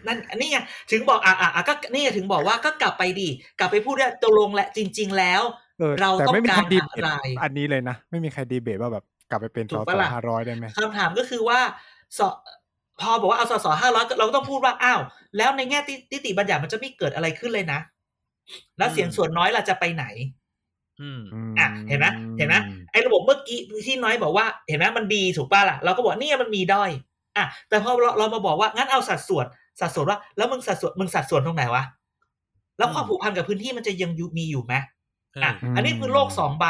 [0.07, 0.57] นั่นอันนี้ไง
[0.91, 3.29] ถึงบอกอะอะอะก็นี่ไงถึงบอกว่าก็กลับไปดิ
[3.59, 5.41] กลับไปพูดว่าตกลงและจริง ๆ แล้ว
[5.79, 7.11] เออเราแต่ต้องไม่มีกาใครรดีอะเบตไร
[7.43, 11.59] อันนี้เลยนะ ไม่มีใครดีเบตว่าแบบกลับไปเป็นถูสกสปะล่ะห้าร้อยได้ไหมคำถามก็คือว่า
[12.17, 12.19] ส
[12.99, 15.01] พอบอกว่าเอาสสห้าร้อยเราก็ต้องพูดว่าอ้าว
[15.37, 17.79] แล้วในแง่ตินิติบัญญัติมันจะไม่เกิดอะไรขึ้นเลยนะ
[18.77, 20.05] แล้วเสียงส่วนน้อยล่ะจะไปไหน
[21.01, 21.21] อืม
[21.59, 22.05] อะเห็นไหม
[22.37, 22.55] เห็นไหม
[22.91, 26.91] ไอ้ระบบเมื่อกี้ที่น้อยบอกว่า เห็นไหมมันดีถูกป่ะล่ะเราก็บอกเนี่ยมันมีด้อย
[27.37, 29.45] อะแต่พอเราเรามาบอกว่างั้นเอาสัดส่วน
[29.79, 31.83] สัดส่วนว่า แล้วมึงสัดส่วนมึงสัดส่วนตรงไหนวะ
[32.77, 34.73] แล้วความผูกพันกับพื้นที่มันจะยังอยู่มีอยู่ไหม
[35.43, 36.65] อะเอออันนี้คือโลกสองใบ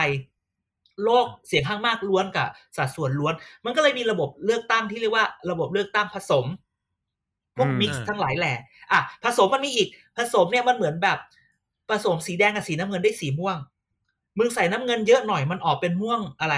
[1.04, 3.34] โลกเสียงข้างมากล้วนกับสัดส่วนล้วน
[3.66, 6.46] มันก็เลยมีระบบเลือกตั้งที่เรียกว่าระบบเลือกตั้งผสม
[7.58, 8.54] พวกอืมมิกซ์ทั้งหลายแหล่
[8.92, 11.18] อะผสมมันมีอีก ผสมเนี่ยมันเหมือนแบบ
[11.90, 13.58] ผสมสีแดงกับสีน้ำเงินได้สีม่วง
[14.38, 16.56] มึงใส่น้ำเงินเยอะหน่อยมันออกเป็นม่วงอะไร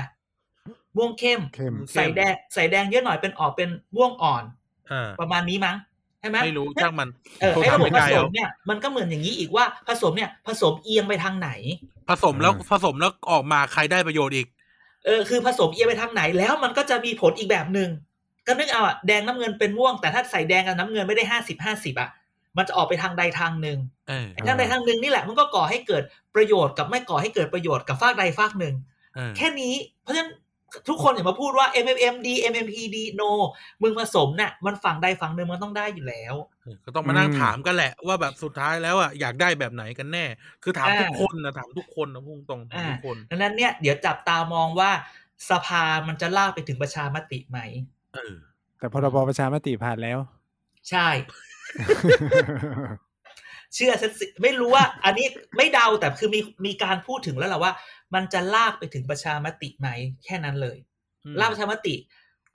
[0.96, 4.44] ม่วงเข้มเข้ม ใส่แดง ใส่แดงเยอะหน่อยเป็นออกเป็นม่วงอ่อน
[4.90, 7.10] อ่าประมาณนี้มั้งใช่ไหมไม่รู้ช่างมัน
[7.42, 11.50] เออโทรไอ้ถามระบบไม่ผได้สเอามเนี่ยมันก็เหมือนอย่างนี้อีกว่าผสมเนี่ย ผสมเอียงไปทางไหน
[12.10, 14.48] ผสมแล้วอืมผสมแล้วออกมาใครได้ประโยชน์อีก
[15.06, 17.90] เออคือผสมเอียงไปทางไหนแล้วมันก็จะมีผลอีกแบบหนึ่ง
[18.48, 22.10] ก็นึกเอาอะแดงน้ำเงินเป็นม่วงแต่ถ้าใส่แดงกับน้ำเงินไม่ได้ห้าสิบห้าสิบอะ
[22.58, 23.78] มันจะออกไปทางใดทางหนึ่ง
[24.10, 26.04] เออไอ้ทางใดทางหนึ่งนี่แหละมันก็ก่อให้เกิด
[26.36, 28.76] ประโยชน์กับไม่ก่อให้เกิดประโยชน์กับฝากใดฝากหนึ่ง
[29.16, 30.32] เออแค่นี้เพราะฉะนั้น
[30.88, 33.32] ทุกคนอย่ามาพูดว่า MMM ดี MMP ดี no
[33.82, 40.26] มึงผสมเนี่ยมันฝั่งใดฝั่งหนึ่งมันต้องได้อยู่แล้วเออก็ต้องมานั่งอืมถามกันแหละ ว่าแบบสุดท้ายแล้วอะอยากได้แบบไหนกันแน่
[40.64, 44.92] คือถามอ่าทุกคนนะถามทุกคนนะพุ่งตรงถามอ่าทุกคนดังนั้นเนี่ยเดี๋ยวจับตามองว่า
[45.50, 47.60] สภามันจะลากไปถึงประชามติไหม
[48.14, 48.36] เออ
[48.80, 50.20] แต่พรบประชามติผ่านแล้ว
[50.90, 51.08] ใช่
[53.76, 57.72] เชื่อฉันสิไม่รู้ว่า อันนี้ไม่เดาแต่คือมีมีการพูดถึงแล้วแหละว่า
[58.14, 59.88] มันจะลากไปถึงประชามติไหม
[60.26, 60.78] แค่นั้นเลย
[61.26, 61.96] อืมลากประชามติ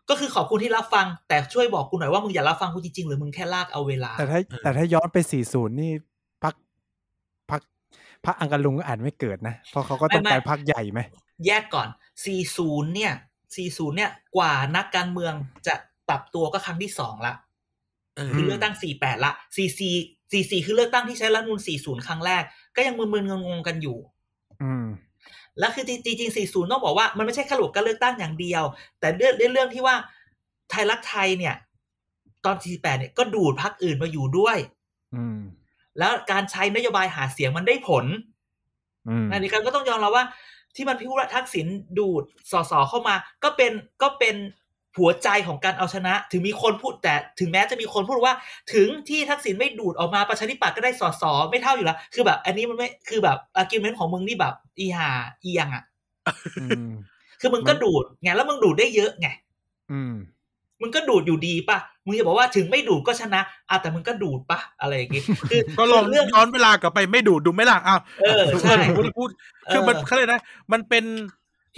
[0.08, 5.92] ก็คือขอบคุณที่รับฟัง แต่ช่วยบอกกูหน่อยว่ามึงอย่ารับฟังกูจริงๆหรือมึงแค่ลากเอาเวลา แต่ถ้าแต่ถ้าย้อนไป40นี่
[6.44, 6.54] พัก
[7.50, 7.60] พัก
[8.26, 11.00] พักอังกาลุงก็อ่านไม่เกิดนะ เพราะเขาก็ต้องไม่การพักใหญ่ไหม
[11.46, 11.88] แยกก่อน
[12.40, 13.12] 40เนี่ย
[13.54, 15.34] 40เนี่ยกว่านักการเมือง
[15.66, 15.74] จะ
[16.08, 17.34] ปรับตัวก็ครั้งที่สองละ
[18.16, 19.32] เออคือเลือกตั้ง48ละ
[19.86, 22.42] 44 44คือเลือกตั้งที่ใช้รัฐธรรมนูล40ครั้งแรก
[22.76, 23.98] ก็ยังมึนๆงงๆกันอยู่
[24.62, 24.86] อืม
[25.58, 28.62] แล้วคือจริงๆ40ต้องบอกว่ามันไม่ใช่แค่ระบบการเลือกตั้งอย่างเดียว
[29.00, 29.96] แต่เรื่องเรื่องที่ว่า
[30.70, 31.54] ไทยรักไทยเนี่ย
[32.44, 34.58] ตอน 48 เนี่ยก็ดูดพรรคอื่นมาอยู่ด้วย
[35.14, 35.40] อืม
[35.98, 38.04] แล้วการใช้นโยบายหาเสียงมันได้ผล
[39.08, 40.24] อืมอันนี้ก็ต้องยอมรับว่า
[40.76, 41.66] ที่มันพิพูดว่าทักษิณ
[41.98, 43.72] ดูดสสเข้ามา ก็เป็น
[44.02, 44.34] ก็เป็น
[44.98, 48.34] หัวใจของการเอาชนะ ถึงมีคนพูดแต่ถึงแม้จะมีคนพูดว่า
[48.74, 55.10] ถึงที่ทักษิณไม่ดูดออกมาประชาธิปัตย์ก็ได้สสไม่เท่าอยู่แล้ว คือแบบ อันนี้มันไม่คือแบบ argument ของมึงนี่แบบอีหา
[55.40, 55.84] เอียงอะ
[56.60, 56.90] อืม
[57.40, 59.28] คือมึงก็ดูดไงแล้วมึงดูดได้เยอะไง
[59.92, 60.14] อืม
[60.80, 69.28] มึงก็ดูดอยู่ดีป่ะมึงจะบอกว่าถึงไม่ดูดก็ชนะอะแต่มึงก็ดูดป่ะอะไรอย่างงี้คือก็ลองเรื่องย้อนเวลากลับไปไม่ดูดดูไหมล่ะอ้าวเออใช่พูดพูด
[69.72, 70.40] คือมันเออเขาเลยกนะ
[70.72, 71.04] มันเป็น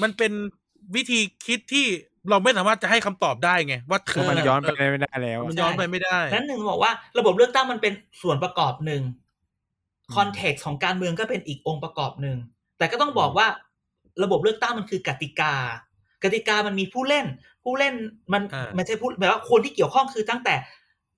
[0.02, 0.32] มันเป็น
[0.94, 1.86] วิธีคิดที่
[2.30, 7.92] เราไม่สามารถจะให้คำตอบได้ไงว่าถึงมันย้อนไปไม่ได้แล้ว มันย้อนไปไม่ได้นั้นหนึ่งบอกว่า ระบบเลือกตั้งมันเป็น
[8.22, 9.02] ส่วนประกอบหนึ่ง
[10.14, 12.36] คอนเท็กซ์ของการเมืองก็เป็นอีกองค์ประกอบหนึ่ง
[12.78, 13.46] แต่ก็ต้องบอกว่า
[14.22, 15.54] ระบบเลือกตั้งมันคือกติกา
[16.24, 17.26] กติกามันมีผู้เล่น
[17.64, 17.94] ผู้เล่น
[18.32, 20.54] มันอ่าไม่ใช่ผู้แบบว่าคนที่เกี่ยวข้องคือตั้งแต่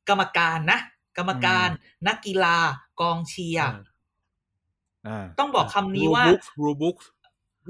[0.08, 0.78] กรรมการนะ
[1.18, 1.68] กรรมการ
[2.08, 2.56] นักกีฬา
[3.00, 3.72] กองเชียร์
[5.06, 6.24] อ่าต้องบอกคำนี้ว่า
[6.62, 6.96] รูบุ๊ก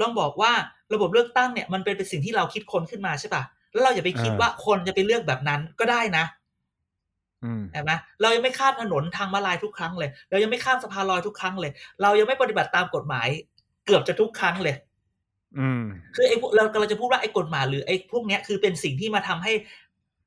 [0.01, 0.53] ลองบอกว่า
[0.95, 3.43] ระบบเลือกตั้งเนี่ยมันเป็นเป็นสิ่งที่เราคิดคนขึ้นมาใช่ปะ
[3.73, 6.25] แล้วเราอย่าไปคิดอ่าว่าคนจะไปเลือกแบบนั้นก็ได้นะ
[7.45, 11.73] อืมเห็นไหมเรายังไม่ข้ามถนนทางมาลายทุกครั้งเลย เรายังไม่ข้ามสะพานลอยทุกครั้งเลย
[12.03, 13.29] เรายังไม่ปฏิบัติตามกฎหมาย
[13.87, 14.77] เกือบจะทุกครั้งเลย
[15.59, 15.85] อืม
[16.15, 19.53] คือไอ้พวกเรากำลังจะพูดว่าไอ้กฎหมายหรือไอ้พวกเนี้ยคือเป็นสิ่งที่มาทำให้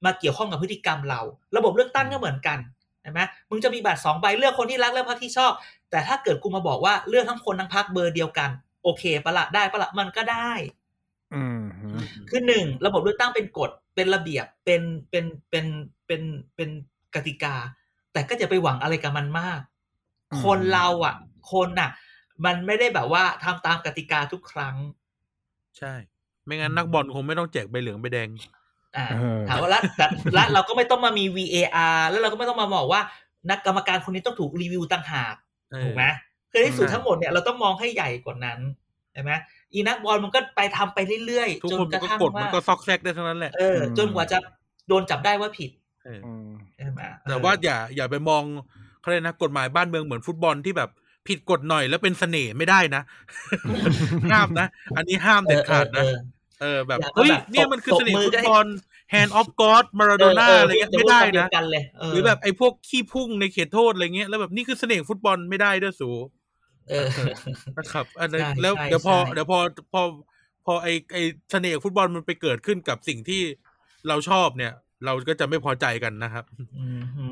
[0.06, 1.22] มาเกี่ยวข้องกับพฤติกรรมเรา
[1.58, 2.58] ระบบเลือกตั้งก็เหมือนกัน
[3.02, 5.52] เห็นไหมมึงจะมีบัตรสองใบเลือกคนที่รักเลือกพรรคที่ชอบ
[5.92, 8.50] แต่ถ้าเกิดกูมาบอกว่าเลือกทั้งคนทั้งพรรคเบอร์เดียวกัน
[8.88, 10.52] โอเคปะละได้ปะละมันก็ได้
[11.36, 11.62] อืม
[12.30, 15.66] คือหนึ่งระบบเลือกตั้งเป็นกฎเป็นระเบียบเป็นเป็นเป็น
[16.06, 16.22] เป็น
[16.56, 16.70] เป็น
[17.16, 17.56] กติกา
[18.14, 19.60] แต่ก็จะไปหวังอะไรกับมันมาก
[20.32, 21.16] อืมคนเราอะ
[21.52, 21.90] คนน่ะ
[22.46, 24.76] มันไม่ได้แบบว่าทำตามกติกาทุกครั้ง
[25.78, 25.94] ใช่
[26.46, 28.30] ไม่งั้นนักบอลคงไม่ต้องแจกใบเหลืองใบแดง
[28.98, 33.02] อ่าเออถามว่าแล้วแต่และเราก็ไม่ต้องมามี VAR แล้วเราก็ไม่ต้องมาบอกว่า
[33.50, 35.36] นักกรรมการคนนี้ต้องถูกรีวิวต่างหาก
[35.72, 36.04] เออถูกไหม
[36.52, 38.60] คือที่สุดใช่ทั้งหมดเนี่ยเราต้องมองให้ใหญ่กว่านั้น
[39.14, 39.32] ใช่ไหม
[39.74, 44.38] อีนักบอลมันก็ไปทำไปเรื่อยทุกๆจนคนกมันระก็ทั่งกดมันว่าก็ซอกแซกได้ทั้งนั้นแหละเออจนกว่าจะ
[44.88, 45.72] โดนจับได้ว่าผิด
[46.06, 48.44] เอออืมใช่ไหมแต่ว่าอย่าอย่าไปมอง
[49.02, 50.90] เขาเรียกนะกฎหมายบ้านเมืองเหมือนฟุตบอลที่แบบ
[51.28, 53.02] ผิดกฎหน่อยแล้วเป็นเสน่ห์ไม่ได้นะ
[54.32, 54.68] ห้ามนะ
[54.98, 56.18] อันนี้ห้ามเด็ดขาดนะ เออ
[56.62, 58.68] เออแบบอย่าเฮ้ยแบบเนี่ยมันคือตบเสน่ห์มือฟุก็ตให้บอล
[59.14, 66.10] hand of God มาราโดน่าเอะไรเงี้ยไม่ได้จพูนะคำเยวกันเลยเหรือแบบไอ้พวกขี้พุ่งในเขตโทษอะไรเงี้ยแล้วแบบนี่คือเสน่ห์ฟุตบอลไม่ได้ด้วยสู
[66.90, 67.08] เออ
[67.78, 69.60] นะครับอันนั้นใช่แล้วใช่เดี๋ยวพอใช่เดี๋ยวพอ
[69.94, 70.02] พอ
[70.66, 71.18] พอไอไอ
[71.52, 73.42] เสน่ห์ฟุตบอลมันไปเกิดขึ้นกับสิ่งที่
[74.08, 74.74] เราชอบเนี่ย
[75.06, 76.44] เราก็จะไม่พอใจกันนะครับ
[76.80, 77.24] อืมฮึ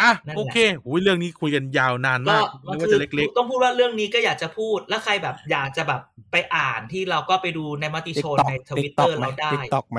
[0.00, 6.00] อะนั่นแหละโอเคอุ้ยเรื่องนี้คุยกันยาวนานก็มากมันนึกว่าคือจะเล็กต้องพูดว่าเรื่องนี้ก็อยากจะพูด แล้วใครแบบอยากจะแบบ
[6.32, 9.98] ไปอ่านที่เราก็ไปดูในมัติติ๊โชกนต็อกในทติ๊วิกตเตต็ออกร์ไหมเราได้ติ๊กต็อกไหม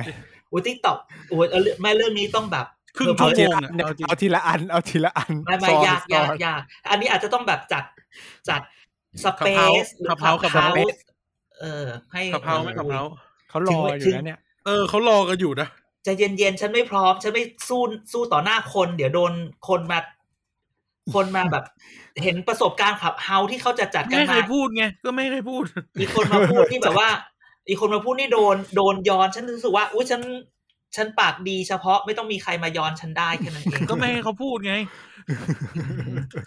[0.49, 0.97] โอ้ติ๊กต็อก
[1.29, 7.83] โอ้ยเออไม่เรื่องนี้ต้องแบบๆครึ่งเออชั่วเอาโมทีงละอะอันเอาจริงเอาทีละอัน เอาทีละอัน ไม่ไม่ซอนยากซยาอกนยากอันนี้อาจจะต้องแบบจัด
[8.49, 8.61] จัด
[9.25, 9.47] สเป
[9.83, 10.99] ซหรือขับเฮาขับเฮา Clubhouse
[11.59, 13.01] เออ ให้ขับเฮาไหม่ขับเฮา
[13.49, 15.67] เขารออยู่นะเนี่ย เออเขารอกันอยู่นะ
[16.03, 19.33] ใจเย็นๆ ฉันไม่พร้อม ฉันไม่สู้สู้ต่อหน้าคน เดี๋ยวโดน
[19.67, 19.99] คนมา
[21.13, 21.65] คนมาแบบ
[22.23, 25.63] เห็นประสบการณ์ขับเฮาที่เขาจะจัดไม่กันให้ใคมารพูดไงก็ไม่ให้ใครพูด
[25.99, 27.09] อีกคนมาพูดที่แบบว่า
[27.67, 30.21] อีกคนมาพูดนี่โดนโดนย้อนฉันรู้สึกว่าอุ้ยฉัน
[30.95, 34.73] ฉันปากดีเฉพาะไม่ต้องมีใครมาย้อนฉันได้แค่นั้นเองก็ไม่ให้เขาพูดไง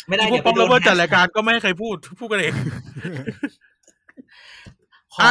[0.09, 2.55] ไม่ได้พวเดี๋กยวป้องไปโดแล้วนว่าจัดรายการก็ไม่ให้ใครพูดพูดกันเอง
[5.15, 5.29] ขอ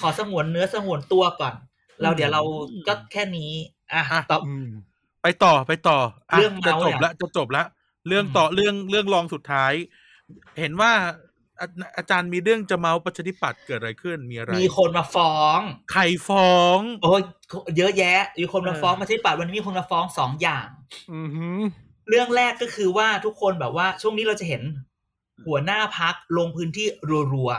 [0.00, 1.54] ขอสงวนเนื้อสงวนตัวก่อน
[2.02, 2.42] เราเดี๋ยวเรา
[2.88, 3.50] ก็แค่นี้
[3.92, 4.68] อะอะต่ออืม
[5.22, 5.98] ไปต่อไปต่อ
[6.30, 7.64] อะเรื่องจะเมาส์จบเนี่ยละจะจบละ
[8.08, 9.72] เรื่องต่อเรื่องเรื่องรองสุดท้าย
[10.60, 10.92] เห็นว่า
[11.60, 15.58] อาอาจารย์มีเรื่องจะเมาส์ประชาธิปัตย์เกิดอะไรขึ้นมีอะไร มีคนมาฟ้อง
[15.92, 17.22] ใครฟ้อง โอ้ย
[17.76, 20.66] เยอะแยะมีคนมาเออฟ้องมาที่ปัดวันนี้มีคนมาฟ้องสองอย่าง
[21.12, 21.60] อือหือ
[22.08, 24.62] เรื่องแรกก็คือว่าทุกคนแบบว่า ช่วงนี้เราจะเห็น
[25.46, 26.86] หัวหน้าพรรคลงพื้นที่
[27.32, 27.50] รัว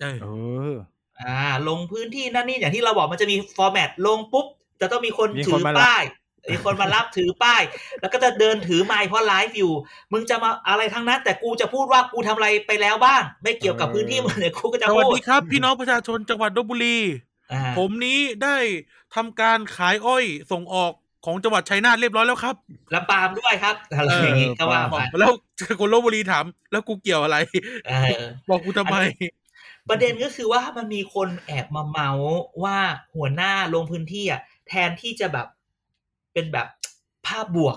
[0.00, 0.28] เออเอ
[0.72, 1.38] อๆอ่า
[1.68, 4.46] ลงพื้นที่นั่นนี่อย่างที่เราบอกมันจะมี format ลงปุ๊บ
[4.80, 6.02] จะต้องมีคนถือมีคนมารับป้าย
[6.50, 7.62] มีคนมารับถือป้าย
[8.00, 9.72] แล้วก็จะเดินถือไมค์เพราะไลฟ์อยู่
[10.12, 16.98] มึงจะมาอะไรทั้งนั้น แต่กูจะพูดว่ากูทำอะไรไปแล้วบ้าง ไม่เกี่ยวกับพื้นที่มึงเนี่ยกูก็จะพูดสวัสดีครับ พี่น้องประชาชนจังหวัดลพบุรี
[17.52, 18.56] อ่าผมนี้ได้
[19.14, 20.92] ทำการขายอ้อยส่งออก
[21.24, 22.54] ของจังหวัดชัยนาทเรียบร้อยแล้วครับ
[22.90, 25.32] และปาล์มด้วยครับอะไรอย่างงี้ก็ว่าไปแล้ว
[25.80, 27.36] คนลบบุรีถาม แล้วกูเกี่ยวอะไร
[27.86, 28.96] เออบอกกูทำไม
[29.88, 32.34] ประเด็นก็คือว่ามันมีคนแอบมาเมาส์
[32.64, 32.76] ว่า
[33.16, 35.46] หัวหน้าลงพื้นที่อะแทนที่จะแบบ
[36.36, 36.68] เป็นแบบ
[37.26, 37.76] ภาพบวก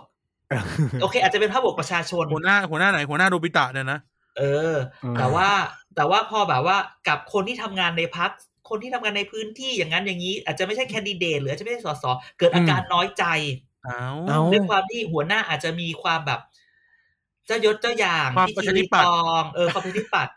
[1.01, 3.99] โอเค อาจจะเป็นภาพบวกประชาชนหัวหน้าหัวหน้าไหนหัวหน้าโดบิตะเนี่ยนะ
[4.37, 4.43] เอ
[4.73, 4.75] อ
[5.17, 5.49] แต่ว่า
[5.95, 8.31] แต่ว่าพอแบบว่ากับคนที่ทำงานในพัก
[8.69, 12.05] คนที่ทำงานในพื้นที่อย่างนั้นอย่างนี้ อาจจะไม่ใช่แคนดิเดตหรืออาจจะไม่ใช่สส
[12.37, 13.25] เกิดอาการน้อยใจ
[13.85, 16.39] เอาเอาด้วยความที่หัวหน้าอาจจะมีความแบบ
[17.47, 20.33] เจ้ายศเจ้าอย่างความที่ประคิชาธิริปัตย์ตองเออความประชาธิปัตย์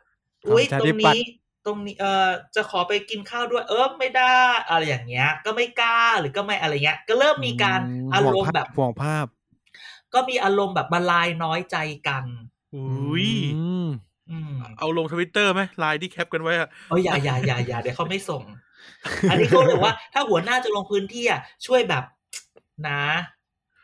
[0.49, 1.23] อุ้ยความตประรชางธิปัตย์นี้
[1.67, 4.37] ตรงนี้เออจะขอไปกินข้าวด้วย เออไม่ได้
[4.69, 7.81] อะไรอย่างเงี้ย ก็ไม่กล้าหรือก็ไม่อะไรเงี้ย ก็เริ่มมีการ
[8.15, 9.27] อารมณ์แบบห่วงภาพ
[10.15, 11.77] ก็มีอารมณ์แบบบลายน้อยใจ
[12.09, 12.25] กัน
[12.75, 13.89] อุ้ยอืม
[14.31, 18.43] อืมเอาลงทวิตเตอร์ไหมไลน์ที่แคปกันไว้อะเอออย่าอย่าอย่าอย่าเดี๋ยวเขาไม่ส่ง
[19.31, 22.05] อันนี้เขาบอกว่า ถ้าหัวหน้าจะลงพื้นที่อะช่วยแบบ
[22.89, 23.03] นะ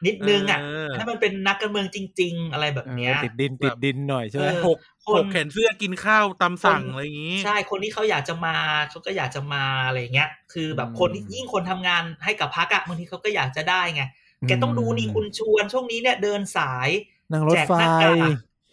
[0.06, 8.54] นิดนึงอะเออให้มันเป็นนักการเมืองจริง ๆ อะไรแบบเนี้ยติดดินติดดินหน่อยใช่ไหมเออหกคนหกแขนเสื้อกินข้าวตามสั่งคนอะไรอย่างงี้ ใช่คนที่เขาอยากจะมา
[8.90, 14.02] เขาก็อยากจะมาอะไรเงี้ย คือแบบอืมคนที่ยิ่งคนทำงานให้กับพักอะบางทีเขาก็อยากจะได้ไง
[14.48, 16.88] แกต้องดูนี่คุณชวนช่วงนี้เนี่ยเดินสาย
[17.32, 18.30] นั่งรถไฟแจกหน้ากาก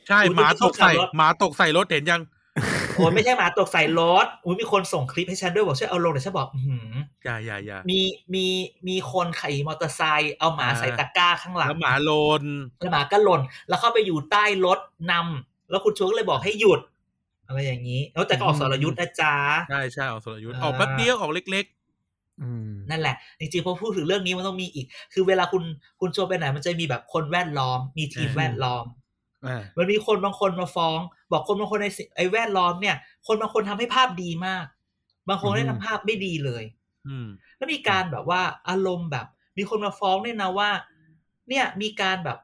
[0.07, 2.21] ใช่อุ๊ยหมาตกใส่ที่เขาขับรถหมาตกใส่รถเห็นยัง
[2.95, 6.93] โอ้ยไม่ใช่หมาตกใส่รถอุ้ยมีคนส่งคลิปให้ฉันด้วยบอกช่วยเอาลงเดี๋ยวฉันบอกอื้อหือ
[7.23, 8.01] อย่าอย่าอย่ามี
[8.33, 8.45] มี
[8.87, 12.43] มีคนขี่มอเตอร์ไซค์เอาหมาอ่าใส่ตะกร้าข้างหลังแล้วหมาโลน
[12.77, 14.79] แล้วหมาก็หล่นแล้วเข้าไปอยู่ใต้รถ
[15.11, 16.79] นำแล้วคุณชวนก็เลยบอกให้หยุด
[17.47, 19.35] อะไรอย่างนี้แล้วแต่ก็ออกสรยุทธ์นะจ๊ะ
[19.69, 21.65] ใช่ใช่ออกสรยุทธ์อ่าออกแป๊บเดียวออกเล็ก
[22.43, 25.63] อืมนั่นแหละ จริงๆพอพูดถึงเรื่องนี้มันต้องมีอีก คือเวลาคุณ
[25.99, 29.04] คุณชวนไปไหนมันจะมีแบบคนแวดล้อม มีทีมแวดล้อมอ่า
[29.77, 30.99] มันมีคนบางคนมาฟ้อง
[31.31, 32.95] บอกคนบางคนในสิไอ้แวดล้อมเนี่ย
[33.27, 34.65] คนบางคนทำให้ภาพดีมาก
[35.29, 37.27] บางคนได้ทำภาพไม่ดีเลยๆอืม
[37.57, 39.25] แล้วมีการแบบว่าอารมณ์แบบ
[39.57, 40.69] มีคนมาฟ้องเนี่ยนะว่า
[41.49, 42.37] เนี่ยมีการแบบ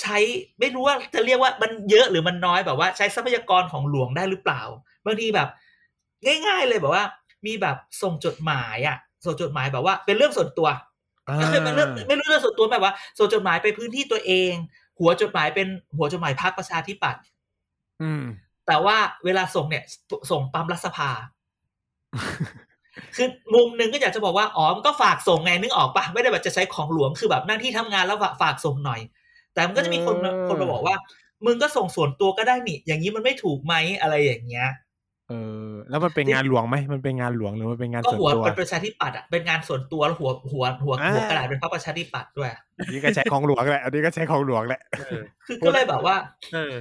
[0.00, 0.18] ใช้
[0.60, 4.62] ไม่รู้ว่าจะเรียกว่ามันเยอะหรือมันน้อยแบบว่า ใช้ทรัพยากรของหลวงได้หรือเปล่า
[5.04, 5.48] บางทีแบบ
[6.46, 7.04] ง่าย ๆเลยแบบว่า
[7.46, 10.68] มีแบบส่งจดหมายอะส่งจดหมายแบบว่า เป็นเรื่องส่วนตัว
[11.40, 14.52] ก็คือเป็นเรื่องไม่รู้เรื่องส่วนตัวแบบว่า ส่งจดหมายไปพื้นที่ตัวเอง
[15.02, 17.22] หัวจดหมายเป็นหัวจดหมายพรรคประชาธิปัตย์
[18.02, 18.22] อืม
[18.66, 19.84] แต่ว่าเวลาส่งเนี่ย
[20.30, 21.10] ส่งปั๊มรัฐสภา
[23.16, 29.00] คือมุมหนึ่งก็อยากจะบอกว่าอ๋อมันก็ฝากส่งไงนึกออกปะไม่ได้แบบจะใช้ของหลวงคือแบบหน้าที่ทำงานแล้วฝากฝากส่งหน่อย
[29.52, 30.96] แต่มันก็จะมีคนมาเออคนมาบอกว่า
[31.46, 34.68] มึงก็ส่งส่วนตัวก็ได้นี่ อย่างนี้มันไม่ถูกไหมอะไรอย่างเงี้ย
[35.28, 35.32] เอ
[35.66, 46.16] อ แล้วมันเป็นงานหลวงไหมมันเป็นงานหลวงหรือมันเป็นงานก็ส่วนหัวตัวเป็นประชาธิปัตย์อะเป็นงานส่วนตัวแล้วหัวหัวหัวอ่าหัวกระดาษเป็นพรรคประชาธิปัตย์ด้วยอันนี้ก็ใช้ของหลวงแหละอันนี้ก็ใช้ของหลวงแหละเออคือก็เลยแบบว่า
[46.52, 46.74] เออ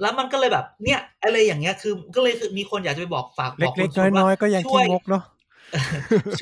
[0.00, 5.24] แล้วมันก็เลยแบบ เนี่ย อะไรอย่างเงี้ยคือก็เลยคือมีคนอยากจะไปบอกฝากบอกเล็กคนๆน้อยๆก็ยังช่ขี้วยงกเนาะ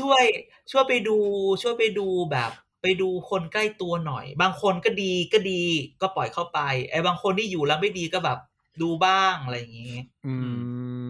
[0.00, 0.24] ช่วย
[0.70, 1.16] ช่วยไปดู
[1.62, 2.50] ช่วยไปดูแบบ
[2.82, 5.62] ไปดูคนใกล้ตัวหน่อย บางคนก็ดีก็ดี
[6.00, 6.58] ก็ปล่อยเข้าไป
[6.90, 8.38] ไอ้บางคนที่อยู่แล้วไม่ดีก็แบบ
[8.82, 9.96] ดูบ้างอะไรอย่างงี้
[10.26, 10.34] อื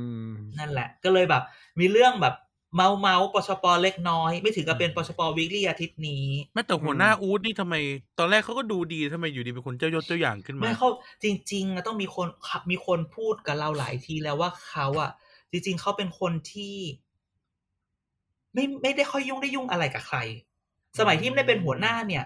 [0.01, 0.01] ม
[0.58, 1.42] นั่นแหละ ก็เลยแบบ
[1.80, 2.34] มีเรื่องแบบ
[2.76, 7.74] เมาเมาปชปเล็กน้อย ไม่ถึงกับเป็นปชปวิกฤตอาทิตย์นี้แม้แต่หัวหน้าอู๊ดนี่ทำไม
[8.18, 10.88] ตอนแรกเขาก็ดูดีทำไมอยู่ดีเป็นคนเจ้ายศเจ้าอย่างขึ้นมาไม่เขา
[11.22, 12.28] จริงๆอะต้องมีคน
[12.70, 15.10] มีคนพูดกับเราหลายทีแล้วว่าเขาอะ
[15.50, 16.76] จริง ๆเขาเป็นคนที่
[18.54, 20.18] ไม่ไม่ได้ค่อยยุ่งได้ยุ่งอะไรกับใคร
[20.98, 22.24] สมัยที่ไม่ได้เป็นหัวหน้าเนี่ย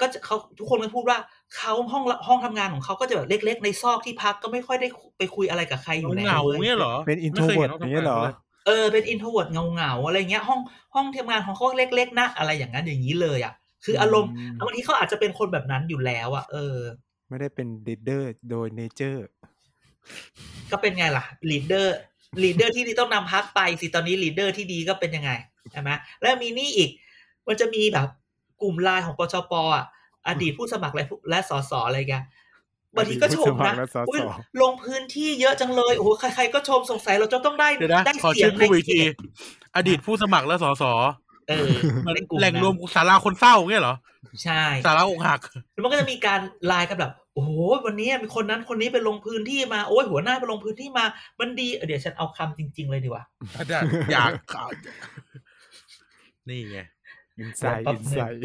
[0.00, 1.18] ก็จะเขาทุกคนก็พูดว่า
[1.56, 4.88] เขาห้องห้องทำงานของเขาก็จะแบบเล็ก ๆ ในซอกที่พักก็ไม่ค่อยได้
[5.18, 10.60] ไปคุยอะไรกับใครอยู่แล้วเหงาว้เนี่ยเหรอเป็นไม่คย introvert ขาอย่างเงี้ยเหรอทำงานลเออเป็นอินโทรเวิร์ดเงาเงาๆอะไรเงี้ยห้อง
[10.94, 13.52] ห้องทำงานของเขาเล็ก ๆนะอะไรอย่างนั้นอย่างนี้เลยอะ
[13.84, 16.76] คืออารมณ์อืมบางทีเขาอาจจะเป็นคนแบบนั้นอยู่แล้วอะเออ
[17.28, 19.26] ไม่ได้เป็นลีดเดอร์โดยเนเจอร์
[20.70, 21.96] ก็เป็นไงล่ะลีดเดอร์
[22.42, 25.30] ลีดเดอร์ที่ดีต้องนำพักไปสิตอนนี้ลีดเดอร์ที่ดีก็เป็นยังไง
[25.72, 25.90] ใช่ไหม
[26.20, 26.90] แล้วมีนี่อีก
[27.46, 28.08] มันจะมีแบบ
[28.62, 29.84] กลุ่มไลน์ของปชปอะ
[30.28, 32.14] อดีตผู้สมัครและผู้และสสอะไรแก
[32.96, 34.20] บางทีก็ชมนะอดีตผู้สมัครและสสอุ๊ย
[34.62, 39.12] ลงพื้นที่เยอะจังเลยโอ้โหใครๆก็ชมสงสัยเราจะต้องได้เดี๋ยวนะได้ขอเสียชื่งอในผู้อีกเขทีต
[39.76, 40.84] อดีตผู้สมัครและสส
[41.48, 41.70] เออ
[42.06, 43.96] มันในกลุ่มแหล่งนั้นรวมสาราคนเศร้าเงี้ยเหรอ
[44.42, 45.40] ใช่สาระอกหัก
[45.72, 47.50] แล้วมันก็จะมีการไลน์กันแบบโอ้โห
[47.86, 51.04] วันนี้มีคนนั้นคนนี้ไปลงพื้นที่มาโอ้ยหัวหน้าไปลงพื้นที่มา
[51.40, 53.24] มันดีเออเดี๋ยวฉันเอาคำจริง ๆ เลยดีกว่า
[54.12, 54.68] อยากข่าว
[56.48, 56.78] นี่ไง
[57.40, 58.40] อินไซแป๊ด์บอินหนึ่งไซด์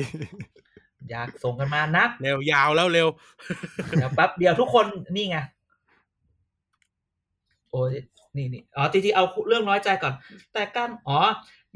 [1.09, 3.07] อยากส่งกันมานะเร็วยาวแล้วเร็ว
[3.97, 4.85] เดี๋ยวแป๊บเดียวทุกคน
[5.15, 5.37] นี่ไง
[7.71, 7.93] โอ้ย
[8.35, 10.13] นี่นี่อ๋อจริงๆเอาเรื่องน้อยใจก่อน
[10.53, 11.19] แต่การอ๋อ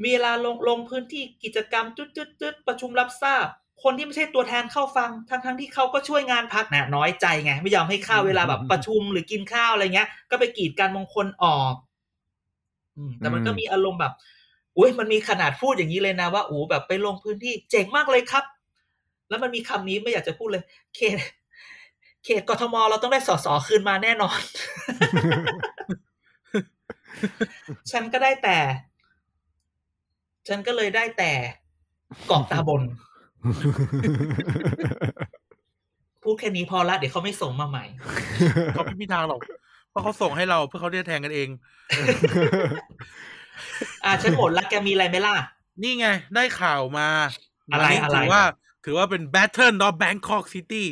[0.02, 3.46] มีเวลาลงลงพื้นที่กิจกรรมจุดจุดจุดประชุมรับทราบ
[3.82, 11.74] คนที่ไม่ใช่ตัวแทนเข้าฟัง ทั้งทั้งที่เขาก็ช่วยงานพักนะน้อยใจไง ไม่ยอมให้เข้าเวลาแบบประชุมหรือกินข้าวอะไรเงี้ย ก็ไปกีดการมงคลออก
[12.96, 14.14] อืมแต่มันก็มีอารมณ์แบบ
[14.78, 18.44] อุ้ยมันมีขนาดพูดอย่างนี้เลยนะว่าโอ้แบบไปลงพื้นที่เจ๋งมากเลยครับ
[19.28, 20.64] แล้วมันมีคำนี้ไม่อยากจะพูดเลย
[20.96, 21.16] เขต
[22.24, 24.38] เขตกทมเราต้องได้สสคืนมาแน่นอน
[27.90, 28.58] ฉันก็ได้แต่
[30.48, 31.32] ฉันก็เลยได้แต่
[32.26, 32.82] เกาะตาบน
[36.22, 37.84] พูดแค่นี้พอละเดี๋ยวเขาไม่ส่งมาใหม่
[38.72, 39.40] เขาไม่มีทางหรอก
[39.90, 41.48] เพราะเขาส่งให้เราเพื่อเขาได้แทงกันเอง
[44.04, 45.34] อ่าฉันหมดละแกมีอะไรไหมล่ะ
[45.82, 47.08] นี่ไง ได้ข่าวมา
[47.72, 48.42] อะไรนนี้อะไรถือว่า
[48.84, 50.84] ถือว่าเป็น Battle of Bangkok City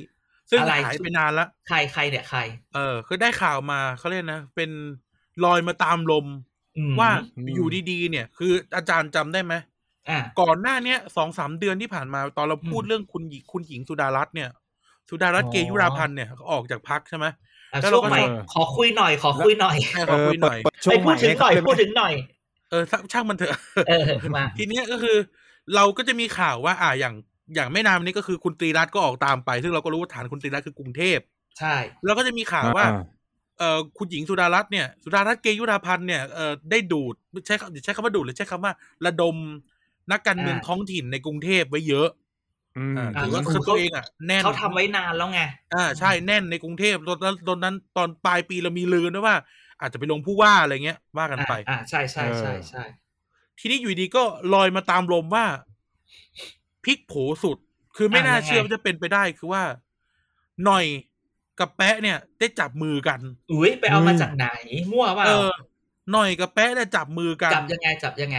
[0.51, 2.41] ซึ่งอะไรหายไปนานละใครใครเนี่ยใคร
[2.75, 4.71] เออคือได้ข่าวมาเขาเรียกนะ เป็น
[5.45, 6.27] ลอยมาตามลม
[6.79, 9.55] อืมว่าอืมอยู่ดีๆเนี่ย คืออาจารย์จำได้ไหม
[10.11, 14.51] อ่าก่อนหน้าเนี้ยสองสามเดือนที่ผ่านมาตอนเราพูดอืมเรื่องคุณหญิงคุณหญิงสุดารัตน์เนี่ย
[15.09, 17.27] สุดารัตน์อ๋อเกยุราพันธ์เนี่ยเขาออกจากพักใช่ไหม
[17.73, 22.13] อะแล้วช่เราวงก็ใหม่เออขอคุยหน่อย ขอคุยหน่อยให้เขาคุยหน่อยเปิดช่วไอ้งพูดถึงหน่อยใม่พูดถึงหน่อย
[22.71, 22.83] เออ
[23.13, 23.53] ช่างมันเถอะ
[23.89, 24.05] เออ
[24.37, 25.17] มาทีเนี้ยก็คือ
[25.75, 27.15] เราก็จะมีข่าวว่า อ่าอย่าง
[27.55, 31.19] อย่างไม่นานมานี้ก็คือคุณตรีรัตน์ก็ออกตามไป ซึ่งเราก็รู้ว่าฐานคุณตรีรัตน์คือกรุงเทพ
[31.59, 31.75] ใช่
[32.05, 32.85] แล้วก็จะมีข่าวว่า
[33.59, 37.15] เอ่อคุณหญิงสุดารัตน์เนี่ยสุดารัตน์เกยุราพันธ์เนี่ยเอ่อได้ดูด
[37.47, 38.73] ใช้คำใช้คำว่าดูดหรือใช้คำว่า
[39.07, 39.37] ระดม
[40.13, 42.09] นักการเมืองท้องถิ่นในกรุงเทพไว้เยอะ
[42.79, 45.41] อืมอ่าอ่าถือว่าคือตัวเองอะแน่นเขาทำไว้นานแล้วไง
[45.75, 49.37] อ่าใช่แน่นในกรุงเทพตอนนั้นตอนนั้นตอนปลายปีเรามีลือด้วยว่า
[49.81, 52.85] อาจจะไปลงผู้ว่าอะไรเงี้ยว่ากันอ่าไป อ่าใช่ใช่ใช่ใช่
[53.59, 54.25] ทีนี้อยู่ดีก็
[54.55, 55.47] ลอยมาตามลมว่า
[56.85, 57.59] พลิกโผสุด
[57.97, 59.63] คือไม่น่าเชื่อว่าจะเป็นไปได้คือว่า
[60.65, 60.85] หน่อย
[61.59, 63.21] กับแปะเนี่ย ได้จับมือกัน
[63.53, 64.49] อุ้ยไปเอามาจากไหน
[64.93, 65.51] มั่วเปล่าเออ
[66.13, 68.37] หน่อยกับแปะเนี่ยจับมือกัน จับยังไง จับยังไง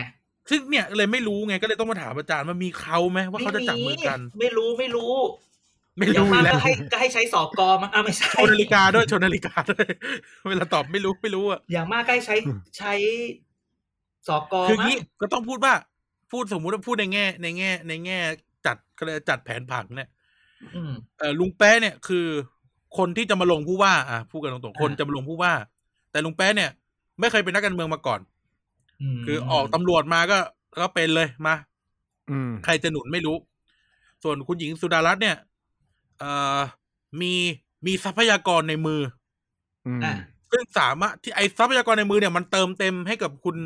[0.49, 5.11] ซึ่งเนี่ยเลยไม่รู้ไงก็เลยต้องมาถามอาจารย์ว่ามีเขาไหมว่าเขาจะจับมือกัน ไม่รู้ไม่รู้
[5.95, 9.85] ไม่อย่างรู้มากแล้วก็ให้ก็ให้ใช้สอกอมั้งอะไม่ใช่โชว์นาฬิกาด้วยโชว์นาฬิกาด้วย
[10.49, 12.35] เวลาตอบไม่รู้ไม่รู้อะอย่างมากก็ให้ใช้
[12.77, 12.93] ใช้
[14.27, 15.73] สอกอคือมั้งงี้ก็ต้องพูดว่า
[16.31, 18.19] พูดสมมุติว่าพูดในแง่ ในแง่ ในแง่
[18.65, 20.09] จัดก็เลยกจัดแผนผังเนี่ย
[20.75, 22.25] อืมเออลุงแป๊ะเนี่ยคือ
[22.97, 25.53] คนที่จะมาลงผู้ว่า อะพูดกันตรงๆคนอ่าจะมาลงผู้ว่า
[26.11, 26.69] แต่ลุงแป๊ะเนี่ย
[27.19, 28.19] ไม่เคยเป็นนักการเมืองมาก่อน
[29.17, 30.37] มคือออกตำรวจมาก็
[30.81, 31.55] ก็เป็นเลยมา
[32.29, 33.37] อืมใครจะหนุนไม่รู้
[34.23, 35.35] ส่วนคุณหญิงสุดารัตน์เนี่ย
[36.19, 36.59] เอ่อ
[37.21, 37.33] มี
[37.85, 39.01] มีทรัพยากรในมือ
[39.87, 40.15] อืมอะ
[40.51, 43.57] ซึ่งสามารถที่ไอ้ทรัพยากรในมือเนี่ยมันเติมเต็มให้กับคุณ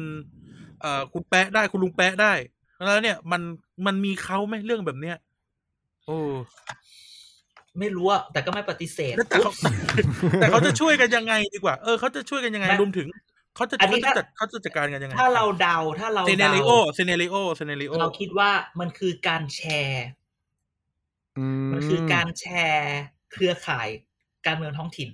[0.81, 2.33] เอ่อคุณแปะได้คุณลุงแปะได้
[2.85, 3.41] แล้วเนี่ยมัน
[3.85, 5.17] มันมีเขาไหมเรื่องแบบเนี้ย
[6.05, 6.17] โอ้
[7.79, 9.51] ไม่รู้อะแต่ก็ไม่ปฏิเสธแล้วแต่เขา
[10.41, 13.07] แต่เขาจะช่วยกันยังไงดีกว่า เออเขาจะช่วยกันยังไงไม่รวมถึง
[13.55, 18.49] เขาจะอันนี้เขาจะถ้าจัดเขาจะจัดการกันยังไง ถ้าเราเดาถ้าเราเดา scenario scenario scenario เราคิดว่า
[18.79, 20.05] มันคือการแชร์
[21.71, 22.99] มันคือการแชร์
[23.31, 23.87] เครือข่าย
[24.45, 25.09] การเมืองท้องถิ่น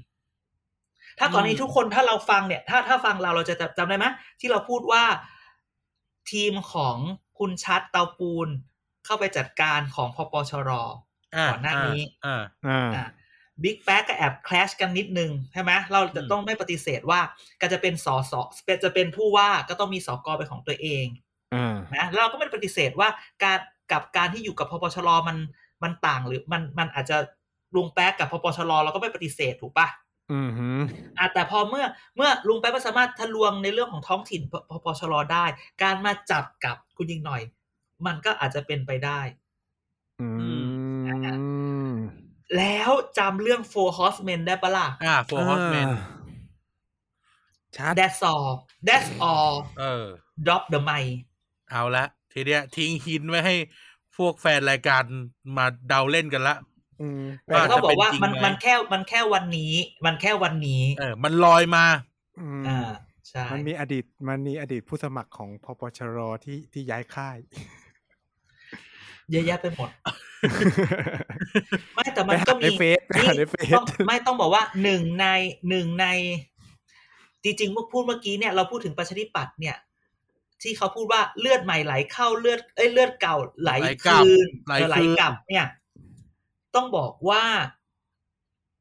[1.20, 4.06] ถ้าก่อนนี้ทุกคนถ้าเราฟังเนี่ย ถ้าถ้าฟังเราเราจะจำได้ไหม
[4.40, 5.04] ที่เราพูดว่า
[6.32, 6.98] ทีมของ
[7.40, 8.50] คุณชัดเตาปูน
[9.06, 10.72] เข้าไปจัดการของพปชร
[11.36, 13.06] อ่าก่อนหน้านี้อ่าอ่าอะ
[13.64, 17.22] บิ๊กแป๊กก็แอบคลชกันนิดนึงใช่ไหมเราจะอืมต้องไม่ปฏิเสธว่า
[17.62, 18.42] ก็จะเป็นสอสอ
[18.84, 21.06] จะเป็นผู้ว่าก็ต้องมีสอกอเป็นของตัวเอง
[21.54, 23.10] อ่านะแล้วเราก็ไม่ได้ปฏิเสธว่า
[23.44, 23.60] การ
[23.92, 25.38] กับการที่อยู่กับพปชรมัน
[25.84, 27.18] มันต่างหรือมันมันอาจจะ
[27.76, 29.88] ลุงแป๊กกับพปชรเราก็ไม่ปฏิเสธถูกปะ
[30.32, 30.70] อืมฮึ
[31.18, 31.86] อะแต่พอเมื่อ
[32.16, 35.46] เมื่อลุงแป๊กไม่สามารถทะลวงในเรื่องของท้องถิ่นพปชรได้
[35.84, 37.42] การมาจับกับคุณยิงหน่อย
[38.06, 39.20] มันก็อาจจะเป็นไปได้
[40.22, 40.28] อื
[41.92, 41.96] ม
[42.58, 45.88] แล้วจำเรื่อง Four Horsemen ได้ปะล่ะอ่า Four Horsemen
[47.78, 48.50] ชัด That's all
[48.88, 50.06] That's all เออ
[50.46, 51.10] drop the mic
[51.70, 53.56] เอาละทีเนี้ยทิ้งหินไว้ให้
[54.20, 55.04] พวกแฟนรายการ
[55.58, 56.56] มาเดาเล่นกันละ
[57.02, 57.22] อืม
[57.54, 59.74] ว่าแต่ก็บอกว่าจะเป็นจริงมันไหมมันแค่มันแค่วันนี้
[60.06, 61.86] มันแค่วันนี้ เออ มันลอยมา
[62.40, 62.90] อืมอ่า
[63.30, 67.38] ใช่มันมีอดีตมันมีอดีตผู้สมัครของพปชรที่ที่ย้ายค่าย
[69.32, 69.90] เยอะแยะไปหมด
[71.96, 75.26] ไม่แต่มันก็ไปมีหาในเฟซไปนี่หาในเฟซต้องไม่ต้องบอกว่าหนึ่งใน
[75.70, 76.06] หนึ่งใน
[77.44, 79.76] จริงๆเมื่อพูดเมื่อกี้เนี่ยเราพูดถึงประชาธิปัตย์เนี่ย
[80.62, 85.66] ที่เขาพูดว่าเลือดใหม่ไหลเข้าเลือดเอ้ยเลือดเก่าไหลไหลกลับคืนไหลเออไหลคืนกลับ เนี่ย
[86.76, 87.44] ต้องบอกว่า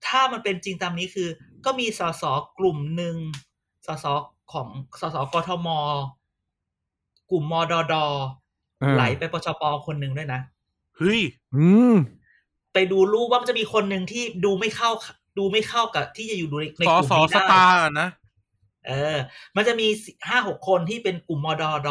[0.06, 1.28] ถ้ามันเป็นจริงตามนี้คือ
[1.64, 2.24] ก็มีสส
[2.58, 3.16] กลุ่มหนึ่ง
[3.86, 4.06] สส
[4.52, 4.68] ของ
[5.00, 5.68] สสกทม
[7.30, 7.94] กลุ่มมดด
[8.80, 10.40] เออไหลไปปชปคนหนึ่งด้วยนะ
[10.96, 11.20] เฮ้ย
[11.56, 11.96] อืม
[12.72, 14.90] ไปดูรูปว่ามันจะมีคนหนึ่งที่ดูไม่เข้า
[15.38, 18.08] ดูไม่เข้ากับที่จะอยู่ในในสอกลุ่มสอนี้สได้ตาร์อะนะ
[18.86, 19.16] เออ
[19.56, 19.86] มันจะมี
[20.28, 21.88] ห้าหกคนที่เป็นกลุ่มมดด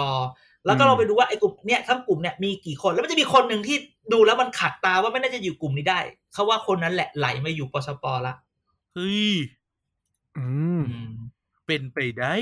[0.66, 3.78] แล้วก็อืมเราไปดูว่าไอ้กลุ่มเนี่ยทั้งกลุ่มเนี่ยมีกี่คนแล้วมันจะมีคนหนึ่งที่
[4.14, 6.00] ดูแล้วมันขัดตาว่าไม่น่าจะอยู่กลุ่มนี้ได้
[6.34, 8.34] เขาว่าคนนั้นแหละไหลมาอยู่ปชปละ
[8.96, 9.34] เฮ้ย
[10.38, 10.48] อื
[10.80, 11.12] มอืม
[11.68, 12.34] เป็นไปได้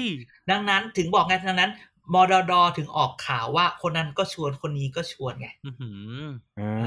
[0.52, 1.72] ดังนั้นถึงบอกไงดังนั้น
[2.14, 5.90] มดดถึงออกข่าวว่าคนนั้นก็ชวนคนนี้ก็ชวนไงอื้อหื
[6.22, 6.26] อ
[6.60, 6.86] อ่าเอ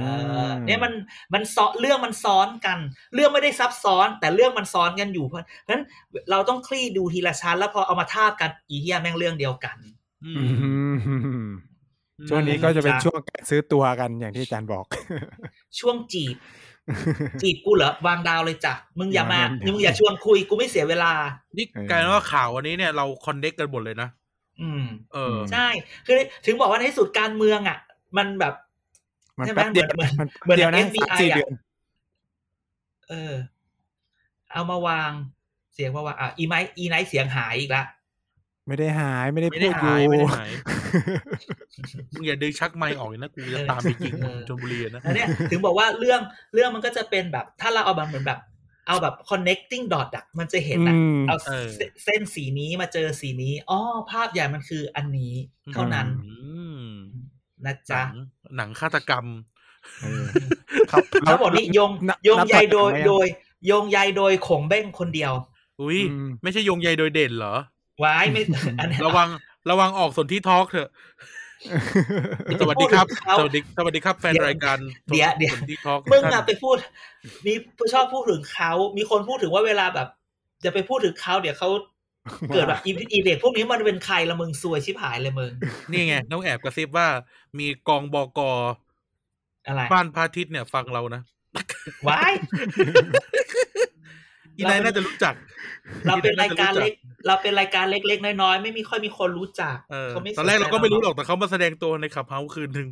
[0.48, 0.92] อเนี่ยมัน
[1.34, 2.78] มันซ้อนเรื่องมันซ้อนกัน
[3.14, 5.82] เรื่องไม่ได้ซับซ้อน แต่เรื่องมันซ้อนกันอยู่เพราะฉะนั้น
[6.30, 9.76] เราต้องคลี่ดูทีละชั้น แล้วพอเอามาทาบกันอีเฮียแม่งเรื่องเดียวกัน
[10.24, 10.44] อือื
[11.44, 11.48] มม
[12.28, 14.84] ช่วงนี้ก็จะเป็นจ้ะช่วงการซื้อตัวกันอย่างที่อาจารย์บอก
[15.78, 16.36] ช่วงจีบ
[17.40, 21.12] จีบกูเหรอวางดาวเลยจ้ะมึงอย่ามาวางดาวมึงอย่าชวนคุยกูไม่เสียเวลา
[21.56, 24.08] นี่เออกลายเป็นว่าข่าววันนี้เนี่ยเราคอนเน็กกันหมดเลยนะ
[24.60, 25.68] อืม เออ ใช่
[26.06, 26.14] คือ
[26.46, 27.78] ถึงบอกว่าในที่สุดการเมืองอะ
[28.16, 28.54] มันแบบ
[29.38, 31.52] มันใช่ไหมแป๊บเดียวเหมือนมันเหมือนเดียวนะ FBI สามสี่อะเดือน
[33.08, 33.34] เออ
[34.52, 35.10] เอามาวาง
[35.74, 37.84] เสียงมาวางอะอีไมค์อีไนท์เสียงหายอีกละ
[38.68, 40.48] ไม่ได้หายไม่ได้ไม่พูได้ดอหายยู่ไม่ได้หาย
[42.14, 46.20] มึงอย่าดึงชักไมค์ออกเลยนะกูจะตามไปยิงเออชนบุรีนะอันเนี้ยถึงบอกว่าเรื่อง
[46.54, 48.38] เรื่องมันก็จะเป็นแบบ ถ้าเราเอาแบบเหมือนแบบ
[48.88, 53.78] เอาแบบ connecting dot อะมันจะเห็นอะอืมเอาเออเสเส้นสีนี้มาเจอสีนี้อ๋อ
[54.10, 55.32] ภาพใหญ่มันคืออันนี้
[55.72, 56.32] เท่านั้นอื
[56.80, 56.84] ม
[57.64, 58.14] นะหจ๊ะนัง
[58.56, 59.26] หนังฆาตกรรม
[60.02, 60.24] เออ
[60.88, 60.98] เขา
[61.28, 63.26] ทั้งหมดนี้โยงนับโยงใยโดยนับโดย
[63.66, 65.32] โยงใยโดยขงเบ้งคนเดียว
[65.80, 67.54] อุ้ยอืมไม่ใช่โยงใยโดยเด่นเหรอ
[67.98, 68.42] ไว้ไม่
[68.78, 69.28] อันนี้ระวัง
[69.70, 70.90] ระวังออกสนที่ทอล์กเถอะ
[72.60, 74.78] สวัสดีครับพูดถึงเขาสวัสดีสวัสดีครับแฟนเดี๋ยวรายการ
[75.08, 76.76] เดี๋ยวเดี๋ยวสนที่ทอล์กมึงอะไปพูด
[77.46, 80.08] มีผู้ชอบพูดถึงเขา มีคนพูดถึงว่าเวลาแบบ
[80.64, 81.68] จะไปพูดถึงเขาเดี๋ยวเขา
[82.52, 85.50] เกิดแบบอีอีเด็กพวกนี้มันเป็นใครละมึงซวยชิบหายเลยมึง
[85.90, 87.08] นี่ไงน้องแอบกระซิบว่า
[87.58, 88.40] มีกองบก
[89.66, 91.22] อะไรบ้านพระอาทิตย์เนี่ยฟังเรานะ
[92.08, 92.32] ว้าย
[94.58, 95.34] อีไนท์น่าจะรู้จัก
[96.06, 96.94] เราเป็นรายการอีไนท์น่จะเล็ก
[97.26, 102.88] เราเป็นรายการเล็กๆน้อยๆไม่มีค่อยมีคนรู้จักเออเขาไม่ตอนแรกเราก็ไม่รู้หรอกกแต่เขามาแสดงตัวในขับเฮาคืนหนึ่ง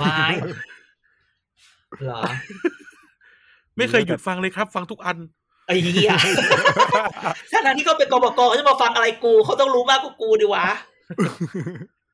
[0.00, 0.34] วาย
[2.02, 2.22] เหรอ
[3.76, 5.16] ไม่เคยหยุดฟังเลยครับ ฟังทุกอัน
[5.66, 6.12] ไอ้เหี้ย
[7.52, 10.66] ถ้านั้นที่เขาเป็นกบกเขาจะมาฟังอะไรกูเขาต้องรู้มากกว่ากูดิวะ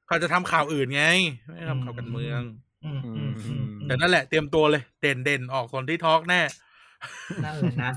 [0.07, 1.05] เขาจะทำข่าวอื่นไง
[1.45, 2.41] ไม่ได้ทำข่าวการเมือง
[2.85, 6.41] อืมอืมอืมแต่นั่นแหละเตรียมตัวเลย เด่นเด่นๆออกคนที่ทอล์กแน่
[7.45, 7.93] นั่นแหละนะ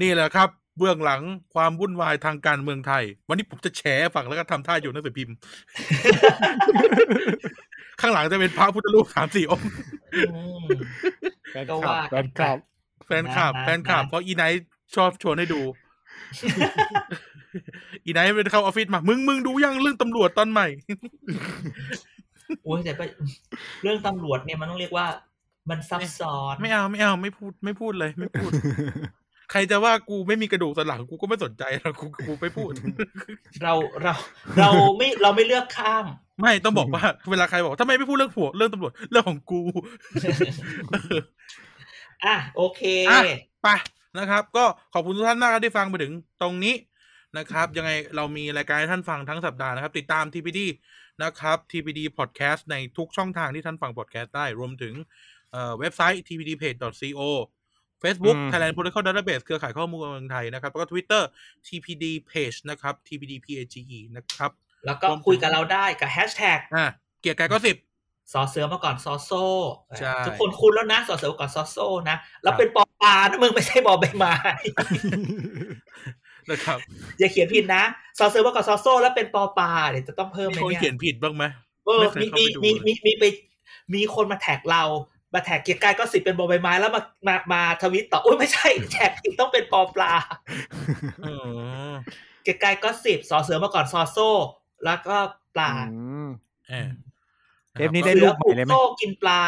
[0.00, 0.48] นี่แหละครับ
[0.78, 1.22] เบื้องหลัง
[1.54, 3.82] ความวุ่นวายทางการเมืองไทย วันนี้ผมจะแฉ
[4.14, 5.34] ฝั่งแล้วก็ทำท่าอยู่หนังสือพิมพ์
[8.00, 9.68] ข้างหลังจะเป็นพระพุทธรูปสามสี่องค์
[10.30, 10.66] อืม
[11.50, 12.58] แฟนก็คลัว่าบแฟนคลับ
[13.06, 14.64] แฟนคลับนะแฟนคลับนะเพราะอีไนท์
[14.96, 15.60] ชอบชวนให้ดู
[18.04, 20.66] อีไนท์เป็นเข้าออฟฟิศมา มึงมึงดูยังเรื่องตำรวจตอนใหม่
[22.64, 23.04] โอ้ยแต่ก็
[23.82, 25.06] เรื่องตำรวจเนี่ยมันต้องเรียกว่า
[25.70, 28.50] มันซับซ้อน ไม่เอาไม่เอาไม่พูดไม่พูดเลย ไม่พูด
[29.50, 32.70] ใครจะว่ากูไม่มีกระดูกสันหลังกูก็ไม่สนใจหรอกกูกูไม่พูด
[33.62, 34.14] เราเรา
[34.58, 36.04] เราไม่เราไม่เลือกข้าง
[36.40, 39.62] ไม่ต้องบอกว่า เวลาใครบอกทำไมไม่พูดเรื่องผัวเรื่องตำรวจเรื่องของกู
[42.24, 43.20] อะโอเคอะ
[43.62, 43.68] ไป
[44.18, 44.64] นะครับ ก็
[44.94, 46.12] ขอบคุณทุกท่านมากครับที่ฟังมาถึง
[46.42, 46.74] ตรงนี้
[47.38, 50.60] นะครับ ยังไงเรามีรายการให้ท่านฟังทั้งสัปดาห์นะครับ ติดตาม TPD
[51.22, 54.94] นะครับ TPD Podcast ในทุกช่องทางที่ท่านฟัง podcast ได้รวมถึง
[55.52, 57.20] เอ่อเว็บไซต์ tpdpage.co
[58.02, 61.22] Facebook อืม Thailand Protocol Database เครือข่ายข้อมูลเมืองไทยนะครับ แล้วก็ Twitter
[61.66, 64.50] TPD Page นะครับ TPDPAGE นะครับ
[64.86, 66.86] แล้วก็คุยกับเราได้กับแฮชแท็กอะ
[67.20, 67.76] เกียร์กายก็สิบ
[68.32, 69.44] สอเสือมาก่อนซอโซ่
[69.98, 74.34] ใช่ทุกคนคุ้นแล้วนะสอเสือมาก่อนซอโซ่นะแล้วเป็นปอปลานะมึงไม่ใช่บอใบไม้
[76.50, 76.78] นะครับ
[77.18, 77.82] อย่าเขียนผิดนะ
[78.18, 81.44] สอเสือมาก่อนซอโซ่แล้วเป็นปอปลาเดี๋ยวจะต้องเพิ่มมีไหมคนเนี่ยเขียนผิดบ้างไหม
[81.86, 83.24] เออไม่เคมียมีเข้าไปดูมีมีมีไป
[83.94, 84.82] มีคนมา tag เรา
[85.34, 90.12] มา tag เกียกกายก็อสซิบเป็นบอใบไม้แล้วมามามาทวิตต่อโอ้ยไม่ใช่ tag ผิดต้องเป็นปอปลา
[91.24, 91.92] อ๋อ
[92.42, 94.30] เกียกกายก็อสซิปสอเสือมาก่อนซอโซ่
[94.84, 95.16] แล้วก็
[95.54, 96.28] ปลาอืม
[96.68, 96.90] เออ
[97.74, 99.40] เทปนี้ได้เสืรูอปใหผูม่กเลยไหมโซ่กินปลา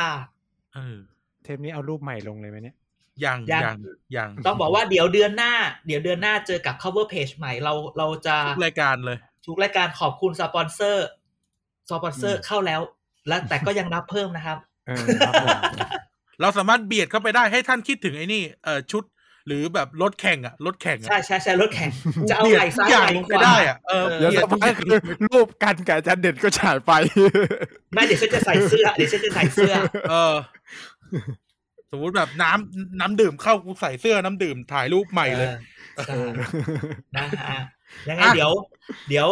[0.75, 0.97] เออ
[1.43, 2.77] เทปนี้เอารูปใหม่ลงเลยไหมเนี่ย
[3.25, 3.77] ยังยังยัง
[4.17, 5.53] ยังต้องบอกว่าเดี๋ยวเดือนหน้า
[5.87, 11.09] เดี๋ยวเดือนหน้าเจอกับ cover page ใหม่เราเราจะทุกรายการเลย ทุกรายการขอบคุณสปอนเซอร์
[11.91, 12.81] สปอนเซอร์เข้าแล้ว
[13.29, 15.57] แล้วแต่ก็ยังรับเพิ่มนะครับ เออครับผม
[16.41, 19.05] เราสามารถเบียดเข้าไปได้ให้ท่านคิดถึงไอ้นี่เออชุด
[19.47, 21.91] หรือแบบรถแข่งอะรถแข่งอะใช่ใช่ใช่รถแข่ง
[22.31, 26.93] จะเอาบียดไหล่ซ้ายทุกอย่างไหล่ลงขไปวาได้อะเออเดี๋ยวเบียสัดกพักคือรูปกันกับอาจารย์เด่นก็ฉายไป
[27.95, 29.73] ไม่เดี๋ยวฉันจะใส่เสื้อเดี๋ยวฉันจะใส่เสื้อ
[30.11, 30.35] เออ
[31.91, 35.49] สมมุติแบบน้ำน้ำดื่มเข้ากูใส่เสื้อน้ำดื่มถ่ายรูปใหม่เลย
[35.99, 36.15] ออใช่
[37.17, 37.61] นะฮะ
[38.09, 38.53] ยังไงอะเดี๋ยว
[39.09, 39.29] เดี๋ยว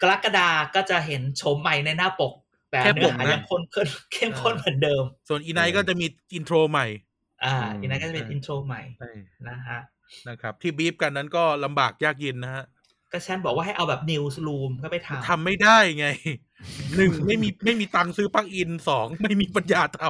[0.00, 2.32] กรกฎาก็จะเห็นโฉมใหม่ในหน้าปก
[2.70, 6.86] แต่แค่เนื้ปอกหานะยังคนเข้มเข้มข้นเหมือนเดิม ส่วนอีไนท์ก็จะมีอินโทรใหม่
[7.44, 8.82] อ่าอืมอีกนั้นก็จะเป็นอินโทรใหม่
[9.48, 9.78] นะฮะ
[10.28, 12.64] นะครับ ที่บีฟกันนั้นก็ลำบากยากเย็นนะฮะ
[13.12, 16.06] ก็ฉันบอกว่าให้เอาแบบนิวส์รูมก็ไปทำทำไม่ได้ไง
[16.96, 20.02] หนึ่งไม่มีไม่มีตังค์ซื้อปลั๊กอินสองไม่มีปัญญาท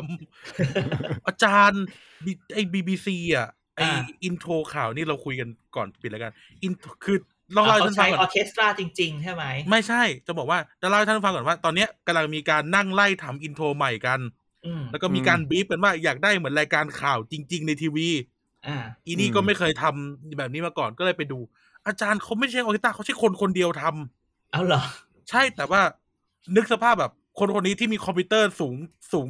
[0.60, 1.82] ำอาจารย์
[2.24, 3.80] บิไอ้บีบีซีอะไอ
[4.24, 6.32] อินโทรข่าวนี่เราคุยกันก่อนปิดแล้วกัน
[6.62, 6.72] อิน
[7.04, 7.18] คือ
[7.56, 14.20] ลองเล่าให้เขาท่านฟัใช้งอก่ออนเคสตราจริง ๆ ใช่ไหม ไม่ใช่ จะบอกว่าจะเล่าให้ท่านฟังก่อนว่า ตอนเนี้ยกำลังมีการนั่งไล่ทำอินโทรใหม่กัน
[14.66, 18.08] อืมแล้วก็มีการบีฟกันว่าอยากได้เหมือนรายการข่าวจริง ๆ ในทีวี
[18.66, 21.38] อ่าอีนี่อืมก็ไม่เคยทำแบบนี้มาก่อนก็เลยไปดู
[21.86, 24.82] อาจารย์เขาไม่ใช่ออร์เคสตราเขาใช่คนคนเดียวทำเอาเหรอ
[25.30, 25.80] ใช่แต่ว่า
[26.56, 28.74] นึกสภาพแบบคนคนนี้ที่มีคอมพิวเตอร์สูง
[29.12, 29.26] สูง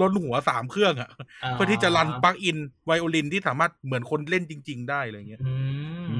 [0.00, 1.10] ล้นหัวสามเครื่องอะ
[1.52, 2.56] เพื่อที่จะ run plug-in
[2.86, 5.54] ไวโอลินที่สามารถเหมือนคนเล่นจริง ๆ ได้อะไรเงี้ยอื
[5.98, 6.16] มอื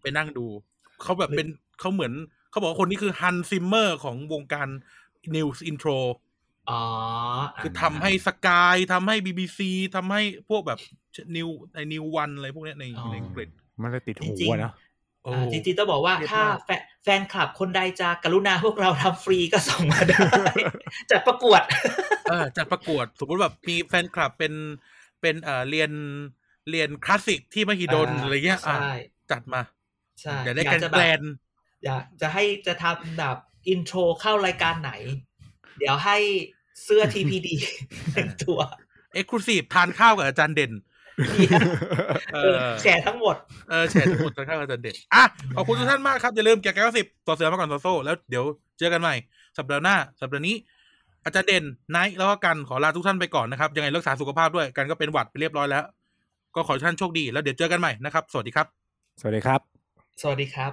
[0.00, 0.46] ไปนั่งดู
[1.02, 1.48] เขาแบบเป็น
[1.80, 2.12] เขาเหมือน
[2.50, 4.68] เขาบอกว่าคนนี้คือฮันซิมเมอร์ของวงการ
[5.36, 5.90] นิวส์อินโทร
[6.70, 6.82] อ๋อ
[7.62, 9.60] คือทำให้สกายทำให้ BBC
[9.96, 10.78] ทำให้พวกแบบ
[11.36, 13.48] นิวในนิววันอะไรพวกเนี้ยในในอังกฤษ
[13.82, 14.72] มันเลยติดหูจริงๆอะเนอะ
[15.24, 20.18] โอ้อ่าจริงๆต้องบอกว่าเรียบถ้ามากแฟนแฟนคลับคนใดจะกรุณาพวกเราทำฟรีก็ส่งมาได้
[21.10, 21.62] จัดประกวด
[22.28, 24.52] เออจัดประกวด สมมติแบบมีแฟนคลับเป็น
[25.20, 25.90] เป็นเอ่อเรียน
[26.70, 28.94] เรียนคลาสสิกที่มหิดลอ่าอะไรเงี้ยอะใช่
[29.30, 29.60] จัดมา
[30.20, 31.22] ใช่อยากได้อยาแกกนจะแกแบรบน
[31.84, 33.36] อยากจะให้จะทำแบบ
[33.68, 34.92] intro เข้ารายการไหน
[35.78, 36.16] เดี๋ยวให้
[36.84, 37.48] เสื้อ TPD
[38.12, 38.60] หนึ่งตัว
[39.14, 40.72] exclusive ทานข้าวกับอาจารย์เด่น
[42.34, 43.36] เอเอออแชร์ทั้งหมด
[43.68, 45.24] เออแชร์ทั้งหมดทานข้าวกับอาจารย์เด่นอะ
[45.56, 48.44] ขอบคุณทุกท่านมากครับ อย่าลืมเกียกกายก็อสซิปสอเสือมาก่อนซอโซ่ แล้วเดี๋ยว
[48.78, 49.14] เจอกันใหม่
[49.58, 50.56] สัปดาห์หน้า สัปดาห์นี้
[51.24, 55.84] อาจารย์เด่นไนท์แล้วก็กันขอลาทุกท่านไปก่อนนะครับ ยังไงรักษาสุขภาพด้วยกันก็เป็นหวัดไปเรียบร้อยแล้ว
[56.54, 58.66] ก็ขอให้ท่านโชคดีแล้วเดี๋ยวเจอกันใหม่นะครับ สวัสดีครับ
[59.20, 59.71] สวัสดีครับ
[60.24, 60.72] สวัสดีครับ